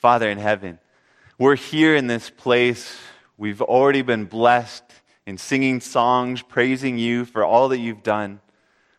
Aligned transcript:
Father 0.00 0.30
in 0.30 0.38
heaven, 0.38 0.78
we're 1.38 1.56
here 1.56 1.94
in 1.94 2.06
this 2.06 2.30
place. 2.30 2.96
We've 3.36 3.60
already 3.60 4.00
been 4.00 4.24
blessed 4.24 4.84
in 5.26 5.36
singing 5.36 5.82
songs, 5.82 6.40
praising 6.40 6.96
you 6.96 7.26
for 7.26 7.44
all 7.44 7.68
that 7.68 7.80
you've 7.80 8.02
done. 8.02 8.40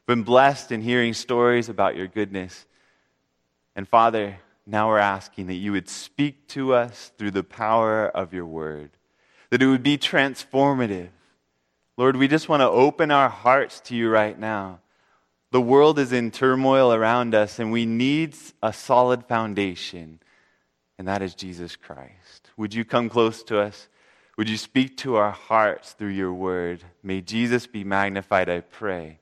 Been 0.06 0.22
blessed 0.22 0.72
in 0.72 0.84
hearing 0.84 1.16
stories 1.16 1.70
about 1.70 1.96
your 1.96 2.06
goodness. 2.06 2.68
And 3.76 3.88
Father, 3.88 4.38
now 4.68 4.90
we're 4.90 5.00
asking 5.00 5.48
that 5.48 5.56
you 5.56 5.72
would 5.72 5.90
speak 5.90 6.48
to 6.50 6.76
us 6.76 7.12
through 7.18 7.32
the 7.32 7.44
power 7.44 8.08
of 8.08 8.32
your 8.32 8.46
word, 8.46 8.92
that 9.50 9.64
it 9.64 9.68
would 9.68 9.82
be 9.82 9.98
transformative. 9.98 11.10
Lord, 11.98 12.16
we 12.16 12.28
just 12.28 12.48
want 12.48 12.62
to 12.62 12.70
open 12.70 13.10
our 13.10 13.30
hearts 13.30 13.80
to 13.86 13.96
you 13.96 14.08
right 14.08 14.38
now. 14.38 14.82
The 15.50 15.62
world 15.62 15.98
is 15.98 16.14
in 16.14 16.30
turmoil 16.30 16.94
around 16.94 17.34
us, 17.34 17.58
and 17.58 17.72
we 17.72 17.88
need 17.88 18.36
a 18.62 18.72
solid 18.72 19.26
foundation 19.26 20.20
and 21.02 21.08
that 21.08 21.24
is 21.24 21.34
Jesus 21.34 21.76
Christ. 21.76 22.52
Would 22.58 22.76
you 22.76 22.86
come 22.86 23.10
close 23.10 23.42
to 23.46 23.60
us? 23.60 23.88
Would 24.38 24.48
you 24.48 24.56
speak 24.56 24.98
to 24.98 25.16
our 25.16 25.32
hearts 25.32 25.94
through 25.94 26.10
your 26.10 26.32
word? 26.32 26.84
May 27.02 27.22
Jesus 27.22 27.66
be 27.66 27.84
magnified, 27.84 28.48
I 28.50 28.60
pray. 28.60 29.18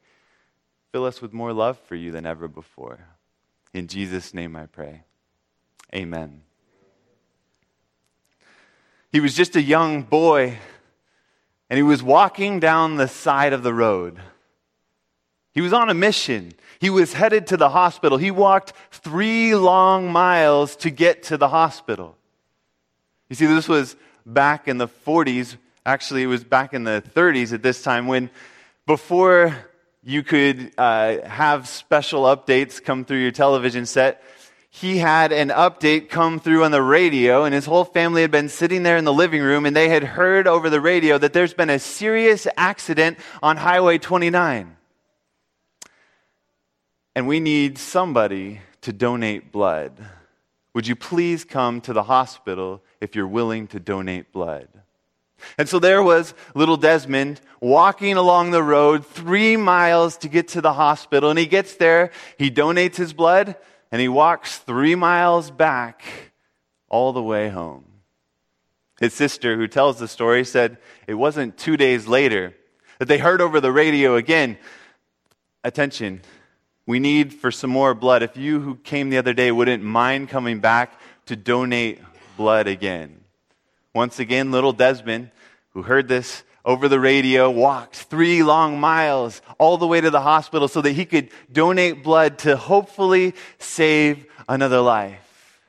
Fill 0.92 1.06
us 1.06 1.22
with 1.22 1.32
more 1.32 1.54
love 1.54 1.80
for 1.80 1.96
you 1.96 2.12
than 2.12 2.26
ever 2.26 2.50
before. 2.50 3.00
In 3.74 3.88
Jesus' 3.88 4.34
name 4.34 4.58
I 4.58 4.66
pray. 4.66 5.04
Amen. 5.96 6.42
He 9.10 9.22
was 9.22 9.34
just 9.34 9.56
a 9.56 9.62
young 9.62 10.04
boy, 10.04 10.58
and 11.70 11.78
he 11.78 11.84
was 11.84 12.04
walking 12.04 12.60
down 12.60 12.98
the 12.98 13.08
side 13.08 13.54
of 13.54 13.64
the 13.64 13.74
road. 13.74 14.20
He 15.54 15.62
was 15.62 15.74
on 15.74 15.90
a 15.90 15.94
mission. 15.94 16.54
He 16.80 16.90
was 16.90 17.14
headed 17.14 17.48
to 17.48 17.58
the 17.58 17.70
hospital. 17.70 18.18
He 18.18 18.32
walked 18.32 18.74
three 18.92 19.56
long 19.56 20.12
miles 20.12 20.76
to 20.78 20.90
get 20.90 21.24
to 21.24 21.38
the 21.38 21.50
hospital. 21.50 22.16
You 23.30 23.36
see, 23.36 23.46
this 23.46 23.68
was 23.68 23.96
back 24.26 24.68
in 24.68 24.78
the 24.78 24.88
40s. 24.88 25.58
Actually, 25.86 26.24
it 26.24 26.28
was 26.28 26.44
back 26.44 26.74
in 26.74 26.84
the 26.84 27.04
30s 27.16 27.52
at 27.54 27.64
this 27.64 27.82
time 27.82 28.08
when, 28.08 28.30
before 28.86 29.56
you 30.04 30.24
could 30.24 30.72
uh, 30.78 31.18
have 31.28 31.68
special 31.68 32.24
updates 32.24 32.82
come 32.82 33.04
through 33.04 33.20
your 33.20 33.32
television 33.32 33.86
set, 33.86 34.24
he 34.70 35.00
had 35.00 35.32
an 35.32 35.50
update 35.50 36.10
come 36.10 36.40
through 36.40 36.64
on 36.64 36.70
the 36.70 36.82
radio, 36.82 37.44
and 37.44 37.56
his 37.56 37.66
whole 37.66 37.86
family 37.86 38.22
had 38.22 38.30
been 38.30 38.50
sitting 38.50 38.84
there 38.84 38.98
in 38.98 39.04
the 39.04 39.14
living 39.14 39.42
room, 39.42 39.66
and 39.66 39.76
they 39.76 39.90
had 39.90 40.04
heard 40.04 40.48
over 40.48 40.70
the 40.70 40.80
radio 40.80 41.18
that 41.18 41.34
there's 41.34 41.56
been 41.56 41.72
a 41.72 41.80
serious 41.80 42.46
accident 42.56 43.18
on 43.42 43.58
Highway 43.58 43.98
29 43.98 44.78
and 47.20 47.28
we 47.28 47.42
need 47.42 47.78
somebody 47.78 48.62
to 48.80 48.94
donate 48.94 49.52
blood. 49.52 49.92
Would 50.74 50.88
you 50.88 50.96
please 50.96 51.44
come 51.44 51.82
to 51.82 51.92
the 51.92 52.04
hospital 52.04 52.82
if 53.02 53.14
you're 53.14 53.28
willing 53.28 53.68
to 53.68 53.80
donate 53.82 54.32
blood? 54.32 54.70
And 55.58 55.68
so 55.68 55.80
there 55.80 56.02
was 56.02 56.34
little 56.56 56.78
Desmond 56.78 57.42
walking 57.60 58.16
along 58.16 58.52
the 58.52 58.64
road 58.64 59.06
three 59.06 59.58
miles 59.58 60.16
to 60.20 60.30
get 60.30 60.48
to 60.50 60.62
the 60.62 60.72
hospital. 60.72 61.30
And 61.30 61.38
he 61.38 61.46
gets 61.46 61.76
there, 61.76 62.12
he 62.38 62.50
donates 62.50 62.96
his 62.96 63.12
blood, 63.12 63.58
and 63.92 64.00
he 64.00 64.08
walks 64.08 64.58
three 64.58 64.96
miles 64.96 65.52
back 65.52 66.04
all 66.88 67.12
the 67.12 67.22
way 67.22 67.50
home. 67.50 67.84
His 69.02 69.14
sister, 69.14 69.58
who 69.58 69.68
tells 69.68 70.00
the 70.00 70.08
story, 70.08 70.46
said 70.46 70.78
it 71.06 71.16
wasn't 71.16 71.58
two 71.58 71.76
days 71.76 72.08
later 72.08 72.56
that 72.98 73.10
they 73.10 73.18
heard 73.18 73.42
over 73.42 73.60
the 73.60 73.74
radio 73.74 74.16
again 74.16 74.58
attention, 75.66 76.22
we 76.90 77.00
need 77.00 77.32
for 77.36 77.52
some 77.52 77.70
more 77.70 77.94
blood. 77.94 78.24
If 78.24 78.36
you 78.36 78.60
who 78.60 78.74
came 78.74 79.12
the 79.12 79.20
other 79.20 79.32
day 79.32 79.52
wouldn't 79.52 79.84
mind 79.84 80.28
coming 80.28 80.60
back 80.60 81.00
to 81.28 81.36
donate 81.36 82.00
blood 82.36 82.66
again. 82.66 83.24
Once 83.94 84.18
again, 84.18 84.52
little 84.52 84.74
Desmond, 84.74 85.30
who 85.74 85.84
heard 85.84 86.08
this 86.08 86.42
over 86.66 86.88
the 86.88 87.00
radio, 87.00 87.48
walked 87.52 87.96
three 87.96 88.42
long 88.42 88.80
miles 88.80 89.44
all 89.60 89.78
the 89.78 89.86
way 89.86 90.02
to 90.02 90.10
the 90.10 90.22
hospital 90.22 90.68
so 90.68 90.82
that 90.82 90.94
he 90.94 91.06
could 91.06 91.30
donate 91.52 92.04
blood 92.04 92.40
to 92.40 92.58
hopefully 92.58 93.36
save 93.60 94.26
another 94.48 94.82
life. 94.82 95.62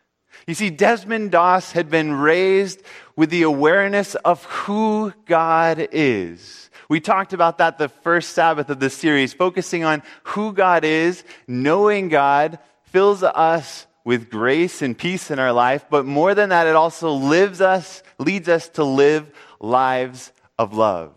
You 0.47 0.55
see, 0.55 0.71
Desmond 0.71 1.33
Doss 1.33 1.73
had 1.73 1.91
been 1.91 2.15
raised 2.15 2.81
with 3.15 3.29
the 3.29 3.43
awareness 3.43 4.15
of 4.15 4.43
who 4.45 5.13
God 5.27 5.87
is. 5.93 6.70
We 6.91 6.99
talked 6.99 7.33
about 7.33 7.59
that 7.59 7.79
the 7.79 7.89
first 7.89 8.31
Sabbath 8.31 8.69
of 8.69 8.81
this 8.81 8.97
series, 8.97 9.33
focusing 9.33 9.85
on 9.85 10.03
who 10.25 10.53
God 10.53 10.85
is, 10.85 11.23
knowing 11.47 12.09
God 12.09 12.59
fills 12.83 13.23
us 13.23 13.87
with 14.05 14.29
grace 14.29 14.83
and 14.83 14.99
peace 14.99 15.31
in 15.31 15.39
our 15.39 15.53
life, 15.53 15.85
but 15.89 16.05
more 16.05 16.35
than 16.35 16.49
that, 16.49 16.67
it 16.67 16.75
also 16.75 17.13
lives 17.13 17.61
us, 17.61 18.03
leads 18.19 18.49
us 18.49 18.69
to 18.71 18.83
live 18.83 19.31
lives 19.61 20.33
of 20.59 20.75
love. 20.75 21.15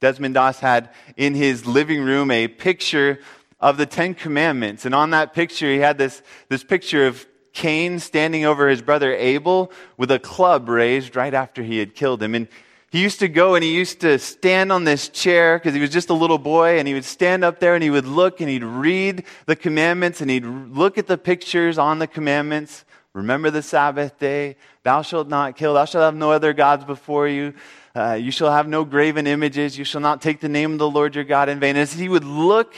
Desmond 0.00 0.34
Doss 0.34 0.60
had 0.60 0.90
in 1.16 1.34
his 1.34 1.64
living 1.64 2.02
room 2.02 2.30
a 2.30 2.46
picture 2.46 3.20
of 3.58 3.78
the 3.78 3.86
Ten 3.86 4.12
Commandments, 4.12 4.84
and 4.84 4.94
on 4.94 5.08
that 5.12 5.32
picture, 5.32 5.72
he 5.72 5.78
had 5.78 5.96
this, 5.96 6.20
this 6.50 6.62
picture 6.62 7.06
of 7.06 7.24
Cain 7.54 7.98
standing 7.98 8.44
over 8.44 8.68
his 8.68 8.82
brother 8.82 9.14
Abel 9.14 9.72
with 9.96 10.10
a 10.10 10.18
club 10.18 10.68
raised 10.68 11.16
right 11.16 11.32
after 11.32 11.62
he 11.62 11.78
had 11.78 11.94
killed 11.94 12.22
him. 12.22 12.34
And 12.34 12.48
he 12.90 13.02
used 13.02 13.18
to 13.18 13.28
go 13.28 13.54
and 13.54 13.64
he 13.64 13.74
used 13.74 14.00
to 14.00 14.18
stand 14.18 14.70
on 14.70 14.84
this 14.84 15.08
chair 15.08 15.58
because 15.58 15.74
he 15.74 15.80
was 15.80 15.90
just 15.90 16.08
a 16.08 16.14
little 16.14 16.38
boy 16.38 16.78
and 16.78 16.86
he 16.86 16.94
would 16.94 17.04
stand 17.04 17.44
up 17.44 17.58
there 17.58 17.74
and 17.74 17.82
he 17.82 17.90
would 17.90 18.06
look 18.06 18.40
and 18.40 18.48
he'd 18.48 18.62
read 18.62 19.24
the 19.46 19.56
commandments 19.56 20.20
and 20.20 20.30
he'd 20.30 20.44
look 20.44 20.96
at 20.96 21.06
the 21.06 21.18
pictures 21.18 21.78
on 21.78 21.98
the 21.98 22.06
commandments. 22.06 22.84
Remember 23.12 23.50
the 23.50 23.62
Sabbath 23.62 24.18
day. 24.18 24.56
Thou 24.84 25.02
shalt 25.02 25.26
not 25.26 25.56
kill. 25.56 25.74
Thou 25.74 25.84
shalt 25.84 26.04
have 26.04 26.14
no 26.14 26.30
other 26.30 26.52
gods 26.52 26.84
before 26.84 27.26
you. 27.26 27.54
Uh, 27.94 28.12
you 28.12 28.30
shall 28.30 28.52
have 28.52 28.68
no 28.68 28.84
graven 28.84 29.26
images. 29.26 29.76
You 29.76 29.84
shall 29.84 30.02
not 30.02 30.22
take 30.22 30.40
the 30.40 30.48
name 30.48 30.72
of 30.72 30.78
the 30.78 30.88
Lord 30.88 31.14
your 31.14 31.24
God 31.24 31.48
in 31.48 31.58
vain. 31.58 31.76
As 31.76 31.92
he 31.92 32.08
would 32.08 32.24
look 32.24 32.74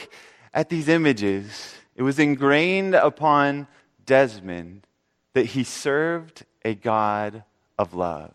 at 0.53 0.69
these 0.69 0.87
images, 0.87 1.75
it 1.95 2.03
was 2.03 2.17
ingrained 2.17 2.95
upon 2.95 3.67
Desmond 4.05 4.87
that 5.33 5.45
he 5.45 5.63
served 5.63 6.45
a 6.65 6.73
God 6.73 7.43
of 7.77 7.93
love. 7.93 8.33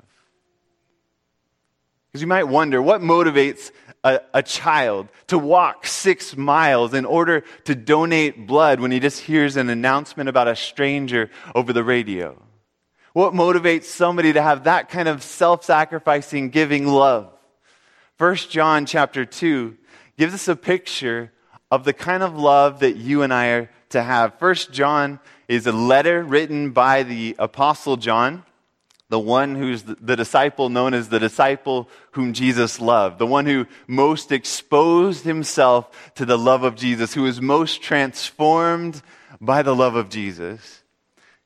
Because 2.14 2.22
you 2.22 2.28
might 2.28 2.44
wonder 2.44 2.80
what 2.80 3.00
motivates 3.00 3.72
a, 4.04 4.20
a, 4.32 4.40
child 4.40 5.08
to 5.26 5.36
walk 5.36 5.84
six 5.84 6.36
miles 6.36 6.94
in 6.94 7.04
order 7.04 7.42
to 7.64 7.74
donate 7.74 8.46
blood 8.46 8.78
when 8.78 8.92
he 8.92 9.00
just 9.00 9.18
hears 9.18 9.56
an 9.56 9.68
announcement 9.68 10.28
about 10.28 10.46
a 10.46 10.54
stranger 10.54 11.28
over 11.56 11.72
the 11.72 11.82
radio? 11.82 12.40
What 13.14 13.32
motivates 13.32 13.86
somebody 13.86 14.32
to 14.32 14.40
have 14.40 14.62
that 14.62 14.90
kind 14.90 15.08
of 15.08 15.24
self 15.24 15.64
sacrificing, 15.64 16.50
giving 16.50 16.86
love? 16.86 17.32
First 18.16 18.48
John 18.48 18.86
chapter 18.86 19.24
2 19.24 19.76
gives 20.16 20.34
us 20.34 20.46
a 20.46 20.54
picture 20.54 21.32
of 21.68 21.82
the 21.82 21.92
kind 21.92 22.22
of 22.22 22.38
love 22.38 22.78
that 22.78 22.94
you 22.94 23.22
and 23.22 23.34
I 23.34 23.46
are 23.48 23.70
to 23.88 24.04
have. 24.04 24.38
First 24.38 24.70
John 24.70 25.18
is 25.48 25.66
a 25.66 25.72
letter 25.72 26.22
written 26.22 26.70
by 26.70 27.02
the 27.02 27.34
Apostle 27.40 27.96
John 27.96 28.44
the 29.14 29.18
one 29.20 29.54
who's 29.54 29.84
the 29.84 30.16
disciple 30.16 30.68
known 30.68 30.92
as 30.92 31.08
the 31.08 31.20
disciple 31.20 31.88
whom 32.10 32.32
Jesus 32.32 32.80
loved, 32.80 33.20
the 33.20 33.26
one 33.28 33.46
who 33.46 33.64
most 33.86 34.32
exposed 34.32 35.22
himself 35.22 36.12
to 36.16 36.24
the 36.24 36.36
love 36.36 36.64
of 36.64 36.74
Jesus, 36.74 37.14
who 37.14 37.22
was 37.22 37.40
most 37.40 37.80
transformed 37.80 39.00
by 39.40 39.62
the 39.62 39.72
love 39.72 39.94
of 39.94 40.08
Jesus. 40.08 40.82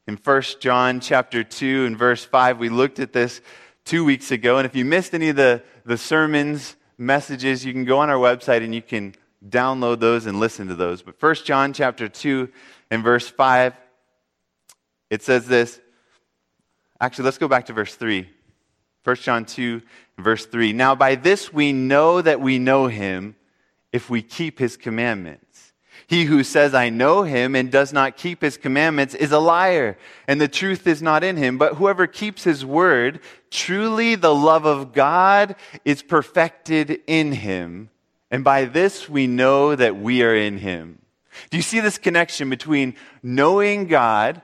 In 0.06 0.16
1 0.16 0.42
John 0.60 1.00
chapter 1.00 1.44
2 1.44 1.84
and 1.84 1.98
verse 1.98 2.24
5, 2.24 2.58
we 2.58 2.70
looked 2.70 3.00
at 3.00 3.12
this 3.12 3.42
two 3.84 4.02
weeks 4.02 4.30
ago. 4.30 4.56
And 4.56 4.64
if 4.64 4.74
you 4.74 4.86
missed 4.86 5.12
any 5.12 5.28
of 5.28 5.36
the, 5.36 5.62
the 5.84 5.98
sermons, 5.98 6.74
messages, 6.96 7.66
you 7.66 7.74
can 7.74 7.84
go 7.84 7.98
on 7.98 8.08
our 8.08 8.16
website 8.16 8.64
and 8.64 8.74
you 8.74 8.80
can 8.80 9.14
download 9.46 10.00
those 10.00 10.24
and 10.24 10.40
listen 10.40 10.68
to 10.68 10.74
those. 10.74 11.02
But 11.02 11.20
1 11.20 11.34
John 11.44 11.74
chapter 11.74 12.08
2 12.08 12.48
and 12.90 13.04
verse 13.04 13.28
5, 13.28 13.74
it 15.10 15.22
says 15.22 15.46
this 15.46 15.82
Actually, 17.00 17.26
let's 17.26 17.38
go 17.38 17.48
back 17.48 17.66
to 17.66 17.72
verse 17.72 17.94
3. 17.94 18.28
1 19.04 19.16
John 19.16 19.44
2, 19.44 19.80
verse 20.18 20.46
3. 20.46 20.72
Now, 20.72 20.94
by 20.94 21.14
this 21.14 21.52
we 21.52 21.72
know 21.72 22.20
that 22.20 22.40
we 22.40 22.58
know 22.58 22.88
him 22.88 23.36
if 23.92 24.10
we 24.10 24.20
keep 24.22 24.58
his 24.58 24.76
commandments. 24.76 25.72
He 26.06 26.24
who 26.24 26.42
says, 26.42 26.74
I 26.74 26.88
know 26.88 27.22
him, 27.22 27.54
and 27.54 27.70
does 27.70 27.92
not 27.92 28.16
keep 28.16 28.40
his 28.40 28.56
commandments 28.56 29.14
is 29.14 29.30
a 29.30 29.38
liar, 29.38 29.98
and 30.26 30.40
the 30.40 30.48
truth 30.48 30.86
is 30.86 31.02
not 31.02 31.22
in 31.22 31.36
him. 31.36 31.58
But 31.58 31.74
whoever 31.74 32.06
keeps 32.06 32.44
his 32.44 32.64
word, 32.64 33.20
truly 33.50 34.14
the 34.14 34.34
love 34.34 34.64
of 34.64 34.94
God 34.94 35.54
is 35.84 36.02
perfected 36.02 37.00
in 37.06 37.32
him. 37.32 37.90
And 38.30 38.42
by 38.42 38.64
this 38.64 39.08
we 39.08 39.26
know 39.26 39.76
that 39.76 39.96
we 39.96 40.22
are 40.22 40.34
in 40.34 40.58
him. 40.58 40.98
Do 41.50 41.58
you 41.58 41.62
see 41.62 41.80
this 41.80 41.98
connection 41.98 42.48
between 42.50 42.94
knowing 43.22 43.86
God 43.86 44.40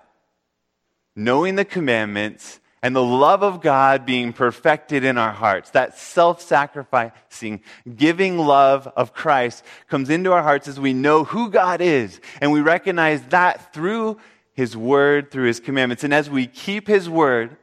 knowing 1.16 1.56
the 1.56 1.64
commandments, 1.64 2.60
and 2.82 2.94
the 2.94 3.02
love 3.02 3.42
of 3.42 3.62
God 3.62 4.04
being 4.04 4.34
perfected 4.34 5.04
in 5.04 5.16
our 5.16 5.32
hearts. 5.32 5.70
That 5.70 5.96
self 5.96 6.42
sacrificing, 6.42 7.62
giving 7.96 8.38
love 8.38 8.86
of 8.94 9.14
Christ 9.14 9.64
comes 9.88 10.10
into 10.10 10.32
our 10.32 10.42
hearts 10.42 10.68
as 10.68 10.78
we 10.78 10.92
know 10.92 11.24
who 11.24 11.48
God 11.50 11.80
is, 11.80 12.20
and 12.42 12.52
we 12.52 12.60
recognize 12.60 13.22
that 13.28 13.72
through 13.72 14.18
his 14.54 14.76
word 14.76 15.30
through 15.30 15.46
his 15.46 15.60
commandments. 15.60 16.04
And 16.04 16.14
as 16.14 16.30
we 16.30 16.46
keep 16.46 16.86
his 16.86 17.10
word, 17.10 17.56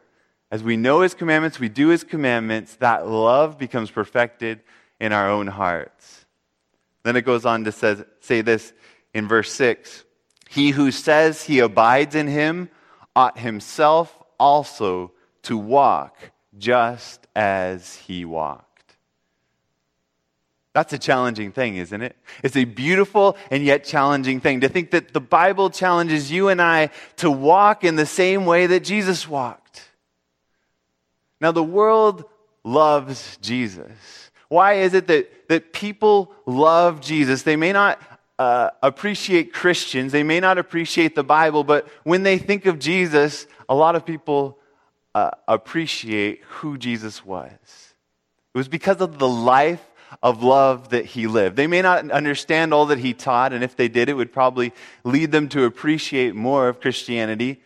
as 0.51 0.61
we 0.61 0.75
know 0.75 1.01
his 1.01 1.13
commandments, 1.13 1.59
we 1.59 1.69
do 1.69 1.87
his 1.87 2.03
commandments, 2.03 2.75
that 2.75 3.07
love 3.07 3.57
becomes 3.57 3.89
perfected 3.89 4.59
in 4.99 5.13
our 5.13 5.29
own 5.29 5.47
hearts. 5.47 6.25
Then 7.03 7.15
it 7.15 7.21
goes 7.21 7.45
on 7.45 7.63
to 7.63 7.71
say 7.71 8.41
this 8.41 8.73
in 9.13 9.27
verse 9.27 9.51
6 9.53 10.03
He 10.49 10.71
who 10.71 10.91
says 10.91 11.43
he 11.43 11.59
abides 11.59 12.13
in 12.13 12.27
him 12.27 12.69
ought 13.15 13.37
himself 13.37 14.17
also 14.39 15.11
to 15.43 15.57
walk 15.57 16.15
just 16.57 17.27
as 17.35 17.95
he 17.95 18.25
walked. 18.25 18.67
That's 20.73 20.93
a 20.93 20.97
challenging 20.97 21.51
thing, 21.51 21.75
isn't 21.75 22.01
it? 22.01 22.15
It's 22.43 22.55
a 22.55 22.63
beautiful 22.63 23.35
and 23.49 23.63
yet 23.63 23.83
challenging 23.83 24.39
thing 24.39 24.61
to 24.61 24.69
think 24.69 24.91
that 24.91 25.13
the 25.13 25.19
Bible 25.19 25.69
challenges 25.69 26.31
you 26.31 26.47
and 26.47 26.61
I 26.61 26.91
to 27.17 27.29
walk 27.29 27.83
in 27.83 27.97
the 27.97 28.05
same 28.05 28.45
way 28.45 28.67
that 28.67 28.83
Jesus 28.83 29.27
walked. 29.27 29.89
Now, 31.41 31.51
the 31.51 31.63
world 31.63 32.23
loves 32.63 33.37
Jesus. 33.41 33.91
Why 34.47 34.73
is 34.73 34.93
it 34.93 35.07
that, 35.07 35.49
that 35.49 35.73
people 35.73 36.33
love 36.45 37.01
Jesus? 37.01 37.43
They 37.43 37.55
may 37.55 37.73
not 37.73 38.01
uh, 38.41 38.71
appreciate 38.81 39.53
Christians, 39.53 40.11
they 40.11 40.23
may 40.23 40.39
not 40.39 40.57
appreciate 40.57 41.13
the 41.13 41.23
Bible, 41.23 41.63
but 41.63 41.87
when 42.03 42.23
they 42.23 42.39
think 42.39 42.65
of 42.65 42.79
Jesus, 42.79 43.45
a 43.69 43.75
lot 43.75 43.95
of 43.95 44.03
people 44.03 44.57
uh, 45.13 45.29
appreciate 45.47 46.41
who 46.49 46.75
Jesus 46.75 47.23
was. 47.23 47.51
It 47.51 48.57
was 48.57 48.67
because 48.67 48.99
of 48.99 49.19
the 49.19 49.29
life 49.29 49.85
of 50.23 50.41
love 50.41 50.89
that 50.89 51.05
he 51.05 51.27
lived. 51.27 51.55
They 51.55 51.67
may 51.67 51.83
not 51.83 52.09
understand 52.09 52.73
all 52.73 52.87
that 52.87 52.97
he 52.97 53.13
taught, 53.13 53.53
and 53.53 53.63
if 53.63 53.75
they 53.75 53.87
did, 53.87 54.09
it 54.09 54.15
would 54.15 54.33
probably 54.33 54.73
lead 55.03 55.31
them 55.31 55.47
to 55.49 55.65
appreciate 55.65 56.33
more 56.33 56.67
of 56.67 56.81
Christianity. 56.81 57.61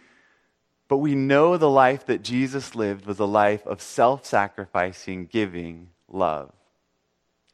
But 0.89 0.97
we 0.97 1.15
know 1.15 1.55
the 1.55 1.69
life 1.69 2.07
that 2.07 2.21
Jesus 2.21 2.75
lived 2.75 3.05
was 3.05 3.19
a 3.19 3.25
life 3.25 3.65
of 3.65 3.81
self 3.81 4.25
sacrificing, 4.25 5.27
giving 5.31 5.91
love. 6.09 6.51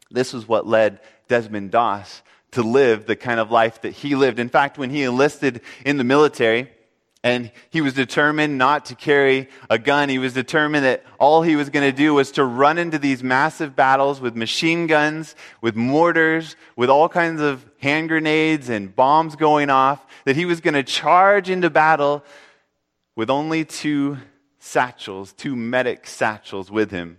This 0.10 0.34
was 0.34 0.48
what 0.48 0.66
led 0.66 1.02
Desmond 1.28 1.70
Doss 1.70 2.24
to 2.52 2.64
live 2.64 3.06
the 3.06 3.16
kind 3.16 3.40
of 3.40 3.52
life 3.52 3.82
that 3.82 3.94
he 3.94 4.16
lived. 4.16 4.40
In 4.40 4.50
fact, 4.50 4.78
when 4.78 4.90
he 4.90 5.04
enlisted 5.04 5.62
in 5.86 5.98
the 5.98 6.04
military, 6.04 6.70
and 7.24 7.52
he 7.70 7.82
was 7.82 7.94
determined 7.94 8.58
not 8.58 8.86
to 8.86 8.96
carry 8.96 9.48
a 9.70 9.78
gun. 9.78 10.10
He 10.10 10.18
was 10.18 10.34
determined 10.34 10.86
that 10.86 11.04
all 11.20 11.44
he 11.44 11.56
was 11.56 11.70
going 11.70 11.90
to 11.90 11.96
do 11.96 12.16
was 12.16 12.32
to 12.32 12.44
run 12.44 12.80
into 12.80 12.98
these 12.98 13.22
massive 13.22 13.76
battles 13.76 14.20
with 14.20 14.36
machine 14.36 14.88
guns, 14.88 15.36
with 15.62 15.76
mortars, 15.76 16.56
with 16.76 16.90
all 16.90 17.08
kinds 17.08 17.40
of 17.40 17.64
hand 17.80 18.10
grenades 18.10 18.70
and 18.70 18.96
bombs 18.96 19.36
going 19.36 19.70
off, 19.70 20.04
that 20.26 20.36
he 20.36 20.46
was 20.46 20.62
going 20.62 20.74
to 20.74 20.84
charge 20.84 21.50
into 21.50 21.70
battle 21.70 22.24
with 23.16 23.30
only 23.30 23.66
two 23.66 24.18
satchels, 24.58 25.32
two 25.34 25.56
medic 25.56 26.08
satchels 26.08 26.72
with 26.72 26.90
him. 26.90 27.18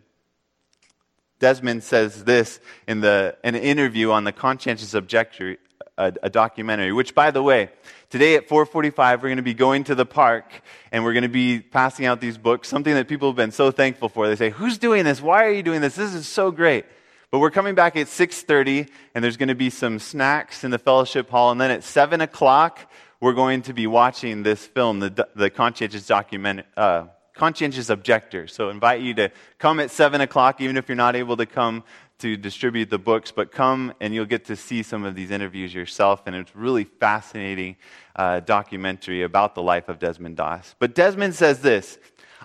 Desmond 1.43 1.83
says 1.83 2.23
this 2.23 2.61
in 2.87 3.01
the, 3.01 3.37
an 3.43 3.57
interview 3.57 4.13
on 4.13 4.23
the 4.23 4.31
Conscientious 4.31 4.95
Objector, 4.95 5.57
a, 5.99 6.13
a 6.23 6.31
documentary, 6.31 6.93
which, 6.93 7.17
by 7.17 7.33
the 7.33 7.43
way, 7.43 7.69
today 8.11 8.37
at 8.37 8.49
4:45 8.49 8.95
we're 8.95 9.23
going 9.23 9.39
to 9.39 9.43
be 9.43 9.53
going 9.53 9.83
to 9.85 9.97
the 9.97 10.07
park 10.07 10.63
and 10.93 11.03
we're 11.03 11.15
going 11.15 11.25
to 11.25 11.29
be 11.29 11.59
passing 11.59 12.07
out 12.07 12.21
these 12.21 12.39
books. 12.39 12.69
Something 12.69 12.95
that 12.95 13.09
people 13.09 13.29
have 13.29 13.35
been 13.35 13.51
so 13.51 13.73
thankful 13.73 14.09
for. 14.09 14.29
They 14.29 14.37
say, 14.37 14.51
"Who's 14.51 14.79
doing 14.79 15.05
this? 15.05 15.21
Why 15.21 15.45
are 15.45 15.51
you 15.51 15.65
doing 15.65 15.81
this? 15.81 15.97
This 15.97 16.15
is 16.15 16.29
so 16.29 16.53
great." 16.53 16.85
But 17.33 17.41
we're 17.41 17.51
coming 17.51 17.75
back 17.75 17.97
at 17.97 18.07
6:30, 18.07 18.89
and 19.13 19.25
there's 19.25 19.37
going 19.37 19.49
to 19.49 19.57
be 19.57 19.69
some 19.69 19.99
snacks 19.99 20.63
in 20.63 20.71
the 20.71 20.79
fellowship 20.79 21.29
hall, 21.29 21.51
and 21.51 21.61
then 21.61 21.73
at 21.73 21.83
7 21.83 22.21
o'clock 22.21 22.79
we're 23.19 23.33
going 23.33 23.63
to 23.63 23.73
be 23.73 23.89
watching 23.89 24.45
this 24.45 24.65
film, 24.65 25.01
the 25.01 25.27
the 25.35 25.51
conscientious 25.51 26.07
document. 26.07 26.67
Uh, 26.77 27.07
conscientious 27.35 27.89
objector. 27.91 28.47
So 28.47 28.71
invite 28.71 29.01
you 29.01 29.15
to 29.15 29.31
come 29.59 29.81
at 29.81 29.91
7 29.91 30.21
o'clock, 30.21 30.61
even 30.61 30.77
if 30.77 30.89
you're 30.89 30.97
not 30.97 31.17
able 31.17 31.37
to 31.37 31.47
come 31.47 31.85
to 32.19 32.37
distribute 32.37 32.89
the 32.89 32.99
books, 32.99 33.33
but 33.33 33.51
come 33.51 33.93
and 34.01 34.15
you'll 34.15 34.27
get 34.27 34.45
to 34.45 34.55
see 34.55 34.83
some 34.83 35.05
of 35.05 35.15
these 35.15 35.31
interviews 35.31 35.75
yourself. 35.75 36.23
And 36.27 36.37
it's 36.37 36.55
really 36.55 36.85
fascinating 36.85 37.77
uh, 38.15 38.41
documentary 38.41 39.23
about 39.23 39.55
the 39.55 39.63
life 39.63 39.89
of 39.89 39.99
Desmond 39.99 40.37
Doss. 40.37 40.77
But 40.79 40.95
Desmond 40.95 41.35
says 41.35 41.61
this 41.61 41.99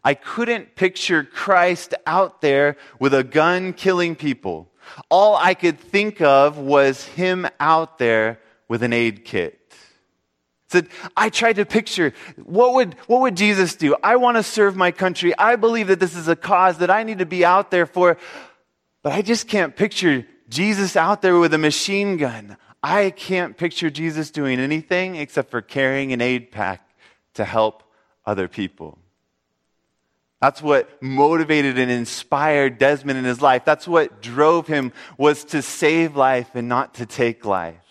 I 0.03 0.13
couldn't 0.13 0.75
picture 0.75 1.23
Christ 1.23 1.93
out 2.05 2.41
there 2.41 2.77
with 2.99 3.13
a 3.13 3.23
gun 3.23 3.73
killing 3.73 4.15
people. 4.15 4.71
All 5.09 5.35
I 5.35 5.53
could 5.53 5.79
think 5.79 6.21
of 6.21 6.57
was 6.57 7.03
him 7.03 7.47
out 7.59 7.97
there 7.97 8.39
with 8.67 8.83
an 8.83 8.93
aid 8.93 9.25
kit. 9.25 9.66
Said, 10.69 10.89
I 11.15 11.29
tried 11.29 11.57
to 11.57 11.65
picture 11.65 12.13
what 12.43 12.73
would, 12.73 12.95
what 13.07 13.21
would 13.21 13.37
Jesus 13.37 13.75
do? 13.75 13.95
I 14.03 14.17
want 14.17 14.35
to 14.35 14.43
serve 14.43 14.75
my 14.75 14.91
country. 14.91 15.37
I 15.37 15.55
believe 15.55 15.87
that 15.87 15.99
this 15.99 16.15
is 16.15 16.27
a 16.27 16.35
cause 16.35 16.79
that 16.79 16.89
I 16.89 17.03
need 17.03 17.19
to 17.19 17.25
be 17.25 17.45
out 17.45 17.71
there 17.71 17.85
for. 17.85 18.17
But 19.01 19.13
I 19.13 19.21
just 19.21 19.47
can't 19.47 19.75
picture 19.75 20.25
Jesus 20.49 20.97
out 20.97 21.21
there 21.21 21.39
with 21.39 21.53
a 21.53 21.57
machine 21.57 22.17
gun. 22.17 22.57
I 22.83 23.11
can't 23.11 23.55
picture 23.55 23.89
Jesus 23.89 24.29
doing 24.29 24.59
anything 24.59 25.15
except 25.15 25.51
for 25.51 25.61
carrying 25.61 26.11
an 26.11 26.21
aid 26.21 26.51
pack 26.51 26.89
to 27.35 27.45
help 27.45 27.83
other 28.25 28.49
people. 28.49 28.97
That's 30.41 30.61
what 30.61 31.01
motivated 31.01 31.79
and 31.79 31.89
inspired 31.89 32.77
Desmond 32.77 33.17
in 33.17 33.25
his 33.25 33.41
life. 33.41 33.65
That's 33.65 33.87
what 33.87 34.21
drove 34.21 34.67
him 34.67 34.91
was 35.17 35.45
to 35.45 35.61
save 35.61 36.15
life 36.15 36.51
and 36.53 36.67
not 36.67 36.95
to 36.95 37.05
take 37.05 37.45
life. 37.45 37.86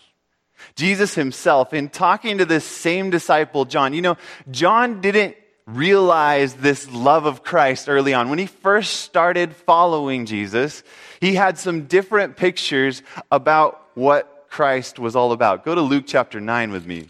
Jesus 0.75 1.15
himself, 1.15 1.73
in 1.73 1.89
talking 1.89 2.37
to 2.39 2.45
this 2.45 2.65
same 2.65 3.09
disciple, 3.09 3.65
John, 3.65 3.93
you 3.93 4.01
know, 4.01 4.17
John 4.51 5.01
didn't 5.01 5.35
realize 5.65 6.53
this 6.53 6.89
love 6.91 7.25
of 7.25 7.43
Christ 7.43 7.89
early 7.89 8.13
on. 8.13 8.29
When 8.29 8.39
he 8.39 8.45
first 8.45 9.01
started 9.01 9.55
following 9.55 10.25
Jesus, 10.25 10.81
he 11.19 11.35
had 11.35 11.57
some 11.57 11.85
different 11.85 12.37
pictures 12.37 13.03
about 13.31 13.85
what 13.93 14.45
Christ 14.49 14.97
was 14.97 15.15
all 15.15 15.33
about. 15.33 15.65
Go 15.65 15.75
to 15.75 15.81
Luke 15.81 16.05
chapter 16.07 16.39
9 16.39 16.71
with 16.71 16.85
me. 16.85 17.09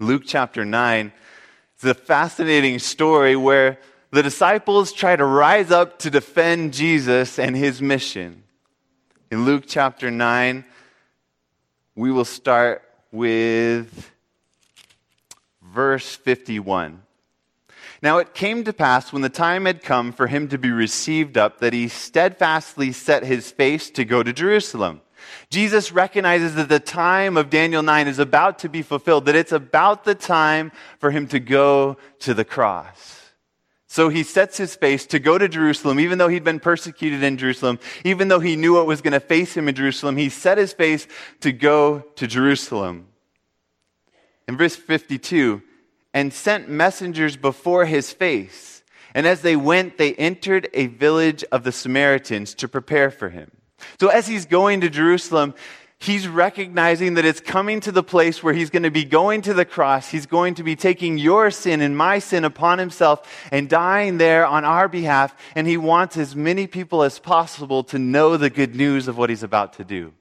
Luke 0.00 0.22
chapter 0.26 0.64
9 0.64 1.12
is 1.78 1.84
a 1.84 1.94
fascinating 1.94 2.78
story 2.78 3.36
where 3.36 3.78
the 4.10 4.22
disciples 4.22 4.92
try 4.92 5.14
to 5.14 5.24
rise 5.24 5.70
up 5.70 5.98
to 6.00 6.10
defend 6.10 6.72
Jesus 6.72 7.38
and 7.38 7.54
his 7.54 7.82
mission. 7.82 8.42
In 9.30 9.44
Luke 9.44 9.64
chapter 9.66 10.10
9, 10.10 10.64
we 11.96 12.10
will 12.10 12.24
start 12.24 12.82
with 13.12 14.10
verse 15.62 16.16
51. 16.16 17.02
Now 18.02 18.18
it 18.18 18.34
came 18.34 18.64
to 18.64 18.72
pass 18.72 19.12
when 19.12 19.22
the 19.22 19.28
time 19.28 19.64
had 19.64 19.82
come 19.82 20.12
for 20.12 20.26
him 20.26 20.48
to 20.48 20.58
be 20.58 20.70
received 20.70 21.38
up 21.38 21.60
that 21.60 21.72
he 21.72 21.88
steadfastly 21.88 22.92
set 22.92 23.24
his 23.24 23.50
face 23.50 23.90
to 23.90 24.04
go 24.04 24.22
to 24.22 24.32
Jerusalem. 24.32 25.00
Jesus 25.48 25.92
recognizes 25.92 26.54
that 26.56 26.68
the 26.68 26.80
time 26.80 27.36
of 27.36 27.48
Daniel 27.48 27.82
9 27.82 28.08
is 28.08 28.18
about 28.18 28.58
to 28.58 28.68
be 28.68 28.82
fulfilled, 28.82 29.24
that 29.26 29.36
it's 29.36 29.52
about 29.52 30.04
the 30.04 30.14
time 30.14 30.70
for 30.98 31.10
him 31.10 31.26
to 31.28 31.40
go 31.40 31.96
to 32.20 32.34
the 32.34 32.44
cross. 32.44 33.23
So 33.94 34.08
he 34.08 34.24
sets 34.24 34.56
his 34.56 34.74
face 34.74 35.06
to 35.06 35.20
go 35.20 35.38
to 35.38 35.48
Jerusalem, 35.48 36.00
even 36.00 36.18
though 36.18 36.26
he'd 36.26 36.42
been 36.42 36.58
persecuted 36.58 37.22
in 37.22 37.38
Jerusalem, 37.38 37.78
even 38.02 38.26
though 38.26 38.40
he 38.40 38.56
knew 38.56 38.74
what 38.74 38.88
was 38.88 39.00
going 39.00 39.12
to 39.12 39.20
face 39.20 39.56
him 39.56 39.68
in 39.68 39.76
Jerusalem, 39.76 40.16
he 40.16 40.30
set 40.30 40.58
his 40.58 40.72
face 40.72 41.06
to 41.42 41.52
go 41.52 42.00
to 42.16 42.26
Jerusalem. 42.26 43.06
In 44.48 44.56
verse 44.56 44.74
52, 44.74 45.62
and 46.12 46.32
sent 46.32 46.68
messengers 46.68 47.36
before 47.36 47.86
his 47.86 48.12
face. 48.12 48.82
And 49.14 49.28
as 49.28 49.42
they 49.42 49.54
went, 49.54 49.96
they 49.96 50.16
entered 50.16 50.68
a 50.74 50.88
village 50.88 51.44
of 51.52 51.62
the 51.62 51.70
Samaritans 51.70 52.52
to 52.54 52.66
prepare 52.66 53.12
for 53.12 53.28
him. 53.28 53.52
So 54.00 54.08
as 54.08 54.26
he's 54.26 54.44
going 54.44 54.80
to 54.80 54.90
Jerusalem, 54.90 55.54
he's 56.04 56.28
recognizing 56.28 57.14
that 57.14 57.24
it's 57.24 57.40
coming 57.40 57.80
to 57.80 57.90
the 57.90 58.02
place 58.02 58.42
where 58.42 58.52
he's 58.52 58.70
going 58.70 58.82
to 58.82 58.90
be 58.90 59.04
going 59.04 59.40
to 59.42 59.54
the 59.54 59.64
cross. 59.64 60.10
He's 60.10 60.26
going 60.26 60.54
to 60.56 60.62
be 60.62 60.76
taking 60.76 61.16
your 61.16 61.50
sin 61.50 61.80
and 61.80 61.96
my 61.96 62.18
sin 62.18 62.44
upon 62.44 62.78
himself 62.78 63.26
and 63.50 63.68
dying 63.68 64.18
there 64.18 64.46
on 64.46 64.64
our 64.64 64.86
behalf. 64.86 65.34
And 65.54 65.66
he 65.66 65.76
wants 65.76 66.16
as 66.16 66.36
many 66.36 66.66
people 66.66 67.02
as 67.02 67.18
possible 67.18 67.84
to 67.84 67.98
know 67.98 68.36
the 68.36 68.50
good 68.50 68.74
news 68.74 69.08
of 69.08 69.16
what 69.16 69.30
he's 69.30 69.42
about 69.42 69.74
to 69.74 69.84
do. 69.84 70.12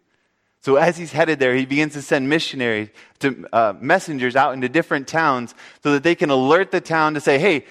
So 0.62 0.78
as 0.78 0.96
he's 0.96 1.12
headed 1.12 1.40
there, 1.40 1.54
he 1.54 1.66
begins 1.66 1.94
to 1.94 2.02
send 2.02 2.30
missionaries, 2.30 2.88
to, 3.20 3.46
uh, 3.52 3.74
messengers 3.82 4.38
out 4.38 4.54
into 4.54 4.70
different 4.70 5.10
towns 5.10 5.54
so 5.84 5.92
that 5.92 6.04
they 6.04 6.16
can 6.16 6.30
alert 6.30 6.72
the 6.72 6.80
town 6.80 7.16
to 7.16 7.20
say, 7.20 7.38
hey, 7.38 7.66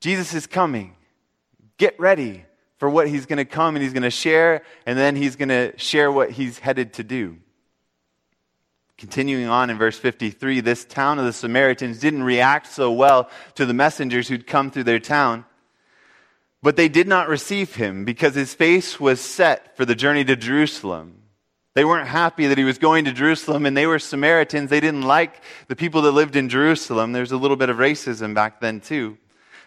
Jesus 0.00 0.32
is 0.32 0.46
coming. 0.46 0.94
Get 1.78 1.98
ready 1.98 2.44
for 2.82 2.90
what 2.90 3.06
he's 3.06 3.26
going 3.26 3.36
to 3.36 3.44
come 3.44 3.76
and 3.76 3.82
he's 3.84 3.92
going 3.92 4.02
to 4.02 4.10
share, 4.10 4.60
and 4.86 4.98
then 4.98 5.14
he's 5.14 5.36
going 5.36 5.50
to 5.50 5.72
share 5.78 6.10
what 6.10 6.32
he's 6.32 6.58
headed 6.58 6.94
to 6.94 7.04
do. 7.04 7.36
Continuing 8.98 9.46
on 9.46 9.70
in 9.70 9.78
verse 9.78 9.96
53, 9.96 10.58
this 10.58 10.84
town 10.84 11.20
of 11.20 11.24
the 11.24 11.32
Samaritans 11.32 12.00
didn't 12.00 12.24
react 12.24 12.66
so 12.66 12.90
well 12.90 13.30
to 13.54 13.66
the 13.66 13.72
messengers 13.72 14.26
who'd 14.26 14.48
come 14.48 14.68
through 14.68 14.82
their 14.82 14.98
town. 14.98 15.44
But 16.60 16.74
they 16.74 16.88
did 16.88 17.06
not 17.06 17.28
receive 17.28 17.76
him 17.76 18.04
because 18.04 18.34
his 18.34 18.52
face 18.52 18.98
was 18.98 19.20
set 19.20 19.76
for 19.76 19.84
the 19.84 19.94
journey 19.94 20.24
to 20.24 20.34
Jerusalem. 20.34 21.22
They 21.74 21.84
weren't 21.84 22.08
happy 22.08 22.48
that 22.48 22.58
he 22.58 22.64
was 22.64 22.78
going 22.78 23.04
to 23.04 23.12
Jerusalem, 23.12 23.64
and 23.64 23.76
they 23.76 23.86
were 23.86 24.00
Samaritans. 24.00 24.70
They 24.70 24.80
didn't 24.80 25.02
like 25.02 25.40
the 25.68 25.76
people 25.76 26.02
that 26.02 26.10
lived 26.10 26.34
in 26.34 26.48
Jerusalem. 26.48 27.12
There's 27.12 27.30
a 27.30 27.36
little 27.36 27.56
bit 27.56 27.70
of 27.70 27.76
racism 27.76 28.34
back 28.34 28.60
then, 28.60 28.80
too. 28.80 29.18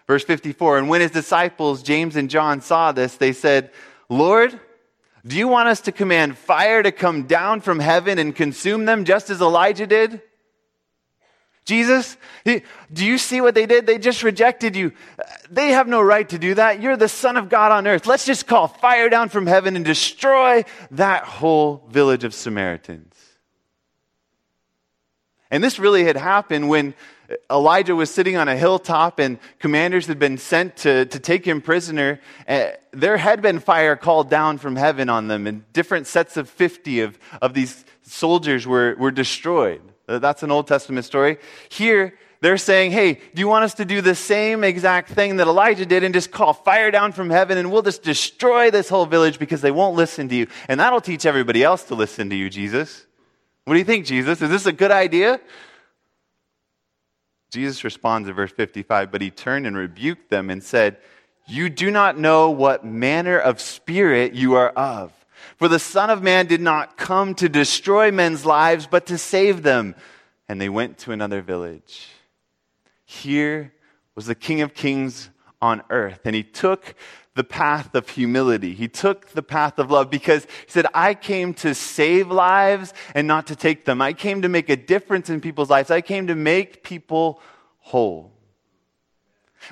Verse 0.08 0.24
54 0.24 0.78
And 0.78 0.90
when 0.90 1.02
his 1.02 1.12
disciples, 1.12 1.84
James 1.84 2.16
and 2.16 2.30
John, 2.30 2.62
saw 2.62 2.92
this, 2.92 3.16
they 3.16 3.34
said, 3.34 3.72
Lord, 4.10 4.60
do 5.26 5.36
you 5.36 5.48
want 5.48 5.70
us 5.70 5.82
to 5.82 5.92
command 5.92 6.38
fire 6.38 6.84
to 6.84 6.92
come 6.92 7.24
down 7.24 7.62
from 7.62 7.80
heaven 7.80 8.20
and 8.20 8.36
consume 8.36 8.86
them 8.86 9.06
just 9.06 9.30
as 9.30 9.42
Elijah 9.42 9.88
did? 9.88 10.22
Jesus, 11.66 12.16
do 12.44 12.62
you 12.94 13.18
see 13.18 13.42
what 13.42 13.56
they 13.56 13.66
did? 13.66 13.88
They 13.88 13.98
just 13.98 14.22
rejected 14.22 14.76
you. 14.76 14.92
They 15.50 15.70
have 15.70 15.88
no 15.88 16.00
right 16.00 16.30
to 16.30 16.38
do 16.38 16.54
that. 16.54 16.80
You're 16.80 16.96
the 16.96 17.10
Son 17.10 17.38
of 17.38 17.50
God 17.50 17.72
on 17.72 17.88
earth. 17.88 18.06
Let's 18.06 18.24
just 18.24 18.46
call 18.46 18.68
fire 18.68 19.10
down 19.10 19.30
from 19.30 19.48
heaven 19.48 19.76
and 19.76 19.84
destroy 19.84 20.64
that 20.92 21.24
whole 21.24 21.88
village 21.90 22.24
of 22.24 22.36
Samaritans. 22.36 23.16
And 25.50 25.64
this 25.64 25.80
really 25.80 26.04
had 26.04 26.18
happened 26.18 26.70
when 26.70 26.94
Elijah 27.50 27.96
was 27.96 28.12
sitting 28.12 28.38
on 28.38 28.48
a 28.48 28.56
hilltop 28.56 29.20
and 29.20 29.40
commanders 29.60 30.08
had 30.08 30.20
been 30.20 30.38
sent 30.38 30.78
to, 30.78 31.06
to 31.06 31.20
take 31.20 31.46
him 31.46 31.62
prisoner. 31.62 32.20
Uh, 32.48 32.68
there 32.92 33.18
had 33.18 33.42
been 33.42 33.60
fire 33.60 33.96
called 33.96 34.30
down 34.30 34.58
from 34.58 34.76
heaven 34.76 35.10
on 35.10 35.28
them, 35.28 35.48
and 35.48 35.72
different 35.74 36.08
sets 36.08 36.38
of 36.38 36.50
50 36.50 37.02
of, 37.02 37.20
of 37.42 37.54
these 37.54 37.84
soldiers 38.04 38.68
were, 38.68 38.96
were 38.98 39.12
destroyed. 39.12 39.82
Uh, 40.08 40.20
that's 40.20 40.44
an 40.44 40.52
Old 40.52 40.68
Testament 40.68 41.06
story. 41.06 41.38
Here, 41.70 42.14
they're 42.42 42.58
saying, 42.58 42.92
hey, 42.92 43.14
do 43.14 43.40
you 43.40 43.48
want 43.48 43.64
us 43.64 43.74
to 43.76 43.86
do 43.86 44.02
the 44.02 44.14
same 44.14 44.64
exact 44.64 45.10
thing 45.10 45.38
that 45.38 45.48
Elijah 45.48 45.86
did 45.86 46.04
and 46.04 46.14
just 46.14 46.32
call 46.32 46.54
fire 46.54 46.92
down 46.92 47.12
from 47.12 47.30
heaven 47.30 47.58
and 47.58 47.72
we'll 47.72 47.82
just 47.82 48.04
destroy 48.04 48.70
this 48.70 48.88
whole 48.88 49.08
village 49.08 49.40
because 49.40 49.62
they 49.62 49.72
won't 49.72 49.96
listen 49.96 50.30
to 50.30 50.36
you? 50.36 50.48
And 50.70 50.80
that'll 50.80 51.02
teach 51.02 51.26
everybody 51.26 51.64
else 51.64 51.84
to 51.86 51.96
listen 51.96 52.30
to 52.30 52.36
you, 52.36 52.50
Jesus. 52.50 53.06
What 53.64 53.74
do 53.74 53.80
you 53.80 53.86
think, 53.86 54.06
Jesus? 54.06 54.44
Is 54.44 54.50
this 54.50 54.68
a 54.68 54.72
good 54.72 54.92
idea? 54.92 55.40
Jesus 57.56 57.86
responds 57.86 58.28
in 58.28 58.36
verse 58.36 58.52
55 58.52 59.12
But 59.12 59.22
he 59.22 59.32
turned 59.32 59.66
and 59.66 59.78
rebuked 59.78 60.30
them 60.30 60.50
and 60.50 60.62
said, 60.62 60.98
You 61.48 61.70
do 61.70 61.90
not 61.90 62.20
know 62.20 62.50
what 62.50 62.86
manner 62.86 63.40
of 63.40 63.62
spirit 63.62 64.34
you 64.34 64.56
are 64.56 64.70
of. 64.72 65.14
For 65.56 65.70
the 65.70 65.80
Son 65.80 66.10
of 66.10 66.22
Man 66.22 66.48
did 66.48 66.60
not 66.60 66.98
come 66.98 67.34
to 67.36 67.48
destroy 67.48 68.12
men's 68.12 68.46
lives, 68.46 68.88
but 68.88 69.06
to 69.06 69.18
save 69.18 69.64
them. 69.64 69.96
And 70.50 70.60
they 70.60 70.68
went 70.68 70.98
to 71.00 71.14
another 71.14 71.42
village. 71.42 72.10
Here 73.06 73.72
was 74.16 74.26
the 74.26 74.36
King 74.36 74.60
of 74.60 74.74
Kings 74.74 75.30
on 75.62 75.82
earth, 75.90 76.20
and 76.26 76.36
he 76.36 76.44
took 76.44 76.94
the 77.36 77.44
path 77.44 77.94
of 77.96 78.10
humility. 78.10 78.74
He 78.74 78.88
took 78.88 79.30
the 79.30 79.44
path 79.44 79.78
of 79.78 79.92
love 79.92 80.10
because 80.10 80.46
he 80.46 80.72
said, 80.72 80.88
I 80.94 81.14
came 81.14 81.54
to 81.56 81.76
save 81.76 82.30
lives 82.32 82.94
and 83.14 83.28
not 83.28 83.48
to 83.48 83.56
take 83.56 83.86
them. 83.86 84.02
I 84.02 84.14
came 84.14 84.42
to 84.42 84.50
make 84.50 84.70
a 84.70 84.76
difference 84.76 85.30
in 85.30 85.42
people's 85.42 85.70
lives. 85.70 85.92
I 85.92 86.02
came 86.02 86.28
to 86.28 86.36
make 86.36 86.84
people 86.84 87.42
whole. 87.80 88.32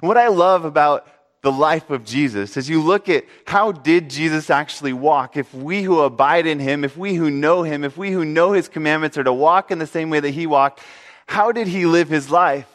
And 0.02 0.08
what 0.08 0.18
I 0.18 0.28
love 0.28 0.66
about 0.66 1.08
the 1.44 1.52
life 1.52 1.90
of 1.90 2.06
Jesus. 2.06 2.56
As 2.56 2.70
you 2.70 2.82
look 2.82 3.10
at 3.10 3.26
how 3.46 3.74
did 3.74 4.10
Jesus 4.10 4.50
actually 4.50 4.94
walk, 4.94 5.36
if 5.36 5.54
we 5.54 5.84
who 5.84 6.00
abide 6.00 6.48
in 6.48 6.58
him, 6.58 6.86
if 6.86 6.96
we 6.96 7.16
who 7.16 7.30
know 7.30 7.64
him, 7.64 7.84
if 7.84 7.98
we 7.98 8.12
who 8.12 8.24
know 8.24 8.54
his 8.54 8.70
commandments 8.70 9.18
are 9.18 9.26
to 9.26 9.34
walk 9.34 9.70
in 9.70 9.78
the 9.78 9.86
same 9.86 10.10
way 10.10 10.22
that 10.22 10.30
he 10.30 10.48
walked, 10.48 10.80
how 11.28 11.52
did 11.52 11.68
he 11.68 11.86
live 11.86 12.08
his 12.08 12.32
life? 12.32 12.73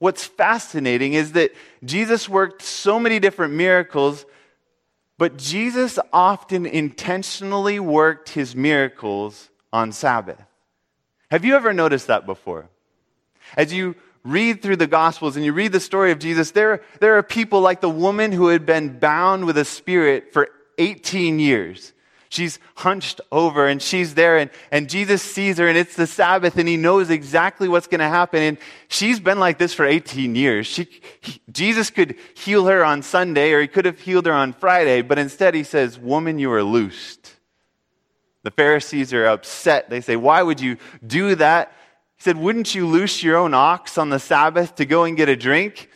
What's 0.00 0.24
fascinating 0.24 1.12
is 1.12 1.32
that 1.32 1.52
Jesus 1.84 2.26
worked 2.26 2.62
so 2.62 2.98
many 2.98 3.20
different 3.20 3.52
miracles, 3.52 4.24
but 5.18 5.36
Jesus 5.36 5.98
often 6.10 6.64
intentionally 6.64 7.78
worked 7.78 8.30
his 8.30 8.56
miracles 8.56 9.50
on 9.74 9.92
Sabbath. 9.92 10.40
Have 11.30 11.44
you 11.44 11.54
ever 11.54 11.74
noticed 11.74 12.06
that 12.06 12.24
before? 12.24 12.70
As 13.58 13.74
you 13.74 13.94
read 14.24 14.62
through 14.62 14.76
the 14.76 14.86
Gospels 14.86 15.36
and 15.36 15.44
you 15.44 15.52
read 15.52 15.72
the 15.72 15.80
story 15.80 16.12
of 16.12 16.18
Jesus, 16.18 16.52
there, 16.52 16.80
there 17.00 17.18
are 17.18 17.22
people 17.22 17.60
like 17.60 17.82
the 17.82 17.90
woman 17.90 18.32
who 18.32 18.48
had 18.48 18.64
been 18.64 18.98
bound 18.98 19.44
with 19.44 19.58
a 19.58 19.66
spirit 19.66 20.32
for 20.32 20.48
18 20.78 21.38
years. 21.38 21.92
She's 22.30 22.60
hunched 22.76 23.20
over 23.30 23.66
and 23.66 23.82
she's 23.82 24.14
there 24.14 24.38
and, 24.38 24.50
and 24.70 24.88
Jesus 24.88 25.20
sees 25.20 25.58
her 25.58 25.68
and 25.68 25.76
it's 25.76 25.96
the 25.96 26.06
Sabbath 26.06 26.56
and 26.56 26.68
he 26.68 26.76
knows 26.76 27.10
exactly 27.10 27.68
what's 27.68 27.88
going 27.88 28.00
to 28.00 28.08
happen. 28.08 28.40
And 28.40 28.58
she's 28.88 29.20
been 29.20 29.38
like 29.38 29.58
this 29.58 29.74
for 29.74 29.84
18 29.84 30.36
years. 30.36 30.66
She, 30.66 30.88
he, 31.20 31.42
Jesus 31.50 31.90
could 31.90 32.14
heal 32.34 32.66
her 32.66 32.84
on 32.84 33.02
Sunday 33.02 33.52
or 33.52 33.60
he 33.60 33.66
could 33.66 33.84
have 33.84 33.98
healed 33.98 34.26
her 34.26 34.32
on 34.32 34.52
Friday, 34.52 35.02
but 35.02 35.18
instead 35.18 35.54
he 35.54 35.64
says, 35.64 35.98
woman, 35.98 36.38
you 36.38 36.52
are 36.52 36.62
loosed. 36.62 37.34
The 38.44 38.52
Pharisees 38.52 39.12
are 39.12 39.26
upset. 39.26 39.90
They 39.90 40.00
say, 40.00 40.14
why 40.16 40.42
would 40.42 40.60
you 40.60 40.78
do 41.04 41.34
that? 41.34 41.72
He 42.20 42.22
said, 42.24 42.36
Wouldn't 42.36 42.74
you 42.74 42.86
loose 42.86 43.22
your 43.22 43.38
own 43.38 43.54
ox 43.54 43.96
on 43.96 44.10
the 44.10 44.18
Sabbath 44.18 44.74
to 44.74 44.84
go 44.84 45.04
and 45.04 45.16
get 45.16 45.30
a 45.30 45.36
drink? 45.36 45.88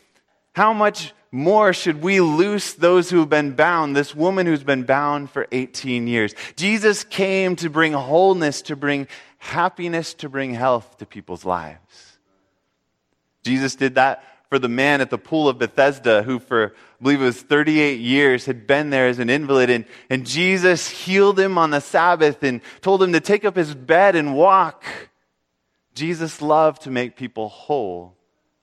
How 0.55 0.73
much 0.73 1.13
more 1.35 1.73
should 1.73 2.01
we 2.01 2.21
loose 2.21 2.75
those 2.75 3.11
who 3.11 3.19
have 3.19 3.29
been 3.29 3.57
bound, 3.57 3.97
this 3.97 4.15
woman 4.15 4.47
who's 4.47 4.63
been 4.63 4.85
bound 4.85 5.29
for 5.31 5.49
18 5.51 6.07
years? 6.07 6.33
Jesus 6.55 7.03
came 7.03 7.57
to 7.57 7.69
bring 7.69 7.93
wholeness, 7.93 8.63
to 8.63 8.77
bring 8.77 9.09
happiness, 9.39 10.15
to 10.15 10.29
bring 10.29 10.55
health 10.55 10.99
to 10.99 11.07
people's 11.07 11.45
lives. 11.45 12.19
Jesus 13.43 13.75
did 13.75 13.97
that 13.97 14.23
for 14.49 14.61
the 14.61 14.69
man 14.69 15.01
at 15.01 15.11
the 15.11 15.19
pool 15.19 15.49
of 15.49 15.59
Bethesda 15.59 16.23
who, 16.23 16.39
for 16.39 16.73
I 17.01 17.03
believe 17.03 17.21
it 17.21 17.25
was 17.25 17.43
38 17.43 17.99
years, 17.99 18.47
had 18.47 18.69
been 18.69 18.91
there 18.91 19.09
as 19.09 19.19
an 19.19 19.29
invalid. 19.29 19.71
And, 19.71 19.87
and 20.09 20.25
Jesus 20.25 20.89
healed 20.89 21.41
him 21.41 21.59
on 21.59 21.71
the 21.71 21.81
Sabbath 21.81 22.45
and 22.45 22.61
told 22.81 23.03
him 23.03 23.13
to 23.13 23.19
take 23.19 23.45
up 23.45 23.57
his 23.57 23.75
bed 23.75 24.15
and 24.15 24.37
walk. 24.37 24.85
Jesus 25.97 26.41
loved 26.41 26.83
to 26.83 26.93
make 26.93 27.17
people 27.17 27.49
whole 27.49 28.17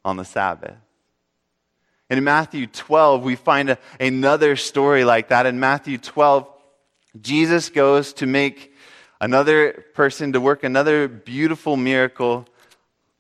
on 0.06 0.16
the 0.16 0.24
Sabbath. 0.24 0.78
In 2.12 2.26
Matthew 2.26 2.68
12, 2.68 3.24
we 3.24 3.38
find 3.38 3.70
a, 3.70 3.78
another 3.98 4.58
story 4.58 5.06
like 5.06 5.30
that. 5.30 5.46
In 5.46 5.62
Matthew 5.62 5.98
12, 5.98 6.46
Jesus 7.22 7.70
goes 7.70 8.12
to 8.16 8.26
make 8.26 8.74
another 9.22 9.86
person 9.94 10.34
to 10.34 10.42
work 10.42 10.66
another 10.66 11.08
beautiful 11.08 11.78
miracle 11.78 12.46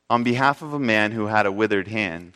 on 0.10 0.26
behalf 0.26 0.62
of 0.62 0.74
a 0.74 0.80
man 0.80 1.14
who 1.14 1.28
had 1.28 1.46
a 1.46 1.54
withered 1.54 1.88
hand. 1.88 2.34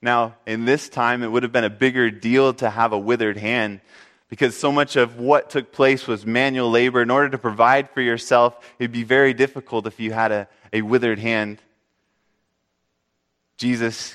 Now, 0.00 0.36
in 0.46 0.64
this 0.64 0.88
time, 0.88 1.24
it 1.24 1.32
would 1.32 1.42
have 1.42 1.50
been 1.50 1.64
a 1.64 1.70
bigger 1.70 2.08
deal 2.08 2.54
to 2.54 2.70
have 2.70 2.92
a 2.92 2.98
withered 2.98 3.36
hand 3.36 3.80
because 4.28 4.56
so 4.56 4.70
much 4.70 4.94
of 4.94 5.18
what 5.18 5.50
took 5.50 5.72
place 5.72 6.06
was 6.06 6.24
manual 6.24 6.70
labor. 6.70 7.02
In 7.02 7.10
order 7.10 7.30
to 7.30 7.38
provide 7.38 7.90
for 7.90 8.00
yourself, 8.00 8.54
it'd 8.78 8.92
be 8.92 9.02
very 9.02 9.34
difficult 9.34 9.88
if 9.88 9.98
you 9.98 10.12
had 10.12 10.30
a, 10.30 10.48
a 10.72 10.82
withered 10.82 11.18
hand. 11.18 11.58
Jesus 13.56 14.14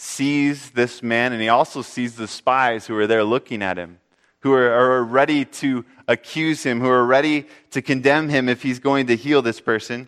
sees 0.00 0.70
this 0.70 1.02
man, 1.02 1.32
and 1.32 1.42
he 1.42 1.48
also 1.48 1.82
sees 1.82 2.14
the 2.14 2.28
spies 2.28 2.86
who 2.86 2.96
are 2.96 3.08
there 3.08 3.24
looking 3.24 3.62
at 3.62 3.76
him, 3.76 3.98
who 4.40 4.52
are, 4.54 4.70
are 4.70 5.02
ready 5.02 5.44
to 5.44 5.84
accuse 6.06 6.62
him, 6.62 6.80
who 6.80 6.88
are 6.88 7.04
ready 7.04 7.46
to 7.72 7.82
condemn 7.82 8.28
him 8.28 8.48
if 8.48 8.62
he's 8.62 8.78
going 8.78 9.08
to 9.08 9.16
heal 9.16 9.42
this 9.42 9.60
person. 9.60 10.06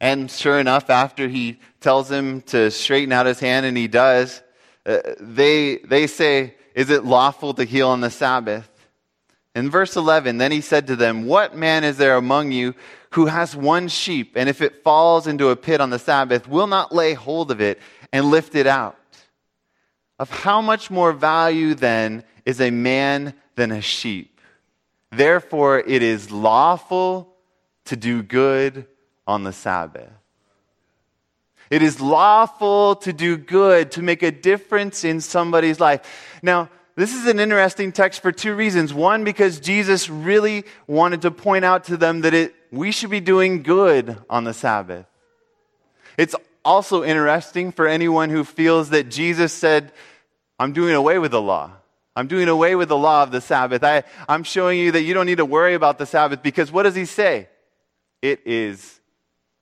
And 0.00 0.30
sure 0.30 0.58
enough, 0.58 0.88
after 0.88 1.28
he 1.28 1.60
tells 1.80 2.10
him 2.10 2.40
to 2.42 2.70
straighten 2.70 3.12
out 3.12 3.26
his 3.26 3.40
hand, 3.40 3.66
and 3.66 3.76
he 3.76 3.88
does, 3.88 4.42
uh, 4.86 5.00
they, 5.20 5.76
they 5.76 6.06
say, 6.06 6.54
is 6.74 6.88
it 6.88 7.04
lawful 7.04 7.52
to 7.54 7.64
heal 7.64 7.88
on 7.88 8.00
the 8.00 8.10
Sabbath? 8.10 8.70
In 9.54 9.68
verse 9.68 9.96
11, 9.96 10.38
then 10.38 10.50
he 10.50 10.62
said 10.62 10.86
to 10.86 10.96
them, 10.96 11.26
What 11.26 11.54
man 11.54 11.84
is 11.84 11.98
there 11.98 12.16
among 12.16 12.52
you 12.52 12.74
who 13.10 13.26
has 13.26 13.54
one 13.54 13.88
sheep, 13.88 14.32
and 14.36 14.48
if 14.48 14.62
it 14.62 14.82
falls 14.82 15.26
into 15.26 15.50
a 15.50 15.56
pit 15.56 15.82
on 15.82 15.90
the 15.90 15.98
Sabbath, 15.98 16.48
will 16.48 16.68
not 16.68 16.94
lay 16.94 17.12
hold 17.12 17.50
of 17.50 17.60
it 17.60 17.78
and 18.12 18.26
lift 18.26 18.54
it 18.54 18.66
out? 18.66 18.96
Of 20.18 20.30
how 20.30 20.60
much 20.60 20.90
more 20.90 21.12
value 21.12 21.74
then 21.74 22.24
is 22.44 22.60
a 22.60 22.70
man 22.70 23.34
than 23.54 23.72
a 23.72 23.80
sheep? 23.80 24.40
Therefore, 25.10 25.78
it 25.78 26.02
is 26.02 26.30
lawful 26.30 27.34
to 27.86 27.96
do 27.96 28.22
good 28.22 28.86
on 29.26 29.44
the 29.44 29.52
Sabbath. 29.52 30.10
It 31.70 31.82
is 31.82 32.00
lawful 32.00 32.96
to 32.96 33.12
do 33.12 33.36
good, 33.36 33.92
to 33.92 34.02
make 34.02 34.22
a 34.22 34.30
difference 34.30 35.04
in 35.04 35.20
somebody's 35.20 35.78
life. 35.78 36.38
Now, 36.42 36.68
this 36.96 37.14
is 37.14 37.26
an 37.26 37.38
interesting 37.38 37.92
text 37.92 38.20
for 38.20 38.32
two 38.32 38.54
reasons. 38.54 38.92
One, 38.92 39.24
because 39.24 39.60
Jesus 39.60 40.10
really 40.10 40.64
wanted 40.86 41.22
to 41.22 41.30
point 41.30 41.64
out 41.64 41.84
to 41.84 41.96
them 41.96 42.22
that 42.22 42.34
it, 42.34 42.54
we 42.70 42.90
should 42.90 43.10
be 43.10 43.20
doing 43.20 43.62
good 43.62 44.18
on 44.28 44.44
the 44.44 44.52
Sabbath. 44.52 45.06
It's 46.18 46.34
also 46.70 47.02
interesting 47.02 47.72
for 47.72 47.88
anyone 47.88 48.30
who 48.30 48.44
feels 48.44 48.90
that 48.90 49.10
Jesus 49.10 49.52
said, 49.52 49.92
I'm 50.56 50.72
doing 50.72 50.94
away 50.94 51.18
with 51.18 51.32
the 51.32 51.42
law. 51.42 51.72
I'm 52.14 52.28
doing 52.28 52.48
away 52.48 52.76
with 52.76 52.88
the 52.88 52.96
law 52.96 53.24
of 53.24 53.32
the 53.32 53.40
Sabbath. 53.40 53.82
I, 53.82 54.04
I'm 54.28 54.44
showing 54.44 54.78
you 54.78 54.92
that 54.92 55.02
you 55.02 55.12
don't 55.12 55.26
need 55.26 55.38
to 55.38 55.44
worry 55.44 55.74
about 55.74 55.98
the 55.98 56.06
Sabbath 56.06 56.44
because 56.44 56.70
what 56.70 56.84
does 56.84 56.94
he 56.94 57.06
say? 57.06 57.48
It 58.22 58.42
is 58.44 59.00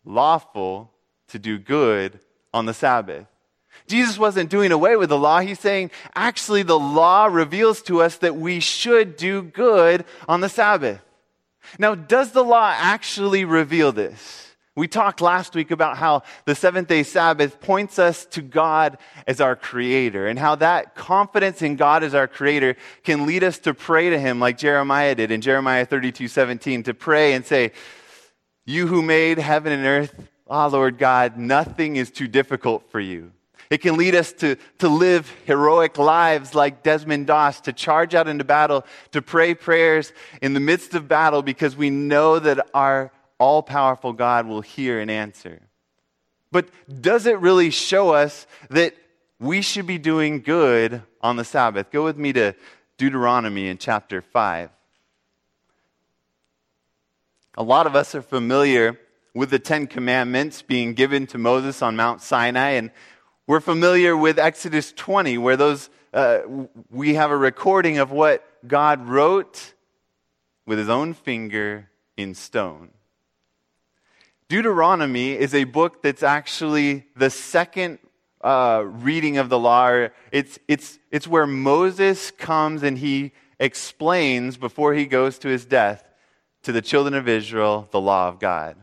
lawful 0.05 0.91
to 1.29 1.39
do 1.39 1.59
good 1.59 2.21
on 2.53 2.67
the 2.67 2.75
Sabbath. 2.75 3.27
Jesus 3.87 4.19
wasn't 4.19 4.51
doing 4.51 4.71
away 4.71 4.97
with 4.97 5.09
the 5.09 5.19
law. 5.19 5.41
He's 5.41 5.61
saying, 5.61 5.91
actually, 6.15 6.63
the 6.63 6.79
law 6.79 7.25
reveals 7.27 7.81
to 7.83 8.03
us 8.03 8.17
that 8.17 8.37
we 8.37 8.61
should 8.61 9.17
do 9.17 9.41
good 9.41 10.05
on 10.29 10.43
the 10.43 10.49
Sabbath. 10.51 11.01
Now, 11.79 11.95
does 11.95 12.33
the 12.33 12.45
law 12.45 12.75
actually 12.77 13.47
reveal 13.47 13.93
this? 13.93 14.48
We 14.79 14.87
talked 14.87 15.21
last 15.21 15.57
week 15.57 15.73
about 15.73 15.97
how 15.97 16.23
the 16.45 16.55
seventh 16.55 16.87
day 16.87 17.03
Sabbath 17.03 17.61
points 17.61 17.99
us 17.99 18.25
to 18.27 18.41
God 18.41 18.97
as 19.27 19.41
our 19.41 19.57
creator 19.57 20.29
and 20.29 20.39
how 20.39 20.55
that 20.55 20.95
confidence 20.95 21.63
in 21.63 21.75
God 21.75 22.05
as 22.05 22.15
our 22.15 22.29
creator 22.29 22.77
can 23.03 23.27
lead 23.27 23.43
us 23.43 23.59
to 23.61 23.75
pray 23.75 24.09
to 24.11 24.17
him 24.17 24.39
like 24.39 24.57
Jeremiah 24.57 25.17
did 25.17 25.33
in 25.33 25.41
Jeremiah 25.41 25.85
32 25.85 26.29
17, 26.29 26.85
to 26.85 26.95
pray 26.95 27.33
and 27.33 27.45
say, 27.45 27.73
You 28.67 28.87
who 28.87 29.03
made 29.03 29.39
heaven 29.39 29.73
and 29.73 29.85
earth, 29.85 30.15
ah, 30.49 30.67
oh, 30.67 30.69
Lord 30.69 30.97
God, 30.97 31.37
nothing 31.37 31.97
is 31.97 32.13
too 32.13 32.29
difficult 32.29 32.89
for 32.89 33.01
you. 33.01 33.33
It 33.71 33.79
can 33.79 33.97
lead 33.97 34.15
us 34.15 34.33
to, 34.35 34.55
to 34.79 34.89
live 34.89 35.29
heroic 35.45 35.99
lives 35.99 36.55
like 36.55 36.85
Desmond 36.85 37.27
Doss, 37.27 37.63
to 37.63 37.73
charge 37.73 38.15
out 38.15 38.29
into 38.29 38.45
battle, 38.45 38.87
to 39.11 39.23
pray 39.23 39.55
prayers 39.55 40.13
in 40.41 40.55
the 40.55 40.61
midst 40.61 40.95
of 40.95 41.09
battle 41.09 41.43
because 41.43 41.75
we 41.75 41.91
know 41.91 42.39
that 42.39 42.69
our 42.73 43.11
all 43.39 43.63
powerful 43.63 44.13
God 44.13 44.47
will 44.47 44.61
hear 44.61 45.01
and 45.01 45.11
answer. 45.11 45.63
But 46.51 46.69
does 47.01 47.27
it 47.27 47.39
really 47.39 47.71
show 47.71 48.11
us 48.11 48.47
that 48.71 48.95
we 49.39 49.63
should 49.63 49.87
be 49.87 49.99
doing 49.99 50.41
good 50.41 51.03
on 51.21 51.37
the 51.37 51.45
Sabbath? 51.45 51.91
Go 51.91 52.05
with 52.05 52.17
me 52.17 52.33
to 52.33 52.55
Deuteronomy 52.97 53.69
in 53.69 53.79
chapter 53.79 54.21
5. 54.21 54.71
A 57.57 57.63
lot 57.63 57.87
of 57.87 57.95
us 57.95 58.15
are 58.15 58.23
familiar 58.23 58.99
with 59.35 59.51
the 59.51 59.59
Ten 59.59 59.87
Commandments 59.87 60.63
being 60.63 60.95
given 60.95 61.27
to 61.29 61.39
Moses 61.39 61.83
on 61.83 61.97
Mount 61.97 62.23
Sinai, 62.23 62.71
and 62.71 62.91
we're 63.47 63.61
familiar 63.61 64.17
with 64.17 64.39
Exodus 64.39 64.93
20, 64.93 65.39
where 65.39 65.57
those, 65.57 65.91
uh, 66.13 66.41
we 66.91 67.15
have 67.15 67.31
a 67.31 67.37
recording 67.37 67.99
of 67.99 68.11
what 68.11 68.45
God 68.67 69.07
wrote 69.07 69.75
with 70.67 70.79
his 70.79 70.89
own 70.89 71.15
finger 71.15 71.89
in 72.17 72.35
stone. 72.35 72.91
Deuteronomy 74.49 75.33
is 75.33 75.55
a 75.55 75.65
book 75.65 76.03
that's 76.03 76.23
actually 76.23 77.05
the 77.15 77.29
second 77.29 77.99
uh, 78.41 78.83
reading 78.83 79.37
of 79.37 79.51
the 79.51 79.59
law. 79.59 80.09
It's, 80.33 80.59
it's, 80.67 80.99
it's 81.11 81.29
where 81.29 81.47
Moses 81.47 82.31
comes 82.31 82.83
and 82.83 82.97
he 82.97 83.33
explains 83.61 84.57
before 84.57 84.95
he 84.95 85.05
goes 85.05 85.39
to 85.41 85.49
his 85.49 85.67
death 85.67 86.03
to 86.63 86.73
the 86.73 86.81
children 86.81 87.15
of 87.15 87.29
Israel 87.29 87.89
the 87.91 88.01
law 88.01 88.29
of 88.29 88.39
God. 88.39 88.77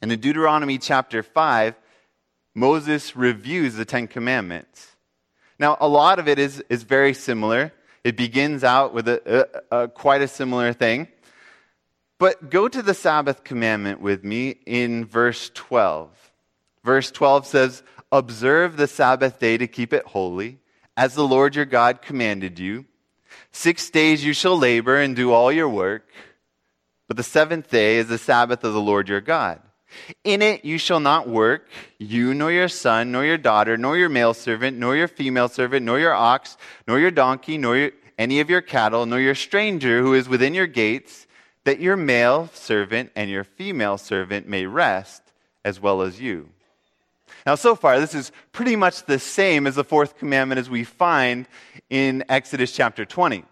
And 0.00 0.12
in 0.12 0.20
Deuteronomy 0.20 0.78
chapter 0.78 1.24
5, 1.24 1.74
Moses 2.54 3.16
reviews 3.16 3.74
the 3.74 3.84
Ten 3.84 4.06
Commandments. 4.06 4.96
Now, 5.58 5.76
a 5.80 5.88
lot 5.88 6.20
of 6.20 6.28
it 6.28 6.38
is, 6.38 6.62
is 6.68 6.84
very 6.84 7.12
similar. 7.12 7.72
It 8.04 8.16
begins 8.16 8.62
out 8.62 8.94
with 8.94 9.08
a, 9.08 9.50
a, 9.70 9.76
a, 9.82 9.88
quite 9.88 10.22
a 10.22 10.28
similar 10.28 10.72
thing. 10.72 11.08
But 12.20 12.50
go 12.50 12.68
to 12.68 12.82
the 12.82 12.92
Sabbath 12.92 13.44
commandment 13.44 14.02
with 14.02 14.24
me 14.24 14.58
in 14.66 15.06
verse 15.06 15.50
12. 15.54 16.10
Verse 16.84 17.10
12 17.10 17.46
says, 17.46 17.82
Observe 18.12 18.76
the 18.76 18.86
Sabbath 18.86 19.40
day 19.40 19.56
to 19.56 19.66
keep 19.66 19.94
it 19.94 20.04
holy, 20.04 20.58
as 20.98 21.14
the 21.14 21.26
Lord 21.26 21.56
your 21.56 21.64
God 21.64 22.02
commanded 22.02 22.58
you. 22.58 22.84
Six 23.52 23.88
days 23.88 24.22
you 24.22 24.34
shall 24.34 24.58
labor 24.58 25.00
and 25.00 25.16
do 25.16 25.32
all 25.32 25.50
your 25.50 25.70
work, 25.70 26.10
but 27.08 27.16
the 27.16 27.22
seventh 27.22 27.70
day 27.70 27.96
is 27.96 28.08
the 28.08 28.18
Sabbath 28.18 28.64
of 28.64 28.74
the 28.74 28.82
Lord 28.82 29.08
your 29.08 29.22
God. 29.22 29.62
In 30.22 30.42
it 30.42 30.62
you 30.62 30.76
shall 30.76 31.00
not 31.00 31.26
work, 31.26 31.70
you 31.98 32.34
nor 32.34 32.52
your 32.52 32.68
son, 32.68 33.12
nor 33.12 33.24
your 33.24 33.38
daughter, 33.38 33.78
nor 33.78 33.96
your 33.96 34.10
male 34.10 34.34
servant, 34.34 34.76
nor 34.76 34.94
your 34.94 35.08
female 35.08 35.48
servant, 35.48 35.86
nor 35.86 35.98
your 35.98 36.14
ox, 36.14 36.58
nor 36.86 37.00
your 37.00 37.10
donkey, 37.10 37.56
nor 37.56 37.78
your, 37.78 37.92
any 38.18 38.40
of 38.40 38.50
your 38.50 38.60
cattle, 38.60 39.06
nor 39.06 39.20
your 39.20 39.34
stranger 39.34 40.02
who 40.02 40.12
is 40.12 40.28
within 40.28 40.52
your 40.52 40.66
gates, 40.66 41.26
that 41.64 41.80
your 41.80 41.96
male 41.96 42.48
servant 42.52 43.10
and 43.14 43.30
your 43.30 43.44
female 43.44 43.98
servant 43.98 44.48
may 44.48 44.66
rest 44.66 45.22
as 45.64 45.80
well 45.80 46.02
as 46.02 46.20
you. 46.20 46.48
Now, 47.46 47.54
so 47.54 47.74
far, 47.74 48.00
this 48.00 48.14
is 48.14 48.32
pretty 48.52 48.76
much 48.76 49.04
the 49.04 49.18
same 49.18 49.66
as 49.66 49.74
the 49.74 49.84
fourth 49.84 50.18
commandment 50.18 50.58
as 50.58 50.68
we 50.68 50.84
find 50.84 51.46
in 51.88 52.24
Exodus 52.28 52.72
chapter 52.72 53.04
20 53.04 53.44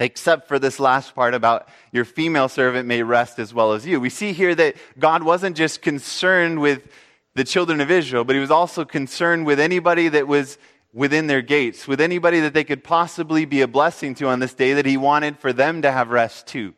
except 0.00 0.48
for 0.48 0.58
this 0.58 0.80
last 0.80 1.14
part 1.14 1.34
about 1.34 1.68
your 1.92 2.06
female 2.06 2.48
servant 2.48 2.88
may 2.88 3.02
rest 3.02 3.38
as 3.38 3.54
well 3.54 3.74
as 3.74 3.86
you. 3.86 4.00
We 4.00 4.08
see 4.08 4.32
here 4.32 4.54
that 4.54 4.76
God 4.98 5.22
wasn't 5.22 5.56
just 5.56 5.82
concerned 5.82 6.58
with 6.58 6.88
the 7.34 7.44
children 7.44 7.80
of 7.80 7.90
Israel, 7.90 8.24
but 8.24 8.34
he 8.34 8.40
was 8.40 8.50
also 8.50 8.84
concerned 8.84 9.46
with 9.46 9.60
anybody 9.60 10.08
that 10.08 10.26
was 10.26 10.58
within 10.92 11.28
their 11.28 11.42
gates, 11.42 11.86
with 11.86 12.00
anybody 12.00 12.40
that 12.40 12.54
they 12.54 12.64
could 12.64 12.82
possibly 12.82 13.44
be 13.44 13.60
a 13.60 13.68
blessing 13.68 14.14
to 14.16 14.26
on 14.26 14.40
this 14.40 14.54
day 14.54 14.72
that 14.72 14.86
he 14.86 14.96
wanted 14.96 15.38
for 15.38 15.52
them 15.52 15.82
to 15.82 15.92
have 15.92 16.08
rest 16.08 16.46
too. 16.48 16.74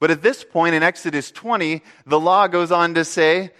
But 0.00 0.10
at 0.10 0.22
this 0.22 0.42
point 0.42 0.74
in 0.74 0.82
Exodus 0.82 1.30
20, 1.30 1.82
the 2.06 2.18
law 2.18 2.48
goes 2.48 2.72
on 2.72 2.94
to 2.94 3.04
say 3.04 3.50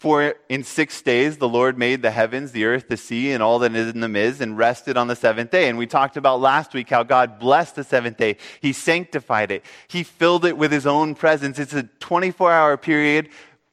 for 0.00 0.34
in 0.48 0.64
six 0.64 1.02
days 1.02 1.36
the 1.36 1.48
Lord 1.48 1.76
made 1.76 2.00
the 2.00 2.10
heavens, 2.10 2.52
the 2.52 2.64
earth, 2.64 2.88
the 2.88 2.96
sea, 2.96 3.32
and 3.32 3.42
all 3.42 3.58
that 3.58 3.76
is 3.76 3.90
in 3.90 4.00
them 4.00 4.16
is, 4.16 4.40
and 4.40 4.56
rested 4.56 4.96
on 4.96 5.08
the 5.08 5.14
seventh 5.14 5.50
day. 5.50 5.68
And 5.68 5.76
we 5.76 5.86
talked 5.86 6.16
about 6.16 6.40
last 6.40 6.72
week 6.72 6.88
how 6.88 7.02
God 7.02 7.38
blessed 7.38 7.76
the 7.76 7.84
seventh 7.84 8.16
day. 8.16 8.38
He 8.62 8.72
sanctified 8.72 9.50
it. 9.50 9.62
He 9.88 10.02
filled 10.02 10.46
it 10.46 10.56
with 10.56 10.72
His 10.72 10.86
own 10.86 11.14
presence. 11.14 11.58
It's 11.58 11.74
a 11.74 11.82
24 11.82 12.50
hour 12.50 12.76
period 12.78 13.28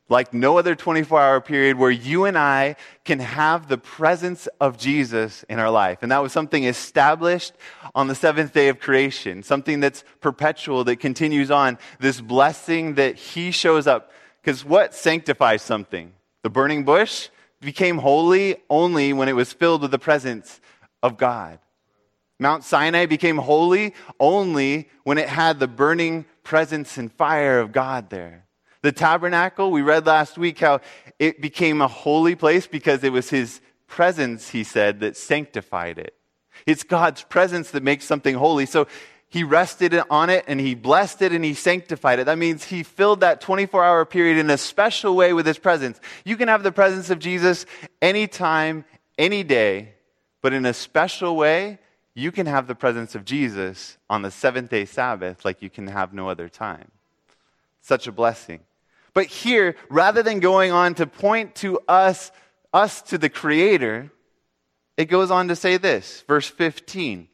like 0.09 0.33
no 0.33 0.57
other 0.57 0.75
24 0.75 1.19
hour 1.19 1.41
period 1.41 1.77
where 1.77 1.91
you 1.91 2.25
and 2.25 2.37
I 2.37 2.75
can 3.03 3.19
have 3.19 3.67
the 3.67 3.77
presence 3.77 4.47
of 4.61 4.77
Jesus 4.77 5.43
in 5.49 5.59
our 5.59 5.69
life. 5.69 5.99
And 6.01 6.11
that 6.11 6.21
was 6.21 6.31
something 6.31 6.63
established 6.63 7.53
on 7.93 8.07
the 8.07 8.15
seventh 8.15 8.53
day 8.53 8.69
of 8.69 8.79
creation, 8.79 9.43
something 9.43 9.79
that's 9.79 10.03
perpetual, 10.21 10.83
that 10.85 10.97
continues 10.97 11.51
on, 11.51 11.77
this 11.99 12.21
blessing 12.21 12.95
that 12.95 13.15
He 13.15 13.51
shows 13.51 13.87
up. 13.87 14.11
Because 14.41 14.63
what 14.63 14.93
sanctifies 14.93 15.61
something? 15.61 16.13
The 16.43 16.49
burning 16.49 16.85
bush 16.85 17.29
became 17.59 17.97
holy 17.97 18.57
only 18.69 19.13
when 19.13 19.27
it 19.27 19.35
was 19.35 19.51
filled 19.51 19.81
with 19.81 19.91
the 19.91 19.99
presence 19.99 20.61
of 21.03 21.17
God. 21.17 21.59
Mount 22.39 22.63
Sinai 22.63 23.07
became 23.07 23.37
holy 23.37 23.93
only 24.19 24.89
when 25.03 25.17
it 25.17 25.27
had 25.27 25.59
the 25.59 25.67
burning 25.67 26.25
presence 26.43 26.97
and 26.97 27.11
fire 27.11 27.59
of 27.59 27.71
God 27.71 28.09
there. 28.09 28.46
The 28.87 28.93
tabernacle, 28.93 29.69
we 29.69 29.81
read 29.81 30.05
last 30.05 30.37
week 30.37 30.59
how 30.59 30.79
it 31.19 31.41
became 31.41 31.81
a 31.81 31.89
holy 31.89 32.35
place 32.35 32.67
because 32.67 33.03
it 33.03 33.11
was 33.11 33.29
his 33.29 33.59
presence, 33.85 34.51
he 34.51 34.63
said, 34.63 35.01
that 35.01 35.17
sanctified 35.17 35.97
it. 35.97 36.13
It's 36.65 36.83
God's 36.83 37.21
presence 37.21 37.71
that 37.71 37.83
makes 37.83 38.05
something 38.05 38.35
holy. 38.35 38.65
So 38.65 38.87
he 39.27 39.43
rested 39.43 39.93
on 40.09 40.29
it 40.29 40.45
and 40.47 40.61
he 40.61 40.73
blessed 40.73 41.21
it 41.21 41.33
and 41.33 41.43
he 41.43 41.53
sanctified 41.53 42.19
it. 42.19 42.27
That 42.27 42.37
means 42.37 42.63
he 42.63 42.81
filled 42.81 43.19
that 43.19 43.41
24 43.41 43.83
hour 43.83 44.05
period 44.05 44.37
in 44.37 44.49
a 44.49 44.57
special 44.57 45.17
way 45.17 45.33
with 45.33 45.45
his 45.45 45.59
presence. 45.59 45.99
You 46.23 46.37
can 46.37 46.47
have 46.47 46.63
the 46.63 46.71
presence 46.71 47.09
of 47.09 47.19
Jesus 47.19 47.65
anytime, 48.01 48.85
any 49.17 49.43
day, 49.43 49.95
but 50.41 50.53
in 50.53 50.65
a 50.65 50.73
special 50.73 51.35
way, 51.35 51.79
you 52.13 52.31
can 52.31 52.45
have 52.45 52.67
the 52.67 52.75
presence 52.75 53.15
of 53.15 53.25
Jesus 53.25 53.97
on 54.09 54.21
the 54.21 54.31
seventh 54.31 54.69
day 54.69 54.85
Sabbath 54.85 55.43
like 55.43 55.61
you 55.61 55.69
can 55.69 55.87
have 55.87 56.13
no 56.13 56.29
other 56.29 56.47
time. 56.47 56.89
Such 57.81 58.07
a 58.07 58.13
blessing. 58.13 58.61
But 59.17 59.25
here, 59.25 59.75
rather 59.89 60.21
than 60.21 60.41
going 60.41 60.71
on 60.71 60.93
to 60.93 61.07
point 61.07 61.55
to 61.55 61.79
us, 61.87 62.31
us 62.71 63.01
to 63.01 63.17
the 63.17 63.29
Creator, 63.29 64.11
it 64.95 65.05
goes 65.05 65.31
on 65.31 65.47
to 65.47 65.55
say 65.55 65.77
this, 65.77 66.23
verse 66.27 66.47
15. 66.47 67.27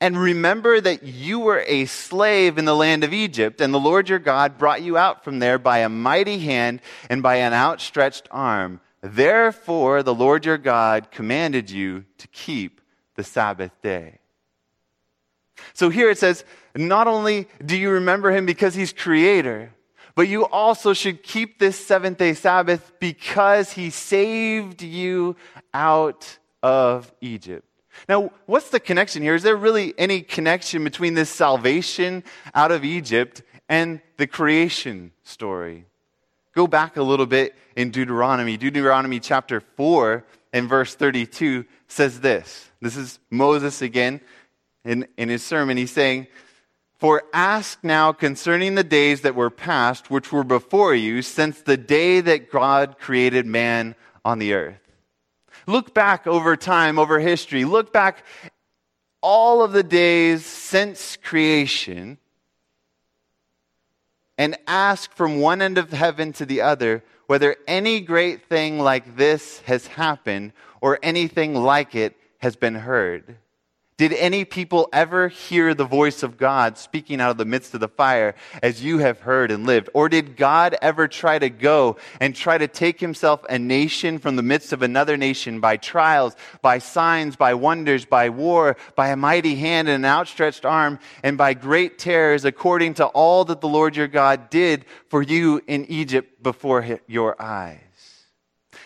And 0.00 0.18
remember 0.18 0.80
that 0.80 1.04
you 1.04 1.38
were 1.38 1.62
a 1.64 1.84
slave 1.84 2.58
in 2.58 2.64
the 2.64 2.74
land 2.74 3.04
of 3.04 3.12
Egypt, 3.12 3.60
and 3.60 3.72
the 3.72 3.78
Lord 3.78 4.08
your 4.08 4.18
God 4.18 4.58
brought 4.58 4.82
you 4.82 4.96
out 4.96 5.22
from 5.22 5.38
there 5.38 5.60
by 5.60 5.78
a 5.78 5.88
mighty 5.88 6.40
hand 6.40 6.80
and 7.08 7.22
by 7.22 7.36
an 7.36 7.52
outstretched 7.52 8.26
arm. 8.32 8.80
Therefore, 9.00 10.02
the 10.02 10.16
Lord 10.16 10.44
your 10.44 10.58
God 10.58 11.12
commanded 11.12 11.70
you 11.70 12.04
to 12.16 12.26
keep 12.26 12.80
the 13.14 13.22
Sabbath 13.22 13.70
day. 13.80 14.18
So 15.72 15.88
here 15.88 16.10
it 16.10 16.18
says, 16.18 16.44
not 16.74 17.06
only 17.06 17.46
do 17.64 17.76
you 17.76 17.90
remember 17.90 18.32
him 18.32 18.44
because 18.44 18.74
he's 18.74 18.92
creator, 18.92 19.72
but 20.18 20.26
you 20.26 20.46
also 20.46 20.94
should 20.94 21.22
keep 21.22 21.60
this 21.60 21.78
seventh 21.78 22.18
day 22.18 22.34
Sabbath 22.34 22.90
because 22.98 23.70
he 23.70 23.88
saved 23.88 24.82
you 24.82 25.36
out 25.72 26.38
of 26.60 27.12
Egypt. 27.20 27.64
Now, 28.08 28.32
what's 28.46 28.70
the 28.70 28.80
connection 28.80 29.22
here? 29.22 29.36
Is 29.36 29.44
there 29.44 29.54
really 29.54 29.94
any 29.96 30.22
connection 30.22 30.82
between 30.82 31.14
this 31.14 31.30
salvation 31.30 32.24
out 32.52 32.72
of 32.72 32.84
Egypt 32.84 33.42
and 33.68 34.00
the 34.16 34.26
creation 34.26 35.12
story? 35.22 35.84
Go 36.52 36.66
back 36.66 36.96
a 36.96 37.02
little 37.04 37.26
bit 37.26 37.54
in 37.76 37.92
Deuteronomy. 37.92 38.56
Deuteronomy 38.56 39.20
chapter 39.20 39.60
4 39.60 40.24
and 40.52 40.68
verse 40.68 40.96
32 40.96 41.64
says 41.86 42.18
this. 42.18 42.68
This 42.82 42.96
is 42.96 43.20
Moses 43.30 43.82
again 43.82 44.20
in, 44.84 45.06
in 45.16 45.28
his 45.28 45.44
sermon. 45.44 45.76
He's 45.76 45.92
saying, 45.92 46.26
For 46.98 47.22
ask 47.32 47.78
now 47.84 48.12
concerning 48.12 48.74
the 48.74 48.84
days 48.84 49.20
that 49.20 49.36
were 49.36 49.50
past, 49.50 50.10
which 50.10 50.32
were 50.32 50.44
before 50.44 50.94
you, 50.94 51.22
since 51.22 51.60
the 51.60 51.76
day 51.76 52.20
that 52.20 52.50
God 52.50 52.98
created 52.98 53.46
man 53.46 53.94
on 54.24 54.40
the 54.40 54.54
earth. 54.54 54.80
Look 55.66 55.94
back 55.94 56.26
over 56.26 56.56
time, 56.56 56.98
over 56.98 57.20
history. 57.20 57.64
Look 57.64 57.92
back 57.92 58.24
all 59.20 59.62
of 59.62 59.72
the 59.72 59.82
days 59.82 60.44
since 60.44 61.16
creation 61.16 62.18
and 64.36 64.56
ask 64.66 65.12
from 65.12 65.40
one 65.40 65.60
end 65.60 65.78
of 65.78 65.92
heaven 65.92 66.32
to 66.34 66.46
the 66.46 66.62
other 66.62 67.02
whether 67.26 67.56
any 67.66 68.00
great 68.00 68.46
thing 68.48 68.78
like 68.78 69.16
this 69.16 69.60
has 69.60 69.86
happened 69.86 70.52
or 70.80 70.98
anything 71.02 71.54
like 71.54 71.94
it 71.94 72.16
has 72.38 72.56
been 72.56 72.76
heard. 72.76 73.36
Did 73.98 74.12
any 74.12 74.44
people 74.44 74.88
ever 74.92 75.26
hear 75.26 75.74
the 75.74 75.84
voice 75.84 76.22
of 76.22 76.38
God 76.38 76.78
speaking 76.78 77.20
out 77.20 77.32
of 77.32 77.36
the 77.36 77.44
midst 77.44 77.74
of 77.74 77.80
the 77.80 77.88
fire 77.88 78.36
as 78.62 78.80
you 78.80 78.98
have 78.98 79.18
heard 79.18 79.50
and 79.50 79.66
lived? 79.66 79.90
Or 79.92 80.08
did 80.08 80.36
God 80.36 80.76
ever 80.80 81.08
try 81.08 81.36
to 81.40 81.50
go 81.50 81.96
and 82.20 82.32
try 82.32 82.58
to 82.58 82.68
take 82.68 83.00
himself 83.00 83.44
a 83.50 83.58
nation 83.58 84.20
from 84.20 84.36
the 84.36 84.42
midst 84.42 84.72
of 84.72 84.82
another 84.82 85.16
nation 85.16 85.58
by 85.58 85.78
trials, 85.78 86.36
by 86.62 86.78
signs, 86.78 87.34
by 87.34 87.54
wonders, 87.54 88.04
by 88.04 88.28
war, 88.28 88.76
by 88.94 89.08
a 89.08 89.16
mighty 89.16 89.56
hand 89.56 89.88
and 89.88 90.04
an 90.04 90.08
outstretched 90.08 90.64
arm, 90.64 91.00
and 91.24 91.36
by 91.36 91.52
great 91.52 91.98
terrors 91.98 92.44
according 92.44 92.94
to 92.94 93.06
all 93.06 93.44
that 93.46 93.60
the 93.60 93.68
Lord 93.68 93.96
your 93.96 94.06
God 94.06 94.48
did 94.48 94.84
for 95.08 95.22
you 95.22 95.60
in 95.66 95.84
Egypt 95.86 96.40
before 96.40 97.00
your 97.08 97.34
eyes? 97.42 97.80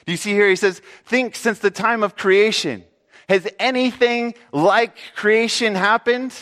Do 0.06 0.12
you 0.12 0.16
see 0.16 0.32
here? 0.32 0.48
He 0.48 0.56
says, 0.56 0.80
think 1.04 1.36
since 1.36 1.58
the 1.58 1.70
time 1.70 2.02
of 2.02 2.16
creation 2.16 2.84
has 3.28 3.48
anything 3.58 4.34
like 4.52 4.96
creation 5.14 5.74
happened? 5.74 6.34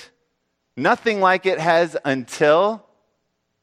Nothing 0.77 1.21
like 1.21 1.47
it 1.47 1.59
has 1.59 1.97
until 2.05 2.87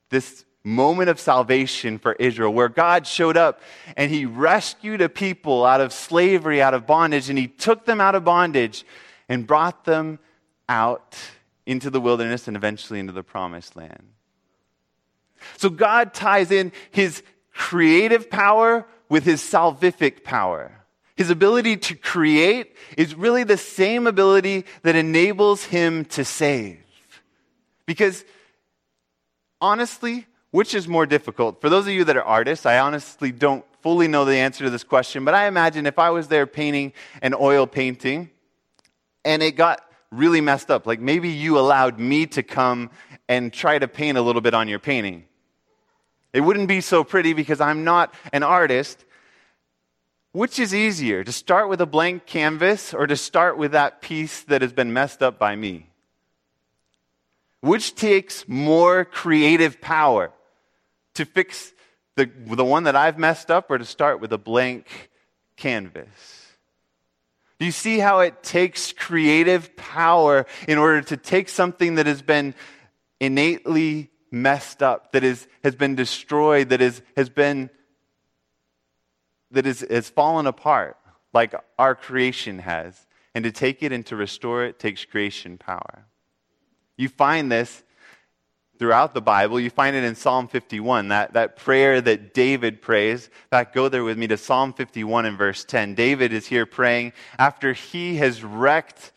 this 0.10 0.46
moment 0.64 1.10
of 1.10 1.20
salvation 1.20 1.98
for 1.98 2.14
Israel, 2.14 2.54
where 2.54 2.70
God 2.70 3.08
showed 3.08 3.38
up 3.38 3.62
and 3.96 4.12
he 4.12 4.26
rescued 4.26 5.02
a 5.02 5.10
people 5.10 5.66
out 5.66 5.80
of 5.82 5.94
slavery, 5.94 6.62
out 6.62 6.74
of 6.74 6.86
bondage, 6.86 7.30
and 7.30 7.40
he 7.40 7.48
took 7.48 7.86
them 7.86 8.02
out 8.02 8.16
of 8.16 8.24
bondage 8.24 8.86
and 9.30 9.48
brought 9.48 9.86
them 9.86 10.20
out 10.68 11.18
into 11.66 11.90
the 11.90 12.02
wilderness 12.02 12.48
and 12.48 12.58
eventually 12.58 13.00
into 13.00 13.14
the 13.14 13.24
promised 13.24 13.76
land. 13.76 14.10
So 15.58 15.70
God 15.70 16.14
ties 16.14 16.52
in 16.52 16.72
his 16.92 17.24
creative 17.54 18.30
power 18.30 18.86
with 19.10 19.24
his 19.24 19.42
salvific 19.42 20.24
power. 20.24 20.84
His 21.18 21.32
ability 21.32 21.78
to 21.78 21.96
create 21.96 22.76
is 22.96 23.16
really 23.16 23.44
the 23.44 23.58
same 23.58 24.06
ability 24.06 24.66
that 24.84 24.96
enables 24.96 25.64
him 25.64 26.06
to 26.06 26.24
save. 26.24 26.80
Because 27.88 28.24
honestly, 29.60 30.28
which 30.52 30.76
is 30.76 30.88
more 30.88 31.08
difficult? 31.08 31.60
For 31.60 31.70
those 31.70 31.88
of 31.88 31.94
you 31.94 32.04
that 32.04 32.18
are 32.18 32.24
artists, 32.24 32.68
I 32.68 32.80
honestly 32.80 33.32
don't 33.32 33.66
fully 33.82 34.08
know 34.08 34.26
the 34.26 34.36
answer 34.36 34.64
to 34.66 34.70
this 34.70 34.84
question, 34.84 35.26
but 35.26 35.34
I 35.34 35.48
imagine 35.48 35.88
if 35.88 35.98
I 35.98 36.12
was 36.12 36.28
there 36.28 36.46
painting 36.46 36.94
an 37.22 37.34
oil 37.34 37.66
painting 37.66 38.30
and 39.26 39.42
it 39.42 39.54
got 39.54 39.82
really 40.12 40.40
messed 40.40 40.70
up, 40.70 40.86
like 40.86 41.00
maybe 41.00 41.30
you 41.30 41.58
allowed 41.58 42.00
me 42.00 42.28
to 42.28 42.44
come 42.44 42.92
and 43.28 43.52
try 43.52 43.80
to 43.80 43.88
paint 43.88 44.18
a 44.18 44.22
little 44.22 44.42
bit 44.42 44.54
on 44.54 44.68
your 44.68 44.80
painting. 44.80 45.26
It 46.32 46.42
wouldn't 46.42 46.68
be 46.68 46.82
so 46.82 47.04
pretty 47.04 47.34
because 47.34 47.60
I'm 47.60 47.84
not 47.84 48.14
an 48.32 48.44
artist, 48.44 49.04
which 50.38 50.60
is 50.60 50.72
easier, 50.72 51.24
to 51.24 51.32
start 51.32 51.68
with 51.68 51.82
a 51.82 51.86
blank 51.88 52.28
canvas 52.28 52.94
or 52.94 53.08
to 53.08 53.18
start 53.18 53.58
with 53.58 53.72
that 53.72 54.04
piece 54.04 54.44
that 54.44 54.62
has 54.62 54.72
been 54.72 54.94
messed 54.94 55.24
up 55.24 55.40
by 55.40 55.56
me? 55.56 55.90
Which 57.62 57.96
takes 57.96 58.48
more 58.48 59.04
creative 59.04 59.82
power 59.82 60.32
to 61.16 61.26
fix 61.26 61.74
the, 62.18 62.30
the 62.46 62.64
one 62.64 62.84
that 62.84 62.96
I've 62.96 63.18
messed 63.18 63.50
up 63.50 63.72
or 63.72 63.80
to 63.80 63.84
start 63.84 64.22
with 64.22 64.32
a 64.32 64.38
blank 64.38 65.10
canvas? 65.56 66.46
Do 67.58 67.66
you 67.66 67.72
see 67.72 67.98
how 67.98 68.20
it 68.20 68.44
takes 68.44 68.94
creative 68.94 69.76
power 69.76 70.46
in 70.68 70.78
order 70.78 71.02
to 71.02 71.18
take 71.18 71.50
something 71.50 71.96
that 71.96 72.06
has 72.06 72.22
been 72.22 72.54
innately 73.20 74.12
messed 74.30 74.84
up, 74.84 75.14
that 75.14 75.24
is, 75.24 75.48
has 75.64 75.74
been 75.74 75.96
destroyed, 75.96 76.70
that 76.70 76.82
is, 76.82 77.02
has 77.16 77.28
been 77.28 77.72
that 79.52 79.66
is, 79.66 79.86
has 79.90 80.10
fallen 80.10 80.48
apart 80.48 80.98
like 81.34 81.54
our 81.78 81.96
creation 81.96 82.60
has. 82.60 83.06
And 83.36 83.44
to 83.44 83.52
take 83.52 83.84
it 83.84 83.92
and 83.92 84.04
to 84.08 84.16
restore 84.16 84.66
it 84.66 84.80
takes 84.80 85.06
creation 85.06 85.60
power. 85.60 86.06
You 86.96 87.08
find 87.08 87.52
this 87.52 87.84
throughout 88.80 89.14
the 89.14 89.22
Bible. 89.22 89.60
You 89.60 89.70
find 89.70 89.96
it 89.96 90.04
in 90.04 90.16
Psalm 90.16 90.48
51, 90.48 91.10
that, 91.10 91.34
that 91.34 91.56
prayer 91.56 92.02
that 92.02 92.34
David 92.34 92.82
prays. 92.82 93.26
In 93.28 93.50
fact, 93.52 93.76
go 93.76 93.90
there 93.90 94.04
with 94.04 94.18
me 94.18 94.28
to 94.28 94.38
Psalm 94.38 94.74
51 94.74 95.26
and 95.26 95.38
verse 95.38 95.64
10. 95.66 95.96
David 95.96 96.34
is 96.34 96.48
here 96.48 96.66
praying 96.66 97.14
after 97.38 97.74
he 97.74 98.16
has 98.18 98.44
wrecked 98.44 99.12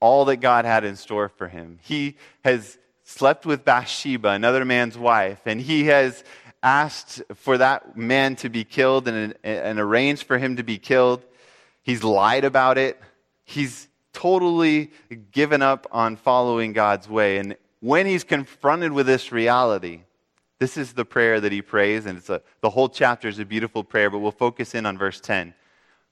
all 0.00 0.24
that 0.26 0.36
God 0.36 0.64
had 0.64 0.84
in 0.84 0.96
store 0.96 1.28
for 1.28 1.48
him. 1.48 1.78
He 1.82 2.16
has 2.44 2.78
slept 3.04 3.46
with 3.46 3.64
Bathsheba, 3.64 4.30
another 4.30 4.64
man's 4.64 4.98
wife, 4.98 5.40
and 5.46 5.60
he 5.60 5.86
has 5.86 6.24
asked 6.64 7.22
for 7.34 7.58
that 7.58 7.96
man 7.96 8.34
to 8.36 8.48
be 8.48 8.64
killed 8.64 9.06
and, 9.06 9.34
and 9.44 9.78
arranged 9.78 10.24
for 10.24 10.38
him 10.38 10.56
to 10.56 10.64
be 10.64 10.78
killed. 10.78 11.22
He's 11.82 12.02
lied 12.02 12.44
about 12.44 12.78
it. 12.78 13.00
He's 13.44 13.86
totally 14.14 14.90
given 15.30 15.60
up 15.60 15.86
on 15.92 16.16
following 16.16 16.72
God's 16.72 17.08
way. 17.08 17.36
And 17.36 17.56
when 17.80 18.06
he's 18.06 18.24
confronted 18.24 18.92
with 18.92 19.06
this 19.06 19.30
reality, 19.30 20.00
this 20.58 20.78
is 20.78 20.94
the 20.94 21.04
prayer 21.04 21.40
that 21.40 21.52
he 21.52 21.60
prays, 21.60 22.06
and 22.06 22.16
it's 22.16 22.30
a, 22.30 22.40
the 22.62 22.70
whole 22.70 22.88
chapter 22.88 23.28
is 23.28 23.38
a 23.38 23.44
beautiful 23.44 23.84
prayer, 23.84 24.08
but 24.08 24.20
we'll 24.20 24.32
focus 24.32 24.74
in 24.74 24.86
on 24.86 24.96
verse 24.96 25.20
10. 25.20 25.52